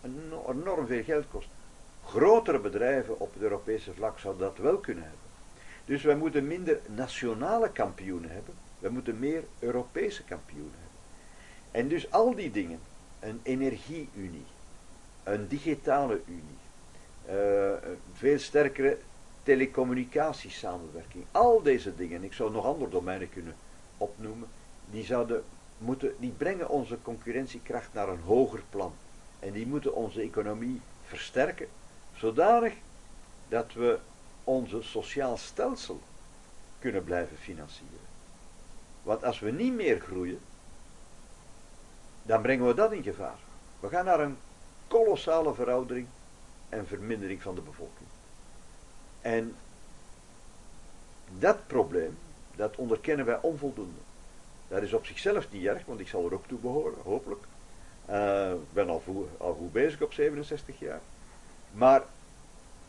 enorm 0.47 0.87
veel 0.87 1.03
geld 1.03 1.25
kost. 1.31 1.49
Grotere 2.05 2.59
bedrijven 2.59 3.21
op 3.21 3.33
het 3.33 3.43
Europese 3.43 3.95
vlak 3.95 4.19
zouden 4.19 4.47
dat 4.47 4.59
wel 4.59 4.79
kunnen 4.79 5.03
hebben. 5.03 5.21
Dus 5.85 6.03
wij 6.03 6.17
moeten 6.17 6.47
minder 6.47 6.81
nationale 6.95 7.71
kampioenen 7.71 8.31
hebben, 8.31 8.55
we 8.79 8.89
moeten 8.89 9.19
meer 9.19 9.45
Europese 9.59 10.23
kampioenen 10.25 10.73
hebben. 10.73 11.01
En 11.71 11.89
dus 11.89 12.11
al 12.11 12.35
die 12.35 12.51
dingen, 12.51 12.81
een 13.21 13.41
energieunie, 13.43 14.45
een 15.23 15.49
digitale 15.49 16.21
unie, 16.27 16.63
uh, 17.29 17.73
veel 18.13 18.39
sterkere 18.39 18.99
telecommunicatiesamenwerking, 19.43 21.25
al 21.31 21.63
deze 21.63 21.97
dingen, 21.97 22.25
ik 22.25 22.33
zou 22.33 22.53
nog 22.53 22.65
andere 22.65 22.91
domeinen 22.91 23.31
kunnen 23.31 23.55
opnoemen, 23.97 24.49
die 24.91 25.05
zouden 25.05 25.45
moeten, 25.79 26.15
die 26.19 26.31
brengen 26.31 26.69
onze 26.69 26.99
concurrentiekracht 27.03 27.93
naar 27.93 28.09
een 28.09 28.21
hoger 28.21 28.63
plan. 28.71 28.93
En 29.39 29.53
die 29.53 29.67
moeten 29.67 29.95
onze 29.95 30.21
economie 30.21 30.81
versterken, 31.05 31.69
zodanig 32.17 32.75
dat 33.49 33.73
we 33.73 33.99
onze 34.45 34.83
sociaal 34.83 35.37
stelsel 35.37 36.01
kunnen 36.79 37.05
blijven 37.05 37.37
financieren. 37.37 37.99
Want 39.03 39.25
als 39.25 39.41
we 39.41 39.51
niet 39.51 39.73
meer 39.73 40.01
groeien, 40.01 40.41
dan 42.23 42.43
brengen 42.43 42.67
we 42.67 42.75
dat 42.75 42.93
in 42.93 43.03
gevaar. 43.03 43.39
We 43.81 43.89
gaan 43.89 44.05
naar 44.05 44.21
een 44.21 44.37
kolossale 44.89 45.55
veroudering 45.55 46.07
en 46.69 46.87
vermindering 46.87 47.43
van 47.43 47.55
de 47.55 47.61
bevolking. 47.61 48.09
En 49.21 49.57
dat 51.39 51.67
probleem, 51.67 52.19
dat 52.57 52.77
onderkennen 52.77 53.27
wij 53.27 53.41
onvoldoende. 53.41 54.01
Dat 54.69 54.83
is 54.83 54.93
op 54.93 55.07
zichzelf 55.07 55.53
niet 55.53 55.65
erg, 55.65 55.87
want 55.87 56.01
ik 56.01 56.09
zal 56.09 56.25
er 56.27 56.35
ook 56.35 56.47
toe 56.47 56.59
behoren, 56.59 56.99
hopelijk. 57.03 57.45
Uh, 58.11 58.51
ik 58.51 58.73
ben 58.73 58.89
al, 58.89 59.03
al 59.37 59.55
goed 59.55 59.73
bezig 59.73 60.03
op 60.03 60.13
67 60.13 60.79
jaar. 60.79 61.01
Maar 61.73 62.03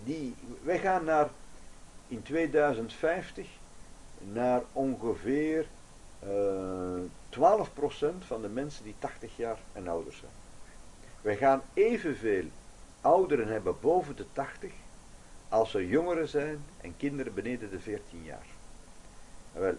die, 0.03 0.35
wij 0.63 0.79
gaan 0.79 1.03
naar, 1.03 1.29
in 2.07 2.21
2050 2.23 3.47
naar 4.33 4.61
ongeveer 4.71 5.65
uh, 6.23 6.95
eh, 7.29 7.67
12% 7.69 8.25
van 8.25 8.41
de 8.41 8.49
mensen 8.49 8.83
die 8.83 8.95
80 8.99 9.37
jaar 9.37 9.57
en 9.73 9.87
ouder 9.87 10.13
zijn. 10.13 10.31
Wij 11.21 11.37
gaan 11.37 11.61
evenveel 11.73 12.45
ouderen 13.01 13.47
hebben 13.47 13.75
boven 13.79 14.15
de 14.15 14.25
80 14.33 14.71
als 15.49 15.73
er 15.73 15.85
jongeren 15.85 16.27
zijn 16.27 16.63
en 16.81 16.97
kinderen 16.97 17.33
beneden 17.33 17.69
de 17.69 17.79
14 17.79 18.23
jaar. 18.23 18.45
Wel, 19.51 19.75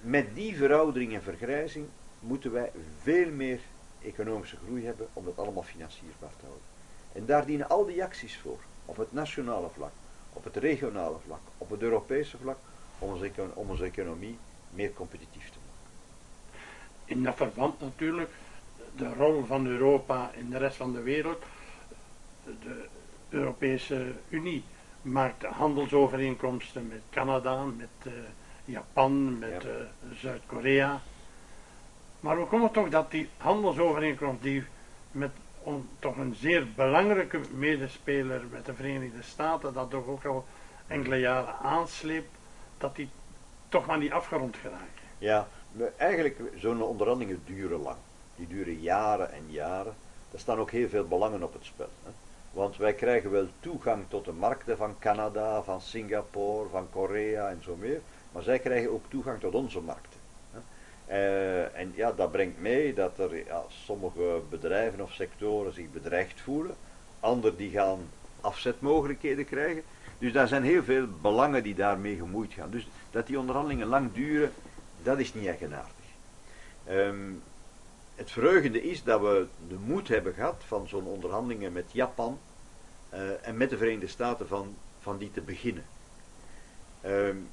met 0.00 0.34
die 0.34 0.56
veroudering 0.56 1.14
en 1.14 1.22
vergrijzing 1.22 1.86
moeten 2.20 2.52
wij 2.52 2.70
veel 3.02 3.30
meer 3.30 3.60
economische 4.02 4.56
groei 4.64 4.84
hebben 4.86 5.08
om 5.12 5.24
dat 5.24 5.38
allemaal 5.38 5.62
financierbaar 5.62 6.32
te 6.38 6.44
houden. 6.44 6.64
En 7.12 7.26
daar 7.26 7.46
dienen 7.46 7.68
al 7.68 7.86
die 7.86 8.02
acties 8.02 8.38
voor, 8.38 8.58
op 8.84 8.96
het 8.96 9.12
nationale 9.12 9.68
vlak, 9.68 9.92
op 10.32 10.44
het 10.44 10.56
regionale 10.56 11.18
vlak, 11.26 11.40
op 11.58 11.70
het 11.70 11.82
Europese 11.82 12.36
vlak, 12.36 12.58
om 12.98 13.10
onze, 13.10 13.30
om 13.54 13.70
onze 13.70 13.84
economie 13.84 14.38
meer 14.70 14.92
competitief 14.92 15.50
te 15.50 15.58
maken. 15.66 15.90
In 17.04 17.22
dat 17.22 17.36
verband 17.36 17.80
natuurlijk 17.80 18.30
de 18.96 19.14
rol 19.14 19.44
van 19.44 19.66
Europa 19.66 20.30
in 20.34 20.50
de 20.50 20.58
rest 20.58 20.76
van 20.76 20.92
de 20.92 21.02
wereld. 21.02 21.42
De 22.44 22.86
Europese 23.28 24.12
Unie 24.28 24.64
maakt 25.02 25.44
handelsovereenkomsten 25.44 26.88
met 26.88 27.00
Canada, 27.10 27.64
met 27.64 27.88
uh, 28.06 28.12
Japan, 28.70 29.38
met 29.38 29.64
uh, 29.64 29.70
Zuid-Korea. 30.20 31.00
Maar 32.20 32.36
hoe 32.36 32.46
komt 32.46 32.62
het 32.62 32.72
toch 32.72 32.88
dat 32.88 33.10
die 33.10 33.28
handelsovereenkomst 33.36 34.42
die 34.42 34.64
met 35.10 35.30
toch 35.98 36.16
een 36.16 36.34
zeer 36.34 36.66
belangrijke 36.76 37.40
medespeler 37.54 38.42
met 38.50 38.66
de 38.66 38.74
Verenigde 38.74 39.22
Staten, 39.22 39.72
dat 39.72 39.90
toch 39.90 40.06
ook 40.06 40.24
al 40.24 40.44
enkele 40.86 41.16
jaren 41.16 41.54
aansleept, 41.62 42.30
dat 42.78 42.96
die 42.96 43.08
toch 43.68 43.86
maar 43.86 43.98
niet 43.98 44.12
afgerond 44.12 44.56
geraken? 44.56 44.86
Ja, 45.18 45.48
eigenlijk 45.96 46.40
zo'n 46.56 46.82
onderhandelingen 46.82 47.42
duren 47.44 47.80
lang. 47.80 47.96
Die 48.36 48.46
duren 48.46 48.80
jaren 48.80 49.32
en 49.32 49.44
jaren. 49.48 49.94
Er 50.32 50.38
staan 50.38 50.58
ook 50.58 50.70
heel 50.70 50.88
veel 50.88 51.08
belangen 51.08 51.42
op 51.42 51.52
het 51.52 51.64
spel. 51.64 51.88
Hè? 52.04 52.10
Want 52.52 52.76
wij 52.76 52.94
krijgen 52.94 53.30
wel 53.30 53.46
toegang 53.60 54.04
tot 54.08 54.24
de 54.24 54.32
markten 54.32 54.76
van 54.76 54.98
Canada, 54.98 55.62
van 55.62 55.80
Singapore, 55.80 56.68
van 56.68 56.86
Korea 56.90 57.48
en 57.48 57.62
zo 57.62 57.76
meer. 57.76 58.00
Maar 58.32 58.42
zij 58.42 58.58
krijgen 58.58 58.90
ook 58.90 59.04
toegang 59.08 59.40
tot 59.40 59.54
onze 59.54 59.80
markten. 59.80 60.18
Uh, 61.08 61.78
en 61.78 61.92
ja, 61.94 62.12
dat 62.12 62.30
brengt 62.30 62.60
mee 62.60 62.94
dat 62.94 63.18
er 63.18 63.30
sommige 63.68 64.40
bedrijven 64.50 65.00
of 65.00 65.12
sectoren 65.12 65.72
zich 65.72 65.92
bedreigd 65.92 66.40
voelen. 66.40 66.76
Anderen 67.20 67.56
die 67.56 67.70
gaan 67.70 67.98
afzetmogelijkheden 68.40 69.44
krijgen. 69.44 69.82
Dus 70.18 70.32
daar 70.32 70.48
zijn 70.48 70.62
heel 70.62 70.82
veel 70.82 71.06
belangen 71.22 71.62
die 71.62 71.74
daarmee 71.74 72.16
gemoeid 72.16 72.52
gaan. 72.52 72.70
Dus 72.70 72.88
dat 73.10 73.26
die 73.26 73.38
onderhandelingen 73.38 73.86
lang 73.86 74.12
duren, 74.12 74.52
dat 75.02 75.18
is 75.18 75.34
niet 75.34 75.46
eigenaardig. 75.46 75.90
Um, 76.88 77.42
het 78.14 78.30
verheugende 78.30 78.82
is 78.82 79.02
dat 79.02 79.20
we 79.20 79.46
de 79.68 79.78
moed 79.84 80.08
hebben 80.08 80.34
gehad 80.34 80.62
van 80.66 80.88
zo'n 80.88 81.06
onderhandelingen 81.06 81.72
met 81.72 81.92
Japan 81.92 82.38
uh, 83.14 83.48
en 83.48 83.56
met 83.56 83.70
de 83.70 83.76
Verenigde 83.76 84.06
Staten 84.06 84.48
van, 84.48 84.74
van 85.00 85.18
die 85.18 85.30
te 85.32 85.40
beginnen. 85.40 85.84
Um, 87.06 87.48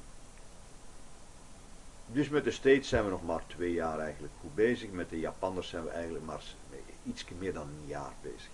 dus 2.11 2.29
met 2.29 2.43
de 2.43 2.51
States 2.51 2.87
zijn 2.87 3.03
we 3.03 3.09
nog 3.09 3.25
maar 3.25 3.43
twee 3.47 3.73
jaar 3.73 3.99
eigenlijk 3.99 4.33
goed 4.41 4.55
bezig. 4.55 4.91
Met 4.91 5.09
de 5.09 5.19
Japanners 5.19 5.69
zijn 5.69 5.83
we 5.83 5.89
eigenlijk 5.89 6.25
maar 6.25 6.41
iets 7.03 7.25
meer 7.39 7.53
dan 7.53 7.67
een 7.67 7.87
jaar 7.87 8.13
bezig. 8.21 8.49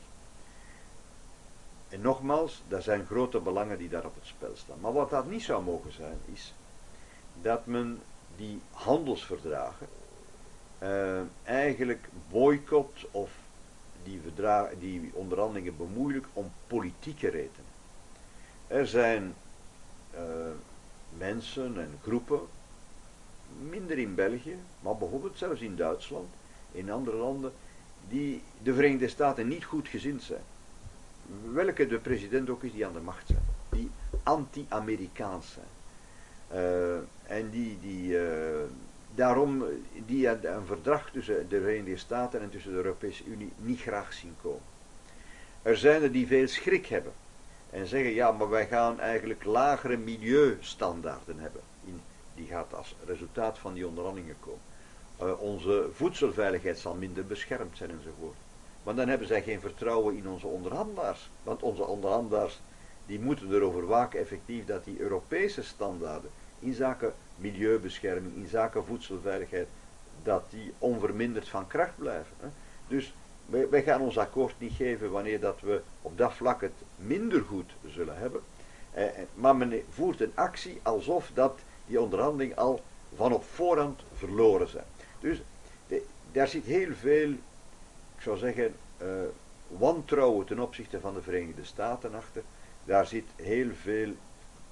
En 1.90 2.02
nogmaals, 2.02 2.62
er 2.68 2.82
zijn 2.82 3.06
grote 3.06 3.40
belangen 3.40 3.78
die 3.78 3.90
daar 3.90 4.06
op 4.06 4.16
het 4.16 4.26
spel 4.26 4.52
staan. 4.56 4.80
Maar 4.80 4.94
wat 4.94 5.10
dat 5.10 5.30
niet 5.30 5.44
zou 5.44 5.64
mogen 5.64 5.92
zijn, 5.92 6.18
is 6.34 6.54
dat 7.42 7.66
men 7.66 8.02
die 8.36 8.62
handelsverdragen 8.72 9.88
uh, 10.84 11.22
eigenlijk 11.44 12.10
boycott 12.30 13.06
of 13.12 13.32
die, 14.04 14.22
die 14.80 15.12
onderhandelingen 15.14 15.78
bemoeilijkt 15.78 16.28
om 16.34 16.52
politieke 16.68 17.30
redenen. 17.30 17.72
Er 18.68 18.88
zijn 18.88 19.36
uh, 20.16 20.20
mensen 21.18 21.80
en 21.80 22.00
groepen 22.02 22.40
minder 23.70 23.98
in 23.98 24.16
België, 24.16 24.58
maar 24.80 24.98
bijvoorbeeld 24.98 25.38
zelfs 25.38 25.62
in 25.62 25.76
Duitsland, 25.76 26.30
in 26.72 26.92
andere 26.92 27.18
landen, 27.18 27.52
die 28.08 28.42
de 28.64 28.74
Verenigde 28.74 29.08
Staten 29.08 29.48
niet 29.48 29.64
goed 29.64 29.88
gezind 29.88 30.24
zijn. 30.24 30.44
Welke 31.52 31.88
de 31.88 31.98
president 31.98 32.50
ook 32.50 32.64
is 32.64 32.72
die 32.72 32.86
aan 32.86 32.94
de 32.94 33.00
macht 33.00 33.28
zijn. 33.28 33.46
Die 33.70 33.90
anti-Amerikaans 34.24 35.54
zijn. 35.54 35.66
Uh, 36.54 36.96
en 37.24 37.50
die, 37.50 37.78
die, 37.82 38.12
uh, 38.12 38.22
daarom 39.16 39.64
die 40.06 40.28
een 40.28 40.66
verdrag 40.66 41.10
tussen 41.10 41.50
de 41.50 41.62
Verenigde 41.62 41.98
Staten 41.98 42.42
en 42.42 42.50
tussen 42.50 42.72
de 42.72 42.78
Europese 42.78 43.24
Unie 43.26 43.52
niet 43.58 43.82
graag 43.82 44.14
zien 44.14 44.36
komen. 44.42 44.62
Er 45.62 45.78
zijn 45.78 46.02
er 46.02 46.12
die 46.12 46.28
veel 46.28 46.48
schrik 46.48 46.86
hebben 46.86 47.14
en 47.70 47.88
zeggen 47.88 48.14
ja, 48.14 48.32
maar 48.32 48.50
wij 48.50 48.68
gaan 48.68 49.00
eigenlijk 49.00 49.44
lagere 49.44 49.98
milieustandaarden 49.98 51.40
hebben. 51.40 51.62
Die 52.36 52.48
gaat 52.48 52.74
als 52.74 52.96
resultaat 53.06 53.58
van 53.58 53.74
die 53.74 53.88
onderhandelingen 53.88 54.38
komen. 54.40 54.62
Uh, 55.22 55.42
onze 55.42 55.90
voedselveiligheid 55.94 56.80
zal 56.80 56.94
minder 56.94 57.26
beschermd 57.26 57.78
zijn 57.78 57.90
enzovoort. 57.90 58.36
Maar 58.84 58.96
dan 58.96 59.08
hebben 59.08 59.28
zij 59.28 59.44
geen 59.44 59.60
vertrouwen 59.60 60.16
in 60.16 60.28
onze 60.28 60.48
onderhandelaars. 60.48 61.30
Want 61.44 61.62
onze 61.62 61.86
onderhandelaars 61.86 62.60
die 63.06 63.20
moeten 63.20 63.54
erover 63.54 63.86
waken 63.86 64.20
effectief 64.20 64.66
dat 64.66 64.86
die 64.86 65.00
Europese 65.00 65.64
standaarden 65.64 66.30
in 66.60 66.74
zaken 66.74 67.14
milieubescherming, 67.36 68.36
in 68.36 68.48
zaken 68.48 68.86
voedselveiligheid, 68.86 69.68
dat 70.24 70.44
die 70.50 70.74
onverminderd 70.78 71.50
van 71.50 71.68
kracht 71.68 71.98
blijven. 71.98 72.36
Hè. 72.40 72.48
Dus 72.88 73.14
wij, 73.46 73.70
wij, 73.70 73.84
gaan 73.84 74.02
ons 74.02 74.18
akkoord 74.18 74.54
niet 74.58 74.74
geven 74.74 75.12
wanneer 75.12 75.40
dat 75.40 75.62
we 75.62 75.82
op 76.02 76.18
dat 76.18 76.34
vlak 76.34 76.62
het 76.62 76.74
minder 76.96 77.42
goed 77.42 77.72
zullen 77.88 78.18
hebben. 78.18 78.42
Eh, 78.92 79.06
eh 79.06 79.14
maar 79.34 79.56
men 79.56 79.84
voert 79.90 80.22
een 80.22 80.32
actie 80.36 80.80
alsof 80.84 81.32
dat 81.34 81.60
die 81.86 82.02
onderhandeling 82.02 82.56
al 82.56 82.82
van 83.16 83.34
op 83.34 83.44
voorhand 83.44 84.02
verloren 84.18 84.68
zijn. 84.68 84.86
Dus 85.20 85.42
daar 86.32 86.48
zit 86.48 86.66
heel 86.66 86.94
veel, 86.94 87.30
ik 88.16 88.22
zou 88.22 88.38
zeggen, 88.38 88.76
uh, 89.02 89.08
wantrouwen 89.68 90.46
ten 90.46 90.60
opzichte 90.60 91.00
van 91.00 91.14
de 91.14 91.22
Verenigde 91.22 91.66
Staten 91.66 92.16
achter. 92.16 92.44
Daar 92.86 93.08
zit 93.08 93.26
heel 93.36 93.70
veel 93.82 94.14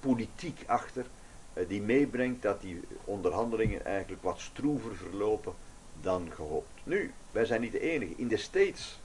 politiek 0.00 0.62
achter, 0.66 1.06
uh, 1.54 1.68
die 1.68 1.82
meebrengt 1.82 2.42
dat 2.42 2.60
die 2.60 2.80
onderhandelingen 3.04 3.84
eigenlijk 3.84 4.22
wat 4.22 4.40
stroever 4.40 4.96
verlopen 4.96 5.54
dan 6.00 6.28
gehoopt. 6.34 6.80
Nu, 6.84 7.12
wij 7.30 7.44
zijn 7.44 7.60
niet 7.60 7.72
de 7.72 7.80
enige. 7.80 8.14
In 8.16 8.28
de 8.28 8.36
States 8.36 9.00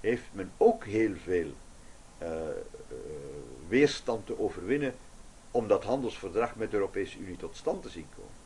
heeft 0.00 0.28
men 0.32 0.52
ook 0.56 0.84
heel 0.84 1.14
veel 1.24 1.50
uh, 2.22 2.28
weerstand 3.68 4.26
te 4.26 4.40
overwinnen 4.40 4.94
om 5.50 5.68
dat 5.68 5.84
handelsverdrag 5.84 6.56
met 6.56 6.70
de 6.70 6.76
Europese 6.76 7.18
Unie 7.18 7.36
tot 7.36 7.56
stand 7.56 7.82
te 7.82 7.88
zien 7.88 8.06
komen. 8.16 8.36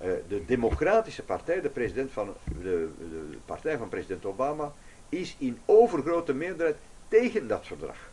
Uh, 0.00 0.28
de 0.28 0.44
Democratische 0.44 1.22
Partij, 1.22 1.60
de, 1.60 1.68
president 1.68 2.12
van, 2.12 2.34
de, 2.44 2.88
de, 2.98 3.36
partij 3.44 3.78
van 3.78 3.88
president 3.88 4.24
Obama, 4.24 4.72
is 5.08 5.36
in 5.38 5.58
overgrote 5.64 6.34
meerderheid 6.34 6.76
tegen 7.08 7.48
dat 7.48 7.66
verdrag. 7.66 8.10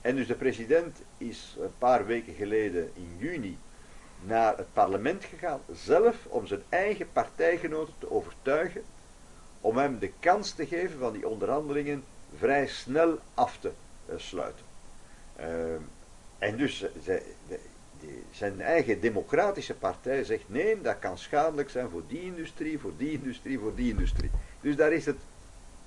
En 0.00 0.16
dus 0.16 0.26
de 0.26 0.34
president 0.34 0.98
is 1.18 1.56
een 1.60 1.78
paar 1.78 2.06
weken 2.06 2.34
geleden 2.34 2.90
in 2.94 3.16
juni 3.18 3.58
naar 4.20 4.56
het 4.56 4.72
parlement 4.72 5.24
gegaan, 5.24 5.60
zelf 5.72 6.26
om 6.28 6.46
zijn 6.46 6.62
eigen 6.68 7.12
partijgenoten 7.12 7.94
te 7.98 8.10
overtuigen, 8.10 8.82
om 9.60 9.76
hem 9.76 9.98
de 9.98 10.12
kans 10.20 10.52
te 10.52 10.66
geven 10.66 10.98
van 10.98 11.12
die 11.12 11.28
onderhandelingen 11.28 12.04
vrij 12.38 12.66
snel 12.66 13.18
af 13.34 13.58
te 13.60 13.70
uh, 14.08 14.14
sluiten. 14.18 14.64
Uh, 15.40 15.46
en 16.40 16.56
dus 16.56 16.78
de, 17.04 17.22
de, 17.48 17.58
zijn 18.30 18.60
eigen 18.60 19.00
democratische 19.00 19.74
partij 19.74 20.24
zegt 20.24 20.42
nee, 20.46 20.80
dat 20.80 20.98
kan 20.98 21.18
schadelijk 21.18 21.70
zijn 21.70 21.88
voor 21.88 22.02
die 22.08 22.22
industrie, 22.22 22.78
voor 22.78 22.92
die 22.96 23.12
industrie, 23.12 23.58
voor 23.58 23.74
die 23.74 23.90
industrie. 23.90 24.30
Dus 24.60 24.76
daar 24.76 24.92
is 24.92 25.06
het, 25.06 25.16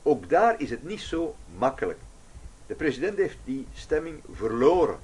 ook 0.04 0.30
daar 0.30 0.62
is 0.62 0.70
het 0.70 0.84
niet 0.84 1.02
zo 1.02 1.36
makkelijk. 1.58 2.00
De 2.68 2.76
president 2.76 3.18
heeft 3.18 3.38
die 3.44 3.68
stemming 3.74 4.22
verloren. 4.32 5.00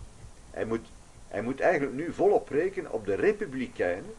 Hij 0.51 0.65
moet, 0.65 0.87
hij 1.27 1.41
moet 1.41 1.59
eigenlijk 1.59 1.93
nu 1.93 2.13
volop 2.13 2.49
rekenen 2.49 2.91
op 2.91 3.05
de 3.05 3.15
republikeinen 3.15 4.13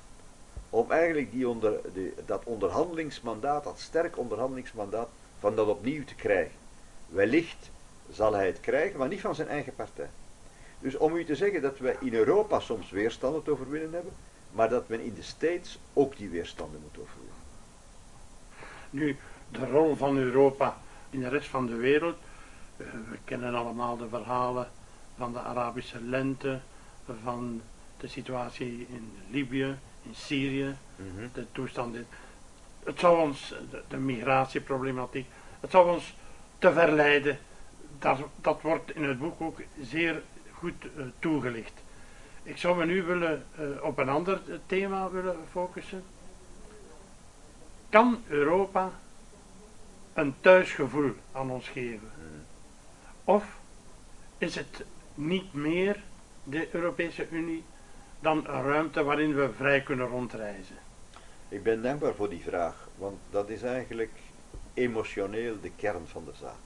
om 0.71 0.91
eigenlijk 0.91 1.33
die 1.33 1.49
onder, 1.49 1.81
de, 1.95 2.13
dat 2.27 2.45
onderhandelingsmandaat, 2.45 3.65
dat 3.65 3.81
sterk 3.81 4.19
onderhandelingsmandaat, 4.19 5.09
van 5.39 5.55
dat 5.55 5.69
opnieuw 5.69 6.05
te 6.05 6.15
krijgen. 6.15 6.55
Wellicht 7.09 7.71
zal 8.13 8.33
hij 8.33 8.47
het 8.47 8.61
krijgen, 8.61 8.99
maar 8.99 9.09
niet 9.09 9.21
van 9.21 9.35
zijn 9.35 9.49
eigen 9.49 9.75
partij. 9.75 10.09
Dus 10.81 10.97
om 10.97 11.17
u 11.17 11.25
te 11.25 11.37
zeggen 11.37 11.63
dat 11.63 11.79
wij 11.79 11.97
in 12.01 12.15
Europa 12.15 12.61
soms 12.61 12.91
weerstanden 12.91 13.43
te 13.43 13.51
overwinnen 13.51 13.93
hebben, 13.93 14.13
maar 14.53 14.69
dat 14.69 14.89
men 14.89 15.01
in 15.01 15.15
de 15.15 15.23
States 15.23 15.79
ook 15.93 16.17
die 16.17 16.29
weerstanden 16.29 16.81
moet 16.83 16.99
overwinnen. 16.99 17.35
Nu, 18.91 19.17
de 19.51 19.67
rol 19.67 19.97
van 19.97 20.17
Europa 20.17 20.79
in 21.11 21.21
de 21.21 21.29
rest 21.29 21.49
van 21.49 21.67
de 21.67 21.75
wereld. 21.75 22.17
Eh, 22.77 22.87
we 23.11 23.19
kennen 23.25 23.55
allemaal 23.55 23.97
de 23.97 24.09
verhalen 24.09 24.69
van 25.17 25.33
de 25.33 25.39
Arabische 25.41 26.01
lente, 26.03 26.61
van 27.23 27.63
de 27.99 28.07
situatie 28.09 28.87
in 28.91 29.13
Libië, 29.31 29.79
in 30.03 30.15
Syrië, 30.15 30.77
Mhm. 30.97 31.27
de 31.33 31.47
toestanden. 31.53 32.07
Het 32.85 32.99
zou 32.99 33.21
ons, 33.21 33.55
de, 33.71 33.83
de 33.89 33.97
migratieproblematiek, 33.97 35.27
het 35.61 35.71
zou 35.71 35.91
ons 35.91 36.15
te 36.59 36.73
verleiden. 36.73 37.39
Dat, 37.99 38.19
dat 38.41 38.63
wordt 38.63 38.95
in 38.95 39.05
het 39.05 39.19
boek 39.19 39.41
ook 39.41 39.61
zeer 39.83 40.23
goed 40.61 40.85
uh, 40.85 41.05
toegelicht. 41.19 41.73
Ik 42.43 42.57
zou 42.57 42.77
me 42.77 42.85
nu 42.85 43.03
willen, 43.03 43.47
uh, 43.61 43.83
op 43.83 43.99
een 43.99 44.09
ander 44.09 44.41
thema 44.67 45.11
willen 45.11 45.37
focussen. 45.51 46.03
Kan 47.89 48.23
Europa 48.29 48.93
een 50.13 50.35
thuisgevoel 50.41 51.13
aan 51.33 51.51
ons 51.51 51.69
geven? 51.69 52.11
Of 53.25 53.45
is 54.39 54.55
het 54.55 54.85
niet 55.15 55.55
meer 55.55 56.03
de 56.45 56.75
Europese 56.75 57.29
Unie 57.31 57.65
dan 58.21 58.39
een 58.39 58.63
ruimte 58.63 59.03
waarin 59.03 59.35
we 59.35 59.51
vrij 59.57 59.81
kunnen 59.81 60.07
rondreizen? 60.07 60.77
Ik 61.49 61.63
ben 61.63 61.83
dankbaar 61.83 62.15
voor 62.15 62.29
die 62.29 62.43
vraag, 62.43 62.89
want 62.97 63.19
dat 63.31 63.49
is 63.49 63.63
eigenlijk 63.63 64.13
emotioneel 64.75 65.61
de 65.61 65.71
kern 65.77 66.07
van 66.07 66.25
de 66.25 66.35
zaak. 66.41 66.63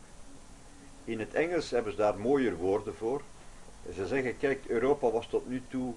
In 1.04 1.18
het 1.18 1.34
Engels 1.34 1.70
hebben 1.70 1.92
ze 1.92 1.98
daar 1.98 2.18
mooier 2.18 2.56
woorden 2.56 2.94
voor. 2.94 3.22
Ze 3.92 4.06
zeggen, 4.06 4.38
kijk, 4.38 4.66
Europa 4.66 5.10
was 5.10 5.26
tot 5.26 5.48
nu 5.48 5.62
toe 5.68 5.92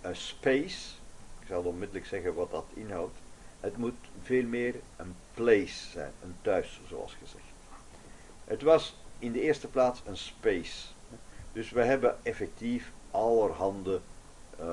een 0.00 0.16
space. 0.16 0.94
Ik 1.40 1.46
zal 1.46 1.62
onmiddellijk 1.62 2.06
zeggen 2.06 2.34
wat 2.34 2.50
dat 2.50 2.66
inhoudt. 2.74 3.16
Het 3.60 3.76
moet 3.76 3.94
veel 4.22 4.44
meer 4.44 4.74
een 4.96 5.14
place 5.34 5.90
zijn, 5.90 6.12
een 6.22 6.34
thuis, 6.42 6.80
zoals 6.88 7.12
gezegd. 7.12 7.44
Het 8.44 8.62
was 8.62 8.96
in 9.18 9.32
de 9.32 9.40
eerste 9.40 9.68
plaats 9.68 10.02
een 10.06 10.16
space. 10.16 10.86
Dus 11.52 11.70
we 11.70 11.82
hebben 11.82 12.16
effectief 12.22 12.92
allerhande 13.10 14.00
uh, 14.60 14.66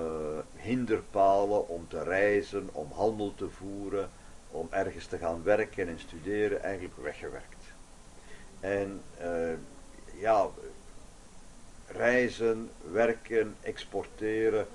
hinderpalen 0.55 1.67
om 1.67 1.87
te 1.87 2.03
reizen, 2.03 2.69
om 2.71 2.91
handel 2.91 3.33
te 3.35 3.49
voeren, 3.49 4.09
om 4.51 4.67
ergens 4.69 5.05
te 5.05 5.17
gaan 5.17 5.43
werken 5.43 5.87
en 5.87 5.99
studeren, 5.99 6.61
eigenlijk 6.63 6.97
weggewerkt. 6.97 7.63
En 8.59 9.01
uh, 9.21 9.53
ja, 10.19 10.47
reizen, 11.95 12.69
werken, 12.91 13.55
exporteren 13.61 14.67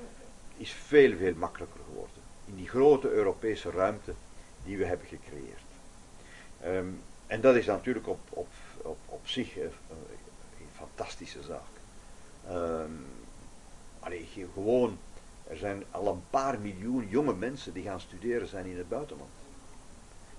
is 0.56 0.72
veel, 0.72 1.16
veel 1.16 1.34
makkelijker 1.34 1.80
geworden. 1.88 2.22
In 2.44 2.54
die 2.56 2.68
grote 2.68 3.10
Europese 3.10 3.70
ruimte 3.70 4.14
die 4.64 4.78
we 4.78 4.84
hebben 4.84 5.06
gecreëerd. 5.06 5.66
Um, 6.64 7.00
en 7.26 7.40
dat 7.40 7.54
is 7.54 7.66
natuurlijk 7.66 8.08
op, 8.08 8.20
op, 8.28 8.48
op, 8.76 8.98
op 9.06 9.28
zich 9.28 9.56
een, 9.56 9.62
een 9.90 10.72
fantastische 10.76 11.42
zaak. 11.42 11.72
Um, 12.50 13.06
allee, 14.00 14.28
gewoon, 14.54 14.98
er 15.48 15.56
zijn 15.56 15.84
al 15.90 16.08
een 16.08 16.22
paar 16.30 16.58
miljoen 16.58 17.08
jonge 17.08 17.34
mensen 17.34 17.72
die 17.72 17.82
gaan 17.82 18.00
studeren 18.00 18.48
zijn 18.48 18.66
in 18.66 18.76
het 18.76 18.88
buitenland. 18.88 19.30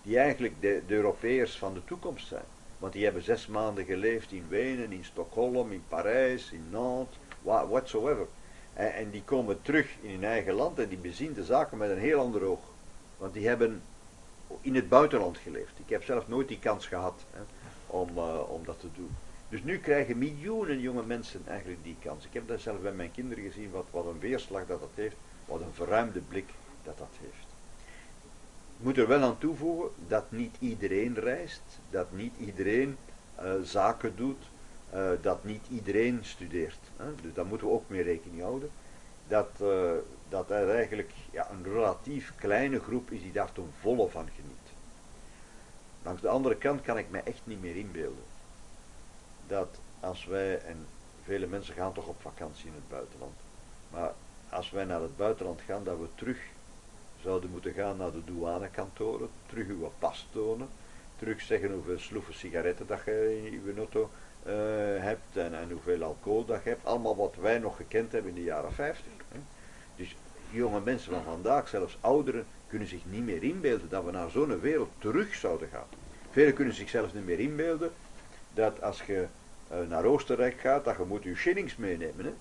Die 0.04 0.20
eigenlijk 0.20 0.54
de, 0.62 0.82
de 0.88 1.48
van 1.58 1.74
de 1.74 1.86
toekomst 1.86 2.28
zijn. 2.28 2.46
Want 2.80 2.94
die 2.94 3.04
hebben 3.04 3.24
zes 3.24 3.48
maanden 3.48 3.86
geleefd 3.86 4.32
in 4.32 4.46
Wenen, 4.48 4.92
in 4.92 5.06
Stockholm, 5.06 5.72
in 5.72 5.84
Parijs, 5.88 6.52
in 6.52 6.66
Nantes, 6.70 7.18
whatsoever. 7.42 8.28
En, 8.74 9.10
die 9.10 9.24
komen 9.24 9.62
terug 9.62 9.88
in 10.02 10.10
hun 10.10 10.24
eigen 10.24 10.54
land 10.54 10.80
en 10.80 10.90
die 10.90 10.98
bezien 10.98 11.34
de 11.34 11.44
zaken 11.44 11.78
met 11.78 11.90
een 11.90 11.98
heel 11.98 12.20
ander 12.20 12.44
oog. 12.44 12.60
Want 13.18 13.34
die 13.34 13.48
hebben 13.48 13.82
in 14.62 14.76
het 14.76 14.90
buitenland 14.90 15.38
geleefd. 15.38 15.80
Ik 15.80 15.90
heb 15.90 16.04
zelf 16.04 16.28
nooit 16.28 16.48
die 16.48 16.60
kans 16.60 16.88
gehad 16.88 17.26
hè, 17.32 17.42
om, 17.88 18.10
uh, 18.18 18.50
om 18.50 18.66
dat 18.66 18.80
te 18.80 18.88
doen. 18.96 19.10
Dus 19.50 19.64
nu 19.64 19.80
krijgen 19.80 20.18
miljoenen 20.18 20.80
jonge 20.80 21.04
mensen 21.04 21.42
eigenlijk 21.48 21.84
die 21.84 21.96
kans. 22.04 22.26
Ik 22.26 22.34
heb 22.34 22.48
dat 22.48 22.62
zelf 22.62 22.82
bij 22.82 22.92
mijn 22.92 23.12
kinderen 23.12 23.44
gezien, 23.44 23.72
wat, 23.72 23.86
wat 23.92 24.06
een 24.06 24.20
weerslag 24.20 24.66
dat 24.66 24.80
dat 24.80 24.90
heeft, 24.96 25.16
wat 25.46 25.62
een 25.62 25.74
verruimde 25.74 26.20
blik 26.20 26.50
dat 26.84 26.98
dat 26.98 27.12
heeft. 27.22 27.49
Moet 28.82 28.98
er 28.98 29.08
wel 29.08 29.22
aan 29.22 29.38
toevoegen 29.38 29.90
dat 30.08 30.32
niet 30.32 30.56
iedereen 30.60 31.16
reist, 31.16 31.62
dat 31.90 32.12
niet 32.12 32.34
iedereen 32.38 32.98
uh, 33.42 33.54
zaken 33.64 34.16
doet, 34.16 34.44
uh, 34.94 35.10
dat 35.22 35.44
niet 35.44 35.66
iedereen 35.70 36.20
studeert. 36.22 36.80
Hè? 36.98 37.16
Dus 37.22 37.34
daar 37.34 37.46
moeten 37.46 37.68
we 37.68 37.74
ook 37.74 37.90
mee 37.90 38.02
rekening 38.02 38.42
houden. 38.42 38.70
Dat, 39.28 39.50
uh, 39.62 39.92
dat 40.30 40.50
er 40.50 40.70
eigenlijk 40.70 41.12
ja, 41.32 41.50
een 41.52 41.64
relatief 41.64 42.34
kleine 42.36 42.80
groep 42.80 43.12
is 43.12 43.22
die 43.22 43.32
daar 43.32 43.52
ten 43.52 43.72
volle 43.80 44.10
van 44.10 44.28
geniet. 44.36 44.68
Langs 46.04 46.22
de 46.22 46.30
andere 46.30 46.56
kant 46.56 46.82
kan 46.82 46.98
ik 46.98 47.10
me 47.10 47.20
echt 47.20 47.42
niet 47.44 47.62
meer 47.62 47.76
inbeelden 47.76 48.24
dat 49.50 49.80
als 50.00 50.26
wij, 50.26 50.62
en 50.62 50.86
vele 51.24 51.48
mensen 51.48 51.74
gaan 51.74 51.94
toch 51.94 52.08
op 52.08 52.22
vakantie 52.22 52.68
in 52.68 52.74
het 52.74 52.90
buitenland, 52.90 53.36
maar 53.92 54.14
als 54.50 54.72
wij 54.72 54.86
naar 54.86 55.02
het 55.02 55.18
buitenland 55.18 55.62
gaan, 55.62 55.84
dat 55.84 55.98
we 55.98 56.08
terug 56.16 56.38
zouden 57.22 57.50
moeten 57.50 57.74
gaan 57.74 57.98
naar 57.98 58.12
de 58.12 58.24
douanekantoren, 58.26 59.30
terug 59.46 59.68
uw 59.68 59.92
pas 60.00 60.28
tonen, 60.32 60.68
terug 61.18 61.42
zeggen 61.42 61.72
hoeveel 61.72 62.00
sloeven 62.00 62.34
sigaretten 62.34 62.88
dat 62.88 63.00
je 63.06 63.42
in 63.46 63.62
uw 63.66 63.78
auto 63.78 64.10
uh, 64.48 64.54
hebt 65.04 65.38
en, 65.38 65.60
en, 65.60 65.72
hoeveel 65.72 66.04
alcohol 66.04 66.46
dat 66.46 66.64
je 66.64 66.70
hebt. 66.70 66.86
Allemaal 66.86 67.16
wat 67.16 67.36
wij 67.42 67.60
nog 67.60 67.76
gekend 67.76 68.12
hebben 68.12 68.30
in 68.30 68.38
de 68.38 68.44
jaren 68.44 68.74
50. 68.74 69.06
Hè. 69.32 69.40
Dus 69.96 70.16
jonge 70.50 70.80
mensen 70.80 71.12
van 71.12 71.24
vandaag, 71.24 71.68
zelfs 71.68 71.98
ouderen, 72.02 72.46
kunnen 72.68 72.88
zich 72.88 73.02
niet 73.06 73.26
meer 73.26 73.44
inbeelden 73.44 73.90
dat 73.90 74.04
we 74.04 74.12
naar 74.12 74.30
zo'n 74.30 74.60
wereld 74.60 74.90
terug 74.98 75.36
zouden 75.36 75.70
gaan. 75.72 75.88
Velen 76.32 76.54
kunnen 76.54 76.74
zich 76.74 76.90
zelfs 76.90 77.14
niet 77.14 77.26
meer 77.26 77.40
inbeelden 77.40 77.92
dat 78.54 78.82
als 78.82 79.04
je 79.04 79.26
uh, 79.72 79.78
naar 79.90 80.06
Oostenrijk 80.06 80.60
gaat, 80.60 80.86
dat 80.86 80.98
je 80.98 81.04
moet 81.04 81.24
je 81.24 81.36
shillings 81.36 81.76
meenemen. 81.76 82.26
Hè. 82.26 82.32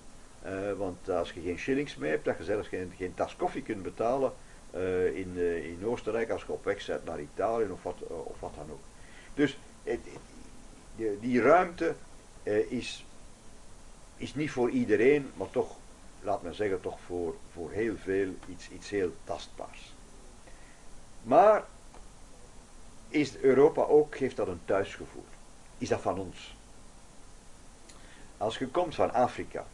Uh, 0.45 0.77
want 0.77 1.09
als 1.09 1.31
je 1.31 1.41
geen 1.41 1.57
shillings 1.57 1.95
mee 1.95 2.09
hebt, 2.09 2.25
dat 2.25 2.37
je 2.37 2.43
zelfs 2.43 2.67
geen, 2.67 2.93
geen 2.97 3.13
tas 3.13 3.35
koffie 3.35 3.61
kunt 3.61 3.83
betalen 3.83 4.31
uh, 4.75 5.17
in, 5.17 5.37
in 5.63 5.85
Oostenrijk 5.85 6.29
als 6.29 6.41
je 6.41 6.51
op 6.51 6.63
weg 6.63 6.85
bent 6.85 7.05
naar 7.05 7.21
Italië 7.21 7.69
of 7.69 7.83
wat, 7.83 8.01
of 8.07 8.39
wat 8.39 8.55
dan 8.55 8.71
ook. 8.71 8.83
Dus 9.33 9.57
die, 10.95 11.19
die 11.19 11.41
ruimte 11.41 11.95
is, 12.69 13.05
is 14.15 14.35
niet 14.35 14.51
voor 14.51 14.69
iedereen, 14.69 15.31
maar 15.35 15.49
toch, 15.49 15.75
laat 16.21 16.41
men 16.41 16.55
zeggen, 16.55 16.81
toch 16.81 16.99
voor, 17.05 17.35
voor 17.53 17.71
heel 17.71 17.95
veel 17.97 18.33
iets, 18.47 18.69
iets 18.69 18.89
heel 18.89 19.13
tastbaars. 19.23 19.93
Maar 21.23 21.63
is 23.07 23.37
Europa 23.37 23.81
ook, 23.81 24.17
geeft 24.17 24.35
dat 24.35 24.47
een 24.47 24.61
thuisgevoel? 24.65 25.25
Is 25.77 25.89
dat 25.89 26.01
van 26.01 26.19
ons? 26.19 26.57
Als 28.37 28.57
je 28.57 28.67
komt 28.67 28.95
van 28.95 29.13
Afrika, 29.13 29.65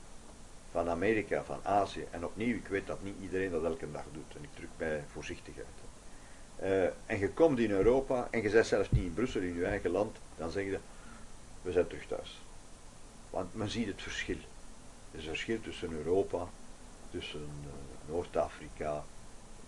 van 0.75 0.89
Amerika, 0.89 1.43
van 1.43 1.59
Azië, 1.63 2.05
en 2.11 2.25
opnieuw, 2.25 2.55
ik 2.55 2.67
weet 2.67 2.87
dat 2.87 3.03
niet 3.03 3.15
iedereen 3.21 3.51
dat 3.51 3.63
elke 3.63 3.91
dag 3.91 4.03
doet, 4.11 4.35
en 4.37 4.43
ik 4.43 4.49
druk 4.55 4.77
bij 4.77 5.03
voorzichtigheid. 5.11 5.67
Uh, 6.63 6.83
en 7.05 7.19
je 7.19 7.29
komt 7.29 7.59
in 7.59 7.71
Europa, 7.71 8.27
en 8.31 8.41
je 8.41 8.49
zit 8.49 8.65
zelfs 8.65 8.91
niet 8.91 9.03
in 9.03 9.13
Brussel, 9.13 9.41
in 9.41 9.55
je 9.55 9.65
eigen 9.65 9.89
land, 9.89 10.17
dan 10.37 10.49
zeg 10.51 10.65
je, 10.65 10.79
we 11.61 11.71
zijn 11.71 11.87
terug 11.87 12.07
thuis. 12.07 12.41
Want 13.29 13.55
men 13.55 13.69
ziet 13.69 13.87
het 13.87 14.01
verschil. 14.01 14.37
Er 15.11 15.19
is 15.19 15.23
een 15.23 15.29
verschil 15.29 15.61
tussen 15.61 15.91
Europa, 15.91 16.47
tussen 17.11 17.49
uh, 17.65 18.13
Noord-Afrika, 18.13 19.03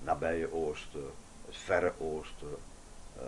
nabije 0.03 0.53
Oosten, 0.53 1.09
het 1.45 1.57
Verre 1.57 1.93
Oosten, 1.99 2.57
uh, 3.17 3.23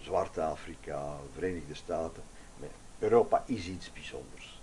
Zwarte 0.00 0.42
Afrika, 0.42 1.16
Verenigde 1.34 1.74
Staten. 1.74 2.22
Europa 2.98 3.42
is 3.46 3.66
iets 3.66 3.92
bijzonders. 3.92 4.55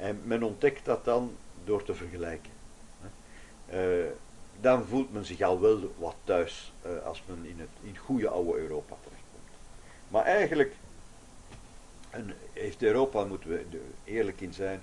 En 0.00 0.20
men 0.24 0.42
ontdekt 0.42 0.84
dat 0.84 1.04
dan 1.04 1.36
door 1.64 1.82
te 1.82 1.94
vergelijken. 1.94 2.50
Uh, 3.72 4.04
dan 4.60 4.84
voelt 4.84 5.12
men 5.12 5.24
zich 5.24 5.40
al 5.40 5.60
wel 5.60 5.94
wat 5.98 6.14
thuis 6.24 6.72
uh, 6.86 7.06
als 7.06 7.22
men 7.26 7.44
in 7.44 7.60
het, 7.60 7.68
in 7.82 7.96
goede 7.96 8.28
oude 8.28 8.58
Europa 8.58 8.96
terechtkomt. 9.02 9.58
Maar 10.08 10.24
eigenlijk 10.24 10.74
en 12.10 12.34
heeft 12.52 12.82
Europa, 12.82 13.24
moeten 13.24 13.50
we 13.50 13.56
er 13.70 14.12
eerlijk 14.12 14.40
in 14.40 14.52
zijn, 14.52 14.80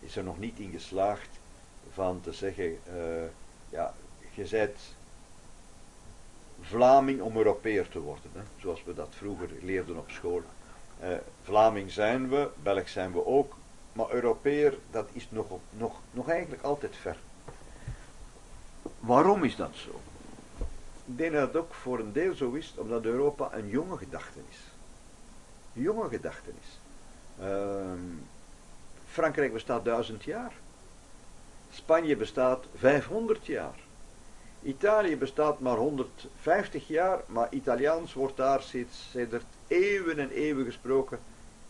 is 0.00 0.16
er 0.16 0.24
nog 0.24 0.38
niet 0.38 0.58
in 0.58 0.70
geslaagd 0.70 1.28
van 1.92 2.20
te 2.20 2.32
zeggen, 2.32 2.64
uh, 2.64 3.24
ja, 3.68 3.94
je 4.34 4.48
bent 4.50 4.78
Vlaming 6.60 7.20
om 7.20 7.36
Europeer 7.36 7.88
te 7.88 8.00
worden, 8.00 8.30
hè, 8.32 8.40
zoals 8.60 8.84
we 8.84 8.94
dat 8.94 9.08
vroeger 9.10 9.48
leerden 9.62 9.98
op 9.98 10.10
school. 10.10 10.42
Vlaming 11.42 11.90
zijn 11.90 12.28
we, 12.28 12.48
Belg 12.62 12.88
zijn 12.88 13.12
we 13.12 13.26
ook, 13.26 13.56
maar 13.98 14.10
Europeer, 14.10 14.78
dat 14.90 15.08
is 15.12 15.26
nog, 15.30 15.46
nog, 15.70 16.00
nog 16.10 16.28
eigenlijk 16.28 16.62
altijd 16.62 16.96
ver. 16.96 17.16
Waarom 19.00 19.44
is 19.44 19.56
dat 19.56 19.70
zo? 19.74 20.00
Ik 21.04 21.18
denk 21.18 21.32
dat 21.32 21.46
het 21.46 21.56
ook 21.56 21.74
voor 21.74 21.98
een 21.98 22.12
deel 22.12 22.34
zo 22.34 22.52
is, 22.52 22.74
omdat 22.76 23.04
Europa 23.04 23.48
een 23.52 23.68
jonge 23.68 23.96
gedachte 23.96 24.38
is. 24.48 24.58
Een 25.74 25.82
jonge 25.82 26.08
gedachtenis. 26.08 26.78
Uh, 27.40 27.46
Frankrijk 29.06 29.52
bestaat 29.52 29.84
duizend 29.84 30.24
jaar. 30.24 30.52
Spanje 31.72 32.16
bestaat 32.16 32.64
500 32.76 33.46
jaar. 33.46 33.78
Italië 34.62 35.16
bestaat 35.16 35.60
maar 35.60 35.76
150 35.76 36.88
jaar, 36.88 37.20
maar 37.26 37.48
Italiaans 37.50 38.14
wordt 38.14 38.36
daar 38.36 38.62
sinds, 38.62 39.08
sinds 39.10 39.44
eeuwen 39.66 40.18
en 40.18 40.30
eeuwen 40.30 40.64
gesproken. 40.64 41.18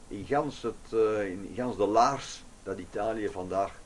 In 0.09 0.25
gans, 0.25 0.63
het, 0.63 0.93
uh, 0.93 1.27
in 1.27 1.53
gans 1.55 1.77
de 1.77 1.87
laars 1.87 2.43
dat 2.63 2.79
Italië 2.79 3.29
vandaag 3.29 3.81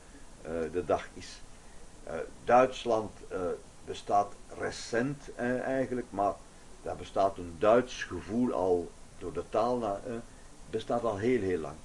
uh, 0.45 0.49
de 0.71 0.85
dag 0.85 1.07
is. 1.13 1.41
Uh, 2.07 2.13
Duitsland 2.43 3.11
bestaat 3.85 4.33
recent 4.59 5.35
eigenlijk, 5.35 6.07
maar 6.09 6.33
daar 6.81 6.95
bestaat 6.95 7.37
een 7.37 7.55
Duits 7.59 8.03
gevoel 8.03 8.51
al 8.51 8.91
door 9.17 9.33
de 9.33 9.43
taal 9.49 9.77
na, 9.77 9.99
bestaat 10.69 11.03
al 11.03 11.17
heel 11.17 11.41
heel 11.41 11.59
lang. 11.59 11.75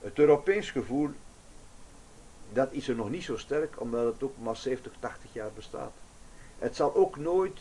Het 0.00 0.18
Europees 0.18 0.70
gevoel, 0.70 1.10
dat 2.52 2.72
is 2.72 2.88
er 2.88 2.94
nog 2.94 3.10
niet 3.10 3.24
zo 3.24 3.36
sterk, 3.36 3.80
omdat 3.80 4.12
het 4.12 4.22
ook 4.22 4.34
maar 4.38 4.56
70, 4.56 4.92
80 4.98 5.32
jaar 5.32 5.50
bestaat. 5.54 5.92
Het 6.58 6.76
zal 6.76 6.94
ook 6.94 7.16
nooit 7.16 7.58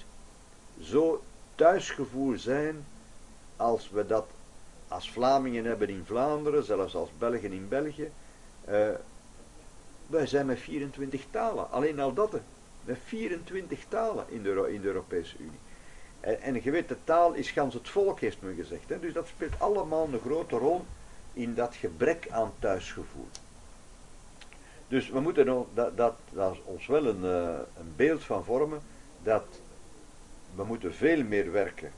zo 0.81 1.23
thuisgevoel 1.55 2.37
zijn 2.37 2.85
als 3.55 3.89
we 3.89 4.05
dat 4.05 4.25
als 4.93 5.11
Vlamingen 5.11 5.65
hebben 5.65 5.89
in 5.89 6.03
Vlaanderen, 6.05 6.63
zelfs 6.63 6.95
als 6.95 7.09
Belgen 7.17 7.51
in 7.51 7.67
België. 7.67 8.11
Uh, 8.69 8.89
wij 10.07 10.27
zijn 10.27 10.45
met 10.45 10.59
24 10.59 11.25
talen, 11.29 11.71
alleen 11.71 11.99
al 11.99 12.13
dat. 12.13 12.39
Met 12.83 12.97
24 13.05 13.85
talen 13.87 14.25
in 14.27 14.43
de, 14.43 14.69
in 14.73 14.81
de 14.81 14.87
Europese 14.87 15.35
Unie. 15.39 15.59
En, 16.19 16.41
en, 16.41 16.63
je 16.63 16.71
weet, 16.71 16.87
de 16.87 16.97
taal 17.03 17.33
is 17.33 17.51
gans 17.51 17.73
het 17.73 17.89
volk, 17.89 18.19
heeft 18.19 18.41
men 18.41 18.55
gezegd. 18.55 18.89
Hè? 18.89 18.99
Dus 18.99 19.13
dat 19.13 19.27
speelt 19.27 19.59
allemaal 19.59 20.07
een 20.11 20.19
grote 20.19 20.57
rol 20.57 20.85
in 21.33 21.53
dat 21.53 21.75
gebrek 21.75 22.27
aan 22.29 22.51
thuisgevoel. 22.59 23.27
Dus 24.87 25.09
we 25.09 25.19
moeten 25.19 25.47
er 25.47 25.63
dat, 25.95 26.13
dat, 26.31 26.57
ons 26.63 26.87
wel 26.87 27.05
een, 27.05 27.23
uh, 27.23 27.59
een 27.77 27.93
beeld 27.95 28.23
van 28.23 28.43
vormen 28.43 28.81
dat 29.23 29.45
we 30.55 30.63
moeten 30.63 30.93
veel 30.93 31.23
meer 31.23 31.51
werken 31.51 31.91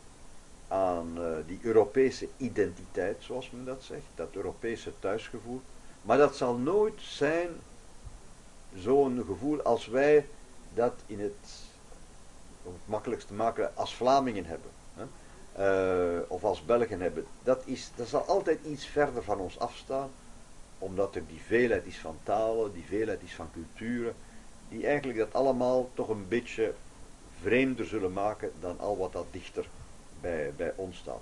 aan 0.68 1.14
uh, 1.18 1.28
die 1.48 1.60
Europese 1.62 2.28
identiteit, 2.38 3.18
zoals 3.20 3.52
men 3.52 3.66
dat 3.66 3.84
zegt, 3.84 4.06
dat 4.16 4.30
Europese 4.32 4.92
thuisgevoel. 5.00 5.62
Maar 6.02 6.18
dat 6.18 6.36
zal 6.36 6.56
nooit 6.56 7.02
zijn 7.02 7.50
zo'n 8.76 9.24
gevoel 9.28 9.62
als 9.62 9.88
wij 9.88 10.26
dat 10.74 10.94
in 11.06 11.20
het, 11.20 11.52
om 12.64 12.74
het 12.74 12.82
makkelijkst 12.86 13.28
te 13.28 13.34
maken, 13.34 13.76
als 13.76 13.96
Vlamingen 13.96 14.46
hebben. 14.46 14.72
Hè? 14.94 15.06
Uh, 15.58 16.22
of 16.28 16.44
als 16.44 16.66
Belgen 16.66 17.02
hebben. 17.02 17.26
Dat, 17.44 17.62
is, 17.66 17.92
dat 17.96 18.08
zal 18.08 18.22
altijd 18.22 18.60
iets 18.66 18.86
verder 18.86 19.24
van 19.24 19.40
ons 19.40 19.60
afstaan, 19.60 20.10
omdat 20.80 21.16
er 21.16 21.28
die 21.28 21.42
veelheid 21.42 21.86
is 21.86 21.98
van 21.98 22.18
talen, 22.24 22.74
die 22.74 22.86
veelheid 22.86 23.22
is 23.22 23.36
van 23.36 23.50
culturen, 23.54 24.16
die 24.70 24.88
eigenlijk 24.88 25.20
dat 25.20 25.34
allemaal 25.34 25.90
toch 25.94 26.10
een 26.10 26.28
beetje 26.28 26.74
vreemder 27.42 27.86
zullen 27.86 28.14
maken 28.14 28.52
dan 28.60 28.80
al 28.80 28.98
wat 28.98 29.14
dat 29.14 29.26
dichter 29.32 29.66
bij, 30.22 30.74
ons 30.76 30.98
staat. 30.98 31.22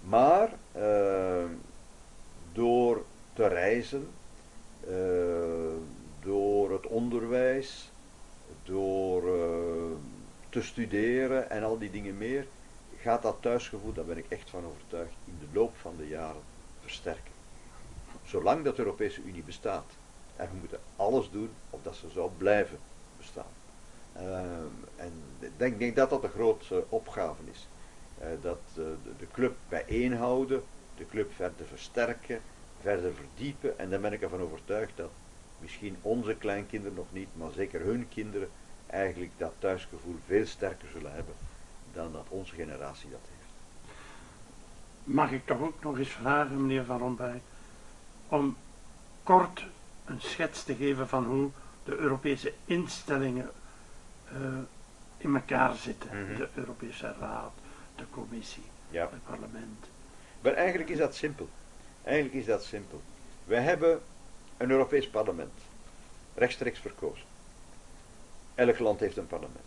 Maar 0.00 0.52
uh, 0.76 1.44
door 2.52 3.04
te 3.32 3.46
reizen, 3.46 4.08
uh, 4.88 4.94
door 6.20 6.72
het 6.72 6.86
onderwijs, 6.86 7.90
door 8.64 9.22
uh, 9.24 9.96
te 10.48 10.62
studeren 10.62 11.50
en 11.50 11.62
al 11.62 11.78
die 11.78 11.90
dingen 11.90 12.18
meer, 12.18 12.46
gaat 13.00 13.22
dat 13.22 13.36
thuisgevoel, 13.40 13.92
daar 13.92 14.04
ben 14.04 14.18
ik 14.18 14.26
echt 14.28 14.50
van 14.50 14.64
overtuigd, 14.64 15.14
in 15.24 15.38
de 15.40 15.58
loop 15.58 15.76
van 15.76 15.94
de 15.96 16.08
jaren 16.08 16.42
versterken. 16.80 17.32
Zolang 18.24 18.64
dat 18.64 18.76
de 18.76 18.82
Europese 18.82 19.22
Unie 19.22 19.42
bestaat. 19.42 19.92
En 20.36 20.48
we 20.52 20.56
moeten 20.58 20.80
alles 20.96 21.30
doen 21.30 21.50
of 21.70 21.82
dat 21.82 21.94
ze 21.94 22.10
zou 22.10 22.30
blijven 22.36 22.78
bestaan. 23.16 23.44
En 24.96 25.12
ik 25.38 25.50
denk, 25.56 25.78
denk, 25.78 25.96
dat 25.96 26.10
dat 26.10 26.22
de 26.22 26.28
grootste 26.28 26.84
opgave 26.88 27.42
is. 27.52 27.68
Uh, 28.20 28.26
dat 28.42 28.60
uh, 28.68 28.74
de, 28.74 29.10
de, 29.18 29.26
club 29.32 29.56
bijeenhouden, 29.68 30.62
de 30.96 31.06
club 31.06 31.32
verder 31.34 31.66
versterken, 31.66 32.40
verder 32.80 33.12
verdiepen. 33.14 33.78
En 33.78 33.90
dan 33.90 34.00
ben 34.00 34.12
ik 34.12 34.22
ervan 34.22 34.40
overtuigd 34.40 34.96
dat 34.96 35.10
misschien 35.58 35.96
onze 36.02 36.34
kleinkinderen 36.34 36.96
nog 36.96 37.12
niet, 37.12 37.28
maar 37.32 37.50
zeker 37.52 37.80
hun 37.80 38.08
kinderen 38.08 38.48
eigenlijk 38.86 39.32
dat 39.36 39.52
thuisgevoel 39.58 40.16
veel 40.26 40.46
sterker 40.46 40.88
zullen 40.88 41.12
hebben 41.12 41.34
dan 41.92 42.12
dat 42.12 42.26
onze 42.28 42.54
generatie 42.54 43.10
dat 43.10 43.20
heeft. 43.22 43.52
Mag 45.04 45.30
ik 45.30 45.46
toch 45.46 45.60
ook 45.60 45.82
nog 45.82 45.98
eens 45.98 46.08
vragen, 46.08 46.60
meneer 46.60 46.84
Van 46.84 46.98
Rompuy, 46.98 47.40
om 48.28 48.56
kort 49.22 49.64
een 50.04 50.20
schets 50.20 50.64
te 50.64 50.74
geven 50.74 51.08
van 51.08 51.24
hoe 51.24 51.50
de 51.84 51.96
Europese 51.96 52.52
instellingen 52.64 53.50
uh, 54.32 54.38
in 55.16 55.34
elkaar 55.34 55.74
zitten. 55.74 56.10
Mm 56.12 56.26
-hmm. 56.26 56.36
De 56.36 56.48
Europese 56.54 57.14
Raad, 57.20 57.52
de 57.96 58.04
Commissie, 58.10 58.62
ja. 58.90 59.08
het 59.10 59.24
parlement. 59.24 59.86
Maar 60.40 60.52
eigenlijk 60.52 60.88
is 60.88 60.98
dat 60.98 61.14
simpel. 61.14 61.48
Eigenlijk 62.04 62.34
is 62.34 62.46
dat 62.46 62.64
simpel. 62.64 63.00
Wij 63.44 63.62
hebben 63.62 64.00
een 64.56 64.70
Europees 64.70 65.08
parlement, 65.08 65.52
rechtstreeks 66.34 66.78
verkozen. 66.78 67.24
Elk 68.54 68.78
land 68.78 69.00
heeft 69.00 69.16
een 69.16 69.26
parlement. 69.26 69.64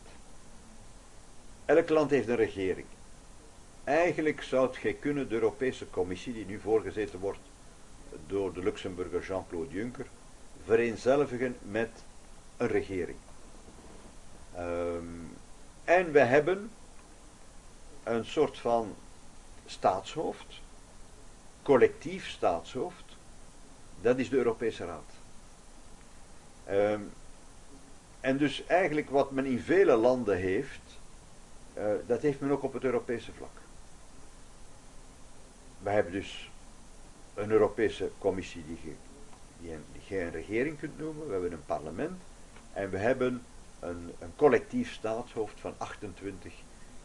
elk 1.65 1.89
land 1.89 2.09
heeft 2.09 2.27
een 2.27 2.35
regering. 2.35 2.87
Eigenlijk 3.83 4.41
zou 4.41 4.67
het 4.67 4.77
gij 4.77 4.93
kunnen 4.93 5.29
de 5.29 5.35
Europese 5.35 5.89
Commissie, 5.89 6.33
die 6.33 6.45
nu 6.45 6.59
voorgezeten 6.59 7.19
wordt 7.19 7.39
door 8.27 8.53
de 8.53 8.63
Luxemburger 8.63 9.21
Jean-Claude 9.21 9.73
Juncker, 9.73 10.05
vereenzelvigen 10.65 11.57
met 11.61 11.89
een 12.57 12.67
regering. 12.67 13.17
Ehm, 14.55 15.03
en 15.83 16.11
we 16.11 16.19
hebben 16.19 16.71
een 18.09 18.25
soort 18.25 18.57
van 18.57 18.95
staatshoofd, 19.65 20.61
collectief 21.63 22.29
staatshoofd, 22.29 23.03
dat 24.01 24.17
is 24.17 24.29
de 24.29 24.37
Europese 24.37 24.85
Raad. 24.85 25.11
Ehm, 26.65 27.01
en 28.19 28.37
dus 28.37 28.65
eigenlijk 28.65 29.09
wat 29.09 29.31
men 29.31 29.45
in 29.45 29.59
vele 29.59 29.95
landen 29.95 30.37
heeft, 30.37 30.81
uh, 31.77 31.83
dat 32.07 32.21
heeft 32.21 32.39
men 32.39 32.51
ook 32.51 32.63
op 32.63 32.73
het 32.73 32.83
Europese 32.83 33.31
vlak. 33.33 33.57
We 35.79 35.89
hebben 35.89 36.11
dus 36.11 36.51
een 37.33 37.51
Europese 37.51 38.11
commissie 38.19 38.65
die 38.65 38.95
die, 39.61 39.73
een, 39.73 39.83
die 39.91 40.17
je 40.17 40.23
een 40.23 40.31
regering 40.31 40.79
kunt 40.79 40.97
noemen, 40.99 41.25
we 41.25 41.31
hebben 41.31 41.51
een 41.51 41.65
parlement 41.65 42.21
en 42.73 42.89
we 42.89 42.97
hebben 42.97 43.43
een, 43.79 44.13
een 44.19 44.33
collectief 44.35 44.93
staatshoofd 44.93 45.59
van 45.59 45.73
28 45.77 46.53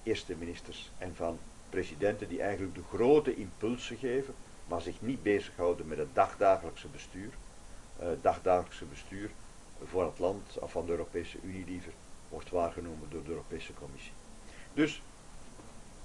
eerste 0.04 0.34
ministers 0.38 0.90
en 0.98 1.14
van 1.16 1.38
presidenten 1.70 2.28
die 2.28 2.42
eigenlijk 2.42 2.74
de 2.74 2.96
grote 2.96 3.36
impulsen 3.36 3.96
geven, 3.96 4.34
maar 4.68 4.80
zich 4.80 5.00
niet 5.00 5.22
bezighouden 5.22 5.88
met 5.88 5.98
het 5.98 6.14
dagdagelijkse 6.14 6.88
bestuur. 6.88 7.30
Uh, 8.00 8.06
dagdagelijkse 8.20 8.84
bestuur 8.84 9.30
voor 9.84 10.04
het 10.04 10.18
land, 10.18 10.58
of 10.58 10.72
van 10.72 10.86
de 10.86 10.90
Europese 10.90 11.38
Unie 11.42 11.64
liever, 11.64 11.92
wordt 12.28 12.50
waargenomen 12.50 13.08
door 13.10 13.22
de 13.24 13.30
Europese 13.30 13.74
Commissie. 13.74 14.12
Dus 14.74 15.02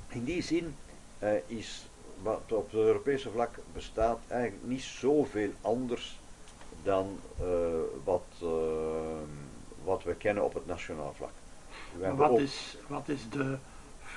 in 0.10 0.24
die 0.24 0.42
zin 0.42 0.76
uh, 1.24 1.30
is 1.48 1.86
wat 2.22 2.52
op 2.52 2.72
het 2.72 2.80
Europese 2.80 3.30
vlak 3.30 3.60
bestaat 3.74 4.20
eigenlijk 4.28 4.64
niet 4.64 4.82
zoveel 4.82 5.52
anders 5.62 6.20
dan 6.84 7.20
uh, 7.42 7.48
wat, 8.04 8.26
uh, 8.44 8.50
wat 9.84 10.04
we 10.04 10.16
kennen 10.16 10.44
op 10.44 10.54
het 10.54 10.66
nationaal 10.66 11.14
vlak. 11.16 11.34
Wat, 12.16 12.30
ook... 12.30 12.40
is, 12.40 12.78
wat 12.88 13.10
is 13.10 13.30
de 13.30 13.58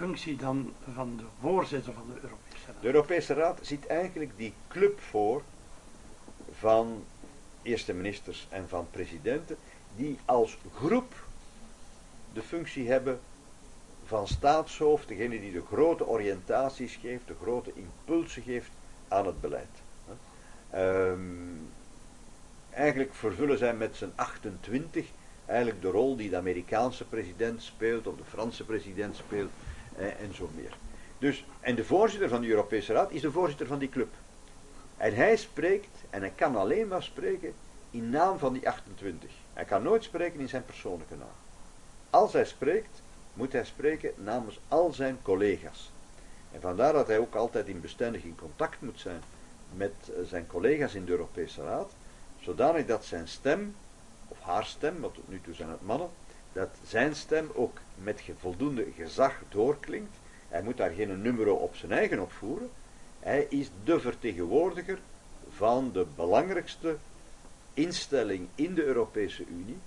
functie 0.03 0.36
dan 0.36 0.72
van 0.94 1.16
de 1.16 1.24
voorzitter 1.40 1.92
van 1.92 2.07
de 2.07 2.20
Europese 2.20 2.66
Raad? 2.66 2.80
De 2.80 2.86
Europese 2.86 3.34
Raad 3.34 3.59
ziet 3.62 3.86
eigenlijk 3.86 4.30
die 4.36 4.53
club 4.68 5.00
voor 5.00 5.42
van 6.53 7.05
eerste 7.62 7.92
ministers 7.92 8.46
en 8.50 8.68
van 8.68 8.86
presidenten, 8.90 9.57
die 9.96 10.18
als 10.24 10.59
groep 10.74 11.14
de 12.32 12.42
functie 12.42 12.90
hebben 12.90 13.20
van 14.05 14.28
staatshoofd, 14.28 15.09
degene 15.09 15.40
die 15.40 15.53
de 15.53 15.62
grote 15.66 16.07
oriëntaties 16.07 16.96
geeft, 16.96 17.26
de 17.26 17.36
grote 17.42 17.72
impulsen 17.74 18.42
geeft 18.42 18.70
aan 19.09 19.26
het 19.26 19.40
beleid. 19.40 19.82
Um, 20.74 21.68
eigenlijk 22.70 23.14
vervullen 23.14 23.59
zij 23.59 23.74
met 23.74 23.96
z'n 23.96 24.12
28 24.14 25.07
eigenlijk 25.46 25.82
de 25.82 25.90
rol 25.90 26.16
die 26.16 26.30
de 26.30 26.36
Amerikaanse 26.36 27.05
president 27.05 27.62
speelt, 27.62 28.07
of 28.07 28.16
de 28.16 28.24
Franse 28.24 28.64
president 28.64 29.16
speelt, 29.16 29.50
en 29.97 30.34
zo 30.34 30.51
meer. 30.55 30.76
Dus, 31.18 31.45
en 31.61 31.74
de 31.74 31.84
voorzitter 31.84 32.28
van 32.28 32.40
de 32.40 32.49
Europese 32.49 32.93
Raad 32.93 33.12
is 33.12 33.20
de 33.20 33.30
voorzitter 33.30 33.66
van 33.66 33.78
die 33.78 33.88
club. 33.88 34.14
En 34.97 35.14
hij 35.14 35.36
spreekt, 35.36 35.99
en 36.11 36.20
hij 36.20 36.32
kan 36.34 36.57
alleen 36.57 36.88
maar 36.88 37.03
spreken, 37.03 37.55
in 37.90 38.11
naam 38.11 38.38
van 38.38 38.53
die 38.53 38.68
28. 38.68 39.30
Hij 39.53 39.64
kan 39.64 39.82
nooit 39.82 40.05
spreken 40.05 40.40
in 40.40 40.49
zijn 40.49 40.64
persoonlijke 40.64 41.14
naam. 41.16 41.36
Als 42.11 42.32
hij 42.32 42.45
spreekt, 42.45 43.03
moet 43.34 43.53
hij 43.53 43.64
spreken 43.64 44.12
namens 44.16 44.61
al 44.68 44.93
zijn 44.93 45.18
collega's. 45.22 45.90
En 46.53 46.61
vandaar 46.61 46.93
dat 46.93 47.07
hij 47.07 47.18
ook 47.18 47.34
altijd 47.34 47.68
in 47.68 47.80
bestendig 47.80 48.22
in 48.22 48.36
contact 48.36 48.80
moet 48.80 49.01
zijn 49.01 49.22
met 49.74 49.93
eh, 50.05 50.22
zijn 50.24 50.47
collega's 50.47 50.95
in 50.95 51.05
de 51.05 51.11
Europese 51.11 51.62
Raad, 51.62 51.93
zodanig 52.40 52.86
dat 52.86 53.05
zijn 53.05 53.28
stem, 53.28 53.74
of 54.28 54.40
haar 54.40 54.64
stem, 54.64 55.01
want 55.01 55.14
tot 55.14 55.28
nu 55.28 55.40
toe 55.40 55.55
zijn 55.55 55.68
het 55.68 55.86
mannen, 55.86 56.09
dat 56.53 56.68
zijn 56.86 57.14
stem 57.14 57.50
ook 57.55 57.78
met 57.94 58.22
voldoende 58.38 58.86
gezag 58.96 59.42
doorklinkt. 59.48 60.16
Hij 60.48 60.62
moet 60.62 60.76
daar 60.76 60.90
geen 60.90 61.22
nummer 61.22 61.53
op 61.53 61.76
zijn 61.76 61.92
eigen 61.92 62.20
opvoeren. 62.20 62.70
Hij 63.20 63.46
is 63.48 63.70
de 63.84 64.00
vertegenwoordiger 64.00 64.98
van 65.50 65.90
de 65.92 66.07
belangrijkste 66.16 66.96
instelling 67.74 68.48
in 68.55 68.74
de 68.74 68.84
Europese 68.84 69.44
Unie, 69.46 69.78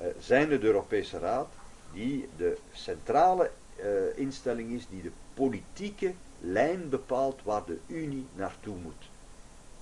uh, 0.00 0.06
zijnde 0.20 0.58
de 0.58 0.66
Europese 0.66 1.18
Raad, 1.18 1.48
die 1.92 2.28
de 2.36 2.58
centrale 2.72 3.50
uh, 3.80 3.84
instelling 4.18 4.72
is 4.72 4.86
die 4.88 5.02
de 5.02 5.10
politieke 5.34 6.14
lijn 6.40 6.88
bepaalt 6.88 7.42
waar 7.42 7.64
de 7.64 7.78
Unie 7.86 8.26
naartoe 8.34 8.76
moet. 8.76 9.08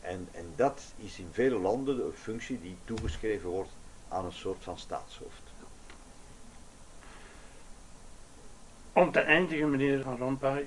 En, 0.00 0.28
en 0.32 0.52
dat 0.56 0.82
is 0.96 1.18
in 1.18 1.28
vele 1.32 1.58
landen 1.58 2.04
een 2.04 2.12
functie 2.12 2.60
die 2.60 2.76
toegeschreven 2.84 3.50
wordt 3.50 3.70
aan 4.08 4.24
een 4.24 4.32
soort 4.32 4.62
van 4.62 4.78
staatshoofd. 4.78 5.45
Om 8.96 9.12
te 9.12 9.20
eindigen, 9.20 9.70
meneer 9.70 10.02
Van 10.02 10.16
Rompuy, 10.16 10.66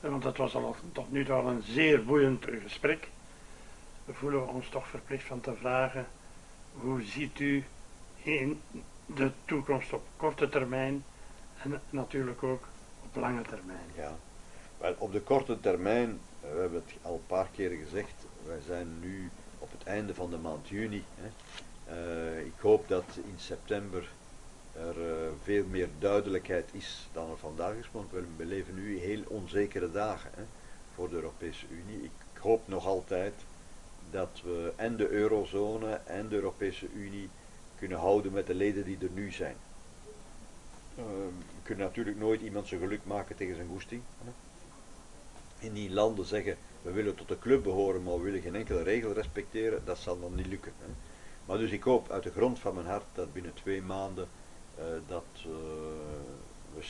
want 0.00 0.22
dat 0.22 0.36
was 0.36 0.54
al 0.54 0.76
tot 0.92 1.12
nu 1.12 1.24
toe 1.24 1.34
al 1.34 1.46
een 1.46 1.62
zeer 1.62 2.04
boeiend 2.04 2.44
gesprek, 2.62 3.08
voelen 4.10 4.40
we 4.40 4.52
ons 4.52 4.68
toch 4.68 4.88
verplicht 4.88 5.24
van 5.24 5.40
te 5.40 5.54
vragen, 5.54 6.06
hoe 6.72 7.02
ziet 7.02 7.38
u 7.38 7.64
in 8.22 8.60
de 9.06 9.30
toekomst 9.44 9.92
op 9.92 10.02
korte 10.16 10.48
termijn 10.48 11.04
en 11.62 11.80
natuurlijk 11.90 12.42
ook 12.42 12.68
op 13.04 13.20
lange 13.20 13.42
termijn. 13.42 13.86
Ja, 13.94 14.16
wel 14.78 14.94
op 14.98 15.12
de 15.12 15.20
korte 15.20 15.60
termijn, 15.60 16.20
eh, 16.40 16.52
we 16.52 16.60
hebben 16.60 16.82
het 16.86 16.94
al 17.02 17.14
een 17.14 17.26
paar 17.26 17.48
keren 17.54 17.78
gezegd, 17.78 18.26
wij 18.46 18.60
zijn 18.66 19.00
nu 19.00 19.30
op 19.58 19.70
het 19.78 19.84
einde 19.84 20.14
van 20.14 20.30
de 20.30 20.38
maand 20.38 20.68
juni. 20.68 21.04
Hè. 21.14 21.28
Uh, 21.92 22.46
ik 22.46 22.60
hoop 22.60 22.88
dat 22.88 23.04
in 23.14 23.34
september 23.36 24.08
er 24.72 24.96
uh, 24.98 25.28
veel 25.42 25.64
meer 25.64 25.88
duidelijkheid 25.98 26.68
is 26.72 27.08
dan 27.12 27.30
er 27.30 27.38
vandaag 27.38 27.74
is, 27.74 27.88
want 27.92 28.10
we 28.10 28.24
beleven 28.36 28.74
nu 28.74 28.98
heel 28.98 29.22
onzekere 29.26 29.90
dagen 29.90 30.30
hè, 30.34 30.42
voor 30.94 31.08
de 31.08 31.14
Europese 31.14 31.66
Unie. 31.70 32.04
Ik 32.04 32.40
hoop 32.40 32.68
nog 32.68 32.86
altijd 32.86 33.34
dat 34.10 34.40
we 34.44 34.72
en 34.76 34.96
de 34.96 35.08
eurozone 35.08 36.00
en 36.04 36.28
de 36.28 36.34
Europese 36.34 36.86
Unie 36.94 37.28
kunnen 37.78 37.98
houden 37.98 38.32
met 38.32 38.46
de 38.46 38.54
leden 38.54 38.84
die 38.84 38.98
er 39.00 39.10
nu 39.14 39.32
zijn. 39.32 39.56
Uh, 40.98 41.04
we 41.04 41.62
kunnen 41.62 41.86
natuurlijk 41.86 42.18
nooit 42.18 42.40
iemand 42.40 42.66
zijn 42.66 42.80
geluk 42.80 43.04
maken 43.04 43.36
tegen 43.36 43.54
zijn 43.54 43.68
goesting. 43.68 44.02
In 45.58 45.72
die 45.72 45.90
landen 45.90 46.24
zeggen, 46.24 46.56
we 46.82 46.90
willen 46.90 47.14
tot 47.14 47.28
de 47.28 47.38
club 47.38 47.62
behoren, 47.62 48.02
maar 48.02 48.16
we 48.16 48.22
willen 48.22 48.40
geen 48.40 48.54
enkele 48.54 48.82
regel 48.82 49.12
respecteren, 49.12 49.82
dat 49.84 49.98
zal 49.98 50.20
dan 50.20 50.34
niet 50.34 50.46
lukken. 50.46 50.72
Hè. 50.78 50.86
Maar 51.44 51.58
dus 51.58 51.70
ik 51.70 51.82
hoop 51.82 52.10
uit 52.10 52.22
de 52.22 52.30
grond 52.30 52.58
van 52.58 52.74
mijn 52.74 52.86
hart 52.86 53.04
dat 53.14 53.32
binnen 53.32 53.54
twee 53.54 53.82
maanden 53.82 54.28
uh, 54.78 54.84
dat 55.06 55.24
uh, 55.36 55.42
we 56.74 56.82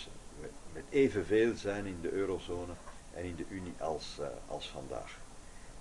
met 0.72 0.82
evenveel 0.90 1.54
zijn 1.56 1.86
in 1.86 1.98
de 2.02 2.10
eurozone 2.12 2.72
en 3.14 3.24
in 3.24 3.36
de 3.36 3.44
Unie 3.48 3.74
als, 3.78 4.16
uh, 4.20 4.26
als 4.46 4.68
vandaag. 4.68 5.18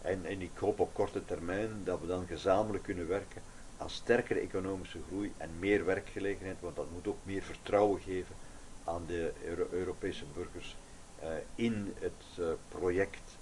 En, 0.02 0.26
en 0.26 0.42
ik 0.42 0.58
hoop 0.60 0.80
op 0.80 0.94
korte 0.94 1.26
termijn 1.26 1.70
dat 1.84 2.00
we 2.00 2.08
dan 2.08 2.26
gezamenlijk 2.28 2.84
kunnen 2.84 3.08
werken 3.08 3.42
aan 3.78 3.90
sterkere 3.90 4.40
economische 4.40 5.00
groei 5.08 5.34
en 5.38 5.50
meer 5.60 5.86
werkgelegenheid, 5.86 6.62
want 6.62 6.76
dat 6.76 6.92
moet 6.94 7.08
ook 7.08 7.18
meer 7.24 7.42
vertrouwen 7.42 8.02
geven 8.02 8.36
aan 8.84 9.04
de 9.08 9.32
Euro 9.46 9.68
Europese 9.72 10.24
burgers 10.34 10.76
in 11.56 11.94
het 12.00 12.48
project 12.68 13.38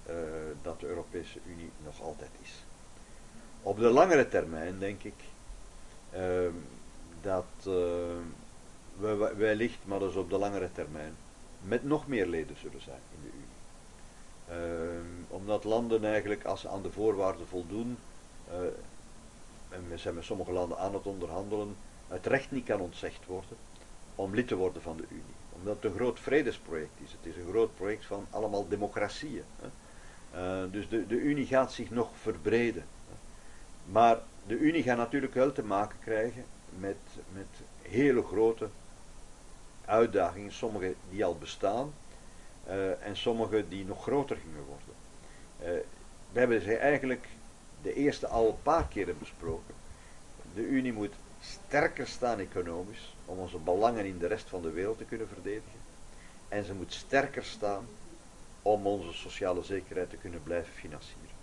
dat 0.62 0.80
de 0.80 0.86
Europese 0.86 1.38
Unie 1.46 1.70
nog 1.84 2.02
altijd 2.02 2.30
is. 2.42 2.52
Op 3.62 3.78
de 3.78 3.88
langere 3.88 4.28
termijn 4.28 4.78
denk 4.78 5.02
ik 5.02 5.14
ehm, 6.10 6.52
dat 7.22 7.44
we 7.62 8.16
wellicht, 9.36 9.78
maar 9.84 9.98
dus 9.98 10.14
op 10.14 10.30
de 10.30 10.38
langere 10.38 10.72
termijn, 10.72 11.14
met 11.62 11.84
nog 11.84 12.06
meer 12.06 12.26
leden 12.26 12.56
zullen 12.56 12.82
zijn 12.82 13.00
in 13.14 13.22
de 13.22 13.36
Unie. 13.36 13.56
Ehm, 14.48 15.36
omdat 15.36 15.64
landen 15.64 16.04
eigenlijk, 16.04 16.44
als 16.44 16.60
ze 16.60 16.68
aan 16.68 16.82
de 16.82 16.90
voorwaarden 16.90 17.46
voldoen, 17.46 17.98
en 19.68 19.88
we 19.88 19.98
zijn 19.98 20.14
met 20.14 20.24
sommige 20.24 20.52
landen 20.52 20.78
aan 20.78 20.94
het 20.94 21.06
onderhandelen, 21.06 21.76
het 22.08 22.26
recht 22.26 22.50
niet 22.50 22.64
kan 22.64 22.80
ontzegd 22.80 23.26
worden 23.26 23.56
om 24.14 24.34
lid 24.34 24.48
te 24.48 24.56
worden 24.56 24.82
van 24.82 24.96
de 24.96 25.04
Unie. 25.08 25.36
Omdat 25.52 25.76
het 25.76 25.84
een 25.84 25.98
groot 25.98 26.20
vredesproject 26.20 27.00
is. 27.04 27.12
Het 27.12 27.34
is 27.34 27.36
een 27.36 27.50
groot 27.50 27.76
project 27.76 28.04
van 28.04 28.26
allemaal 28.30 28.68
democratieën. 28.68 29.44
Hè. 29.60 29.68
Uh, 30.34 30.72
dus 30.72 30.88
de, 30.88 31.06
de 31.06 31.14
Unie 31.14 31.46
gaat 31.46 31.72
zich 31.72 31.90
nog 31.90 32.08
verbreden. 32.20 32.84
Maar 33.84 34.18
de 34.46 34.58
Unie 34.58 34.82
gaat 34.82 34.96
natuurlijk 34.96 35.34
wel 35.34 35.52
te 35.52 35.62
maken 35.62 35.98
krijgen 36.00 36.44
met, 36.78 36.96
met 37.32 37.46
hele 37.82 38.22
grote 38.22 38.68
uitdagingen. 39.88 40.52
Sommige 40.52 40.94
die 41.10 41.24
al 41.24 41.38
bestaan 41.38 41.92
uh, 42.68 43.06
en 43.06 43.16
sommige 43.16 43.68
die 43.68 43.84
nog 43.84 44.02
groter 44.02 44.36
gingen 44.36 44.64
worden. 44.64 44.94
Uh, 45.60 45.84
we 46.32 46.38
hebben 46.38 46.60
ze 46.60 46.76
eigenlijk 46.76 47.28
de 47.82 47.94
eerste 47.94 48.26
al 48.26 48.48
een 48.48 48.62
paar 48.62 48.88
keren 48.88 49.18
besproken. 49.18 49.74
De 50.54 50.66
Unie 50.66 50.92
moet 50.92 51.14
sterker 51.40 52.06
staan 52.06 52.38
economisch 52.38 53.14
om 53.24 53.38
onze 53.38 53.58
belangen 53.58 54.04
in 54.04 54.18
de 54.18 54.26
rest 54.26 54.48
van 54.48 54.62
de 54.62 54.70
wereld 54.70 54.98
te 54.98 55.04
kunnen 55.04 55.28
verdedigen. 55.28 55.86
en 56.48 56.64
ze 56.64 56.74
moet 56.74 56.92
sterker 56.92 57.44
staan 57.44 57.86
om 58.62 58.86
onze 58.86 59.12
sociale 59.12 59.62
zekerheid 59.62 60.10
te 60.10 60.16
kunnen 60.16 60.42
blijven 60.42 60.72
financieren. 60.72 61.36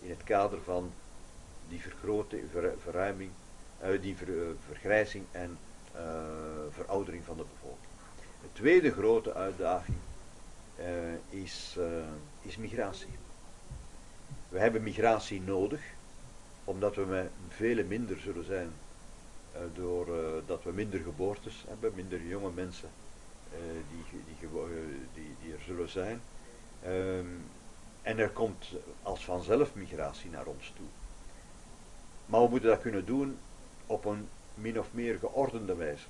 In 0.00 0.10
het 0.10 0.24
kader 0.24 0.58
van 0.62 0.92
die 1.68 1.80
vergrote 1.80 2.40
verruiming, 2.82 3.30
uh, 3.82 4.02
die 4.02 4.16
ver, 4.16 4.28
vergrijzing 4.66 5.24
en 5.30 5.58
uh, 5.98 6.04
veroudering 6.70 7.24
van 7.24 7.36
de 7.36 7.44
bevolking. 7.52 7.92
De 8.42 8.52
tweede 8.52 8.92
grote 8.92 9.34
uitdaging 9.34 9.96
is, 11.28 11.78
is 12.42 12.56
migratie. 12.56 13.18
We 14.48 14.58
hebben 14.58 14.82
migratie 14.82 15.40
nodig, 15.40 15.80
omdat 16.64 16.94
we 16.94 17.04
met 17.04 17.30
vele 17.48 17.84
minder 17.84 18.18
zullen 18.18 18.44
zijn, 18.44 18.70
doordat 19.74 20.48
dat 20.48 20.62
we 20.64 20.72
minder 20.72 21.00
geboortes 21.00 21.64
hebben, 21.68 21.92
minder 21.94 22.22
jonge 22.22 22.50
mensen 22.50 22.88
die, 23.90 24.22
die, 24.26 24.48
die, 25.14 25.36
die 25.42 25.52
er 25.52 25.62
zullen 25.66 25.88
zijn. 25.88 26.20
Um, 26.86 27.44
en 28.02 28.18
er 28.18 28.30
komt 28.30 28.66
als 29.02 29.24
vanzelf 29.24 29.74
migratie 29.74 30.30
naar 30.30 30.46
ons 30.46 30.72
toe. 30.76 30.86
Maar 32.26 32.42
we 32.42 32.48
moeten 32.48 32.68
dat 32.68 32.80
kunnen 32.80 33.04
doen 33.04 33.38
op 33.86 34.04
een 34.04 34.28
min 34.60 34.78
of 34.78 34.88
meer 34.90 35.18
geordende 35.18 35.74
wijze. 35.74 36.06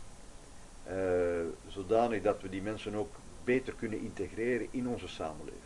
Uh, 0.89 0.95
zodanig 1.67 2.23
dat 2.23 2.43
we 2.43 2.49
die 2.49 2.63
mensen 2.63 2.95
ook 2.95 3.15
beter 3.45 3.75
kunnen 3.75 4.01
integreren 4.01 4.69
in 4.71 4.89
onze 4.89 5.09
samenleving. 5.09 5.63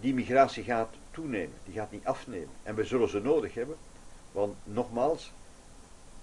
Die 0.00 0.14
migratie 0.14 0.64
gaat 0.64 0.94
toenemen, 1.10 1.56
die 1.64 1.74
gaat 1.74 1.90
niet 1.90 2.04
afnemen. 2.04 2.54
En 2.62 2.74
we 2.74 2.84
zullen 2.84 3.08
ze 3.08 3.20
nodig 3.20 3.54
hebben, 3.54 3.76
want 4.32 4.56
nogmaals, 4.64 5.32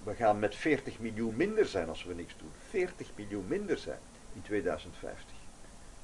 we 0.04 0.14
gaan 0.14 0.40
met 0.40 0.56
40 0.56 1.00
miljoen 1.00 1.36
minder 1.36 1.66
zijn 1.66 1.90
als 1.90 2.04
we 2.04 2.14
niks 2.14 2.36
doen. 2.38 2.52
40 2.70 3.12
miljoen 3.16 3.46
minder 3.48 3.78
zijn 3.78 4.00
in 4.34 4.42
2050. 4.42 5.36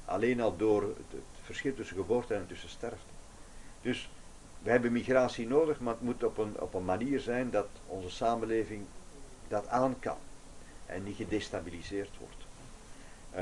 Alleen 0.04 0.40
al 0.40 0.56
door 0.56 0.82
het, 0.82 1.20
verschil 1.42 1.74
tussen 1.74 1.96
geboorte 1.96 2.34
en 2.34 2.46
tussen 2.46 2.68
sterfte. 2.68 3.12
Dus 3.82 4.10
we 4.62 4.70
hebben 4.70 4.92
migratie 4.92 5.46
nodig, 5.46 5.80
maar 5.80 5.92
het 5.92 6.02
moet 6.02 6.24
op 6.24 6.38
een, 6.38 6.60
op 6.60 6.74
een 6.74 6.84
manier 6.84 7.20
zijn 7.20 7.50
dat 7.50 7.68
onze 7.86 8.10
samenleving 8.10 8.84
dat 9.48 9.68
aan 9.68 9.98
kan 9.98 10.16
en 10.86 11.04
niet 11.04 11.16
gedestabiliseerd 11.16 12.10
wordt. 12.18 12.44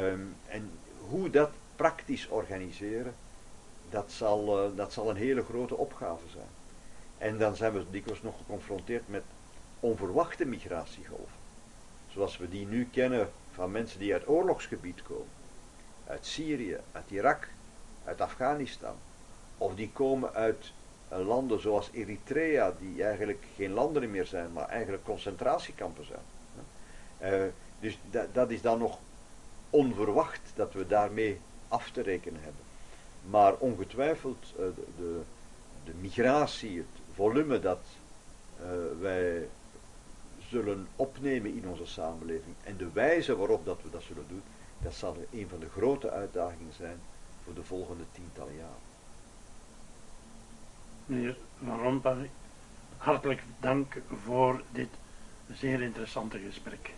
Um, 0.04 0.36
en 0.46 0.70
hoe 1.08 1.30
dat 1.30 1.50
praktisch 1.76 2.28
organiseren, 2.28 3.14
dat 3.90 4.10
zal, 4.10 4.64
uh, 4.64 4.76
dat 4.76 4.92
zal 4.92 5.10
een 5.10 5.16
hele 5.16 5.44
grote 5.44 5.76
opgave 5.76 6.28
zijn. 6.32 6.48
En 7.18 7.38
dan 7.38 7.56
zijn 7.56 7.72
we 7.72 7.84
dikwijls 7.90 8.22
nog 8.22 8.36
geconfronteerd 8.36 9.08
met 9.08 9.22
onverwachte 9.80 10.44
migratiegolven. 10.44 11.38
Zoals 12.12 12.36
we 12.36 12.48
die 12.48 12.66
nu 12.66 12.88
kennen 12.92 13.30
van 13.52 13.70
mensen 13.70 13.98
die 13.98 14.12
uit 14.12 14.28
oorlogsgebied 14.28 15.02
komen 15.02 15.36
uit 16.08 16.26
Syrië, 16.26 16.76
uit 16.92 17.10
Irak, 17.10 17.48
uit 18.04 18.20
Afghanistan. 18.20 18.94
Of 19.58 19.74
die 19.74 19.90
komen 19.92 20.34
uit 20.34 20.72
landen 21.08 21.60
zoals 21.60 21.90
Eritrea, 21.92 22.74
die 22.78 23.04
eigenlijk 23.04 23.44
geen 23.56 23.72
landen 23.72 24.10
meer 24.10 24.26
zijn, 24.26 24.52
maar 24.52 24.68
eigenlijk 24.68 25.04
concentratiekampen 25.04 26.04
zijn. 26.04 26.22
Uh, 27.22 27.48
dus 27.80 27.98
da 28.10 28.26
dat 28.32 28.50
is 28.50 28.62
dan 28.62 28.78
nog 28.78 28.98
onverwacht 29.70 30.40
dat 30.54 30.72
we 30.72 30.86
daarmee 30.86 31.40
af 31.68 31.90
te 31.90 32.02
rekenen 32.02 32.40
hebben. 32.42 32.62
Maar 33.30 33.54
ongetwijfeld 33.54 34.52
uh, 34.52 34.56
de, 34.56 34.72
de, 34.96 35.20
de, 35.84 35.92
migratie, 36.00 36.76
het 36.76 37.02
volume 37.14 37.60
dat 37.60 37.80
wij 39.00 39.48
zullen 40.48 40.88
opnemen 40.96 41.54
in 41.54 41.68
onze 41.68 41.86
samenleving 41.86 42.54
en 42.64 42.76
de 42.76 42.92
wijze 42.92 43.36
waarop 43.36 43.64
dat 43.64 43.82
we 43.82 43.90
dat 43.90 44.02
zullen 44.02 44.24
doen, 44.28 44.42
dat 44.82 44.94
zal 44.94 45.16
een 45.32 45.48
van 45.48 45.58
de 45.58 45.68
grote 45.68 46.10
uitdagingen 46.10 46.72
zijn 46.72 47.00
voor 47.44 47.54
de 47.54 47.64
volgende 47.64 48.04
tientallen 48.12 48.54
jaren. 48.54 48.87
Meneer 51.08 51.36
Van 51.64 51.78
Rompuy, 51.80 52.30
hartelijk 52.96 53.42
dank 53.60 54.00
voor 54.24 54.62
dit 54.72 54.88
zeer 55.52 55.82
interessante 55.82 56.38
gesprek. 56.38 56.90